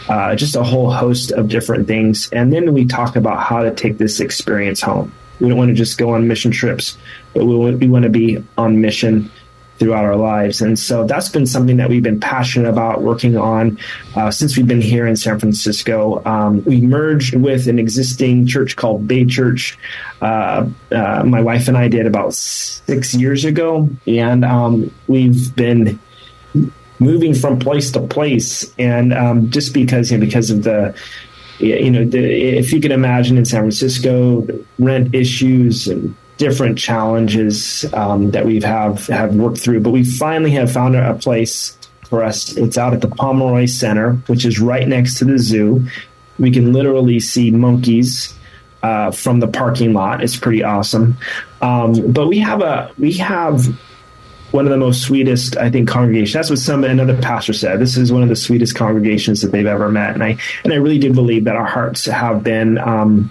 uh, 0.08 0.34
just 0.34 0.56
a 0.56 0.64
whole 0.64 0.90
host 0.90 1.30
of 1.30 1.48
different 1.48 1.86
things. 1.86 2.28
And 2.32 2.52
then 2.52 2.72
we 2.74 2.84
talk 2.84 3.14
about 3.14 3.40
how 3.40 3.62
to 3.62 3.72
take 3.72 3.98
this 3.98 4.18
experience 4.18 4.80
home. 4.80 5.12
We 5.40 5.48
don't 5.48 5.58
want 5.58 5.70
to 5.70 5.74
just 5.74 5.98
go 5.98 6.14
on 6.14 6.28
mission 6.28 6.50
trips, 6.50 6.98
but 7.34 7.44
we 7.44 7.56
want, 7.56 7.78
we 7.78 7.88
want 7.88 8.04
to 8.04 8.10
be 8.10 8.44
on 8.58 8.80
mission 8.80 9.30
throughout 9.80 10.04
our 10.04 10.14
lives. 10.14 10.60
And 10.60 10.78
so 10.78 11.06
that's 11.06 11.30
been 11.30 11.46
something 11.46 11.78
that 11.78 11.88
we've 11.88 12.02
been 12.02 12.20
passionate 12.20 12.68
about 12.68 13.00
working 13.00 13.38
on 13.38 13.78
uh, 14.14 14.30
since 14.30 14.54
we've 14.54 14.68
been 14.68 14.82
here 14.82 15.06
in 15.06 15.16
San 15.16 15.40
Francisco. 15.40 16.22
Um, 16.26 16.62
we 16.64 16.82
merged 16.82 17.34
with 17.34 17.66
an 17.66 17.78
existing 17.78 18.46
church 18.46 18.76
called 18.76 19.08
Bay 19.08 19.24
Church. 19.24 19.78
Uh, 20.20 20.68
uh, 20.92 21.24
my 21.24 21.40
wife 21.40 21.66
and 21.66 21.78
I 21.78 21.88
did 21.88 22.04
about 22.06 22.34
six 22.34 23.14
years 23.14 23.46
ago, 23.46 23.88
and 24.06 24.44
um, 24.44 24.94
we've 25.08 25.56
been 25.56 25.98
moving 26.98 27.32
from 27.32 27.58
place 27.58 27.90
to 27.92 28.00
place. 28.00 28.74
And 28.78 29.14
um, 29.14 29.50
just 29.50 29.72
because 29.72 30.10
you 30.10 30.18
know, 30.18 30.26
because 30.26 30.50
of 30.50 30.62
the 30.62 30.94
you 31.60 31.90
know, 31.90 32.04
the, 32.04 32.18
if 32.58 32.72
you 32.72 32.80
can 32.80 32.92
imagine 32.92 33.36
in 33.36 33.44
San 33.44 33.60
Francisco, 33.60 34.46
rent 34.78 35.14
issues 35.14 35.86
and 35.86 36.14
different 36.36 36.78
challenges 36.78 37.84
um, 37.92 38.30
that 38.30 38.46
we've 38.46 38.64
have 38.64 39.06
have 39.08 39.34
worked 39.34 39.58
through, 39.58 39.80
but 39.80 39.90
we 39.90 40.04
finally 40.04 40.50
have 40.52 40.72
found 40.72 40.96
a 40.96 41.14
place 41.14 41.76
for 42.04 42.24
us. 42.24 42.56
It's 42.56 42.78
out 42.78 42.94
at 42.94 43.02
the 43.02 43.08
Pomeroy 43.08 43.66
Center, 43.66 44.14
which 44.26 44.44
is 44.44 44.58
right 44.58 44.88
next 44.88 45.18
to 45.18 45.24
the 45.24 45.38
zoo. 45.38 45.86
We 46.38 46.50
can 46.50 46.72
literally 46.72 47.20
see 47.20 47.50
monkeys 47.50 48.34
uh, 48.82 49.10
from 49.10 49.40
the 49.40 49.48
parking 49.48 49.92
lot. 49.92 50.22
It's 50.22 50.36
pretty 50.36 50.64
awesome. 50.64 51.16
Um, 51.60 52.12
but 52.12 52.26
we 52.28 52.38
have 52.38 52.62
a 52.62 52.90
we 52.98 53.12
have 53.14 53.68
one 54.52 54.66
of 54.66 54.70
the 54.70 54.76
most 54.76 55.02
sweetest, 55.02 55.56
I 55.56 55.70
think, 55.70 55.88
congregations. 55.88 56.34
That's 56.34 56.50
what 56.50 56.58
some 56.58 56.84
another 56.84 57.16
pastor 57.20 57.52
said. 57.52 57.80
This 57.80 57.96
is 57.96 58.12
one 58.12 58.22
of 58.22 58.28
the 58.28 58.36
sweetest 58.36 58.74
congregations 58.74 59.42
that 59.42 59.52
they've 59.52 59.66
ever 59.66 59.88
met, 59.88 60.14
and 60.14 60.22
I 60.22 60.36
and 60.64 60.72
I 60.72 60.76
really 60.76 60.98
do 60.98 61.12
believe 61.12 61.44
that 61.44 61.56
our 61.56 61.66
hearts 61.66 62.06
have 62.06 62.42
been 62.42 62.78
um, 62.78 63.30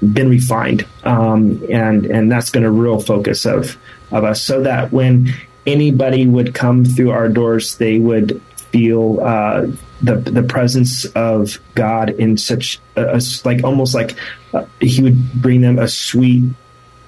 been 0.00 0.28
refined, 0.28 0.86
um, 1.04 1.62
and 1.70 2.06
and 2.06 2.30
that's 2.30 2.50
been 2.50 2.64
a 2.64 2.70
real 2.70 3.00
focus 3.00 3.44
of 3.46 3.76
of 4.10 4.24
us, 4.24 4.42
so 4.42 4.62
that 4.62 4.92
when 4.92 5.32
anybody 5.66 6.26
would 6.26 6.54
come 6.54 6.84
through 6.84 7.10
our 7.10 7.28
doors, 7.28 7.76
they 7.78 7.98
would 7.98 8.40
feel 8.70 9.20
uh, 9.20 9.66
the 10.02 10.16
the 10.16 10.42
presence 10.42 11.04
of 11.06 11.58
God 11.74 12.10
in 12.10 12.36
such 12.36 12.78
a, 12.96 13.16
a 13.16 13.20
like 13.44 13.64
almost 13.64 13.94
like 13.94 14.14
uh, 14.54 14.64
He 14.80 15.02
would 15.02 15.32
bring 15.34 15.60
them 15.60 15.78
a 15.78 15.88
sweet 15.88 16.44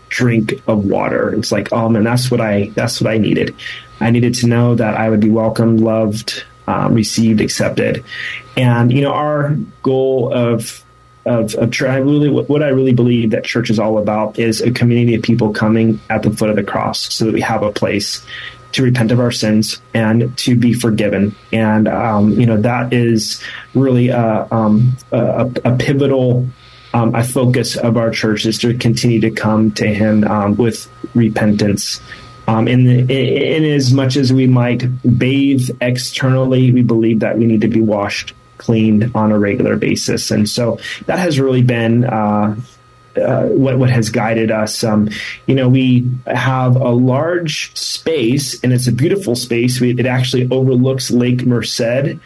drink 0.08 0.62
of 0.66 0.84
water. 0.84 1.34
It's 1.34 1.52
like, 1.52 1.72
oh 1.72 1.88
man, 1.88 2.04
that's 2.04 2.30
what 2.30 2.40
I 2.40 2.68
that's 2.74 3.00
what 3.00 3.10
I 3.10 3.18
needed. 3.18 3.54
I 4.00 4.10
needed 4.10 4.34
to 4.34 4.46
know 4.46 4.74
that 4.74 4.96
I 4.96 5.10
would 5.10 5.20
be 5.20 5.30
welcomed, 5.30 5.80
loved, 5.80 6.44
um, 6.66 6.94
received, 6.94 7.40
accepted, 7.40 8.04
and 8.56 8.92
you 8.92 9.02
know 9.02 9.12
our 9.12 9.56
goal 9.82 10.32
of 10.32 10.84
of, 11.24 11.54
of 11.56 11.82
I 11.82 11.96
really 11.96 12.30
what 12.30 12.62
I 12.62 12.68
really 12.68 12.94
believe 12.94 13.30
that 13.30 13.44
church 13.44 13.70
is 13.70 13.78
all 13.78 13.98
about 13.98 14.38
is 14.38 14.60
a 14.60 14.70
community 14.70 15.14
of 15.14 15.22
people 15.22 15.52
coming 15.52 16.00
at 16.10 16.22
the 16.22 16.30
foot 16.30 16.50
of 16.50 16.56
the 16.56 16.64
cross, 16.64 17.12
so 17.12 17.26
that 17.26 17.34
we 17.34 17.40
have 17.40 17.62
a 17.62 17.72
place 17.72 18.24
to 18.72 18.82
repent 18.82 19.10
of 19.10 19.18
our 19.18 19.30
sins 19.30 19.80
and 19.94 20.36
to 20.36 20.54
be 20.54 20.74
forgiven. 20.74 21.34
And 21.52 21.88
um, 21.88 22.38
you 22.38 22.46
know 22.46 22.60
that 22.60 22.92
is 22.92 23.42
really 23.74 24.08
a, 24.08 24.46
um, 24.50 24.96
a, 25.12 25.50
a 25.64 25.76
pivotal 25.76 26.46
um, 26.94 27.14
a 27.14 27.24
focus 27.24 27.76
of 27.76 27.96
our 27.96 28.10
church 28.10 28.46
is 28.46 28.58
to 28.58 28.74
continue 28.74 29.20
to 29.20 29.30
come 29.30 29.72
to 29.72 29.86
Him 29.86 30.24
um, 30.24 30.56
with 30.56 30.90
repentance. 31.14 32.00
Um, 32.46 32.66
in, 32.66 32.86
in, 32.88 33.10
in 33.10 33.64
as 33.64 33.92
much 33.92 34.16
as 34.16 34.32
we 34.32 34.46
might 34.46 34.84
bathe 35.18 35.68
externally, 35.82 36.72
we 36.72 36.82
believe 36.82 37.20
that 37.20 37.36
we 37.36 37.44
need 37.44 37.60
to 37.60 37.68
be 37.68 37.82
washed 37.82 38.32
cleaned 38.56 39.12
on 39.14 39.32
a 39.32 39.38
regular 39.38 39.76
basis, 39.76 40.30
and 40.30 40.48
so 40.48 40.78
that 41.06 41.18
has 41.18 41.38
really 41.38 41.62
been. 41.62 42.04
Uh, 42.04 42.56
uh, 43.16 43.46
what 43.46 43.78
what 43.78 43.90
has 43.90 44.10
guided 44.10 44.52
us. 44.52 44.84
Um, 44.84 45.08
you 45.46 45.54
know, 45.54 45.68
we 45.68 46.08
have 46.26 46.76
a 46.76 46.90
large 46.90 47.76
space, 47.76 48.62
and 48.62 48.72
it's 48.72 48.86
a 48.86 48.92
beautiful 48.92 49.34
space. 49.34 49.80
We, 49.80 49.90
it 49.90 50.06
actually 50.06 50.48
overlooks 50.50 51.10
Lake 51.10 51.44
Merced. 51.44 52.18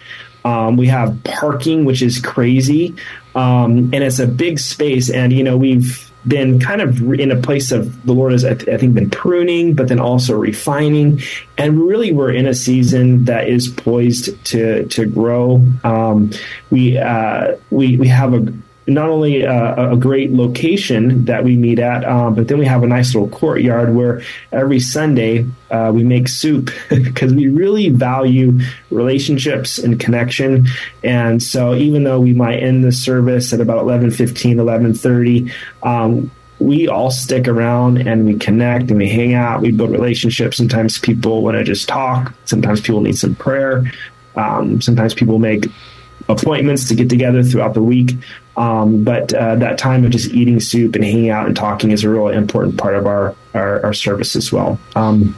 Um, 0.44 0.76
we 0.76 0.88
have 0.88 1.22
parking, 1.24 1.84
which 1.84 2.02
is 2.02 2.20
crazy, 2.20 2.96
um, 3.34 3.90
and 3.92 4.02
it's 4.02 4.18
a 4.18 4.26
big 4.26 4.58
space. 4.58 5.10
And 5.10 5.32
you 5.32 5.44
know, 5.44 5.56
we've 5.56 6.10
been 6.26 6.60
kind 6.60 6.80
of 6.80 7.02
in 7.14 7.30
a 7.30 7.36
place 7.36 7.72
of 7.72 8.04
the 8.06 8.12
Lord 8.12 8.32
has, 8.32 8.44
I, 8.44 8.54
think, 8.54 8.94
been 8.94 9.10
pruning, 9.10 9.74
but 9.74 9.88
then 9.88 9.98
also 9.98 10.36
refining, 10.36 11.20
and 11.58 11.80
really 11.80 12.12
we're 12.12 12.32
in 12.32 12.46
a 12.46 12.54
season 12.54 13.24
that 13.24 13.48
is 13.48 13.68
poised 13.68 14.44
to 14.46 14.86
to 14.86 15.06
grow. 15.06 15.66
Um, 15.84 16.30
we 16.70 16.98
uh, 16.98 17.56
we 17.70 17.96
we 17.96 18.08
have 18.08 18.34
a 18.34 18.52
not 18.86 19.08
only 19.08 19.42
a, 19.42 19.92
a, 19.92 19.96
great 19.96 20.32
location 20.32 21.24
that 21.26 21.44
we 21.44 21.56
meet 21.56 21.78
at, 21.78 22.04
um, 22.04 22.34
but 22.34 22.48
then 22.48 22.58
we 22.58 22.66
have 22.66 22.82
a 22.82 22.86
nice 22.86 23.14
little 23.14 23.28
courtyard 23.28 23.94
where 23.94 24.22
every 24.50 24.80
Sunday 24.80 25.46
uh, 25.70 25.92
we 25.94 26.02
make 26.02 26.26
soup 26.26 26.70
because 26.88 27.32
we 27.32 27.48
really 27.48 27.90
value 27.90 28.58
relationships 28.90 29.78
and 29.78 30.00
connection. 30.00 30.66
And 31.04 31.40
so 31.42 31.74
even 31.74 32.02
though 32.02 32.20
we 32.20 32.32
might 32.32 32.58
end 32.58 32.82
the 32.82 32.92
service 32.92 33.52
at 33.52 33.60
about 33.60 33.84
11.15, 33.84 34.56
11.30, 34.56 35.52
um, 35.82 36.30
we 36.58 36.88
all 36.88 37.10
stick 37.10 37.48
around 37.48 37.98
and 37.98 38.24
we 38.24 38.38
connect 38.38 38.90
and 38.90 38.98
we 38.98 39.08
hang 39.08 39.34
out. 39.34 39.62
We 39.62 39.72
build 39.72 39.90
relationships. 39.90 40.56
Sometimes 40.56 40.98
people 40.98 41.42
want 41.42 41.56
to 41.56 41.64
just 41.64 41.88
talk. 41.88 42.32
Sometimes 42.44 42.80
people 42.80 43.00
need 43.00 43.18
some 43.18 43.34
prayer. 43.34 43.84
Um, 44.36 44.80
sometimes 44.80 45.14
people 45.14 45.38
make 45.38 45.66
appointments 46.28 46.88
to 46.88 46.94
get 46.94 47.08
together 47.08 47.42
throughout 47.42 47.74
the 47.74 47.82
week. 47.82 48.12
Um, 48.56 49.02
but 49.04 49.32
uh, 49.32 49.56
that 49.56 49.78
time 49.78 50.04
of 50.04 50.10
just 50.10 50.30
eating 50.30 50.60
soup 50.60 50.94
and 50.94 51.04
hanging 51.04 51.30
out 51.30 51.46
and 51.46 51.56
talking 51.56 51.90
is 51.90 52.04
a 52.04 52.08
really 52.08 52.36
important 52.36 52.78
part 52.78 52.94
of 52.94 53.06
our, 53.06 53.34
our, 53.54 53.84
our 53.86 53.94
service 53.94 54.36
as 54.36 54.52
well. 54.52 54.78
Um, 54.94 55.36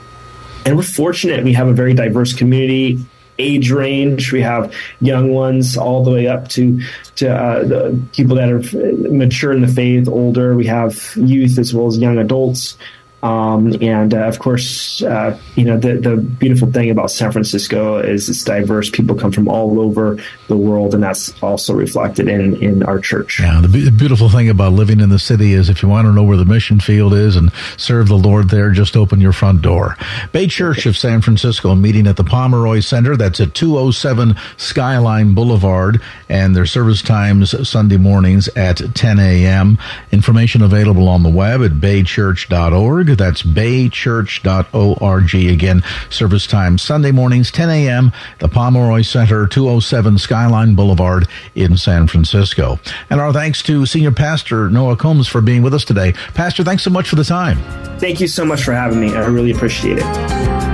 and 0.66 0.76
we're 0.76 0.82
fortunate 0.82 1.44
we 1.44 1.52
have 1.52 1.68
a 1.68 1.72
very 1.72 1.94
diverse 1.94 2.32
community 2.32 3.04
age 3.38 3.70
range. 3.70 4.32
We 4.32 4.42
have 4.42 4.72
young 5.00 5.32
ones 5.32 5.76
all 5.76 6.04
the 6.04 6.10
way 6.10 6.28
up 6.28 6.48
to 6.50 6.80
to 7.16 7.34
uh, 7.34 7.64
the 7.64 8.02
people 8.12 8.36
that 8.36 8.50
are 8.50 8.62
mature 9.10 9.52
in 9.52 9.60
the 9.60 9.68
faith, 9.68 10.08
older. 10.08 10.54
We 10.54 10.66
have 10.66 11.12
youth 11.16 11.58
as 11.58 11.74
well 11.74 11.86
as 11.86 11.98
young 11.98 12.18
adults. 12.18 12.76
Um, 13.24 13.74
and 13.80 14.12
uh, 14.12 14.28
of 14.28 14.38
course, 14.38 15.02
uh, 15.02 15.38
you 15.56 15.64
know 15.64 15.78
the 15.78 15.94
the 15.94 16.16
beautiful 16.18 16.70
thing 16.70 16.90
about 16.90 17.10
San 17.10 17.32
Francisco 17.32 17.96
is 17.96 18.28
it's 18.28 18.44
diverse. 18.44 18.90
People 18.90 19.16
come 19.16 19.32
from 19.32 19.48
all 19.48 19.80
over 19.80 20.18
the 20.48 20.58
world, 20.58 20.92
and 20.92 21.02
that's 21.02 21.32
also 21.42 21.72
reflected 21.72 22.28
in 22.28 22.62
in 22.62 22.82
our 22.82 22.98
church. 22.98 23.40
Yeah, 23.40 23.62
the, 23.62 23.68
b- 23.68 23.90
beautiful 23.90 24.28
thing 24.28 24.50
about 24.50 24.74
living 24.74 25.00
in 25.00 25.08
the 25.08 25.18
city 25.18 25.54
is 25.54 25.70
if 25.70 25.82
you 25.82 25.88
want 25.88 26.06
to 26.06 26.12
know 26.12 26.22
where 26.22 26.36
the 26.36 26.44
mission 26.44 26.80
field 26.80 27.14
is 27.14 27.34
and 27.34 27.50
serve 27.78 28.08
the 28.08 28.18
Lord 28.18 28.50
there, 28.50 28.70
just 28.72 28.94
open 28.94 29.22
your 29.22 29.32
front 29.32 29.62
door. 29.62 29.96
Bay 30.32 30.46
Church 30.46 30.84
of 30.84 30.94
San 30.94 31.22
Francisco 31.22 31.74
meeting 31.74 32.06
at 32.06 32.16
the 32.16 32.24
Pomeroy 32.24 32.80
Center. 32.80 33.16
That's 33.16 33.40
at 33.40 33.54
207 33.54 34.34
Skyline 34.58 35.32
Boulevard, 35.32 36.02
and 36.28 36.54
their 36.54 36.66
service 36.66 37.00
times 37.00 37.66
Sunday 37.66 37.96
mornings 37.96 38.48
at 38.48 38.82
10 38.94 39.18
a.m. 39.18 39.78
Information 40.12 40.60
available 40.60 41.08
on 41.08 41.22
the 41.22 41.30
web 41.30 41.62
at 41.62 41.70
baychurch.org. 41.70 43.13
That's 43.14 43.42
baychurch.org. 43.42 45.34
Again, 45.34 45.82
service 46.10 46.46
time 46.46 46.78
Sunday 46.78 47.12
mornings, 47.12 47.50
10 47.50 47.70
a.m., 47.70 48.12
the 48.38 48.48
Pomeroy 48.48 49.02
Center, 49.02 49.46
207 49.46 50.18
Skyline 50.18 50.74
Boulevard 50.74 51.28
in 51.54 51.76
San 51.76 52.06
Francisco. 52.06 52.78
And 53.10 53.20
our 53.20 53.32
thanks 53.32 53.62
to 53.62 53.86
Senior 53.86 54.12
Pastor 54.12 54.68
Noah 54.68 54.96
Combs 54.96 55.28
for 55.28 55.40
being 55.40 55.62
with 55.62 55.74
us 55.74 55.84
today. 55.84 56.12
Pastor, 56.34 56.64
thanks 56.64 56.82
so 56.82 56.90
much 56.90 57.08
for 57.08 57.16
the 57.16 57.24
time. 57.24 57.58
Thank 57.98 58.20
you 58.20 58.28
so 58.28 58.44
much 58.44 58.62
for 58.62 58.72
having 58.72 59.00
me. 59.00 59.14
I 59.14 59.26
really 59.26 59.50
appreciate 59.50 59.98
it. 59.98 60.73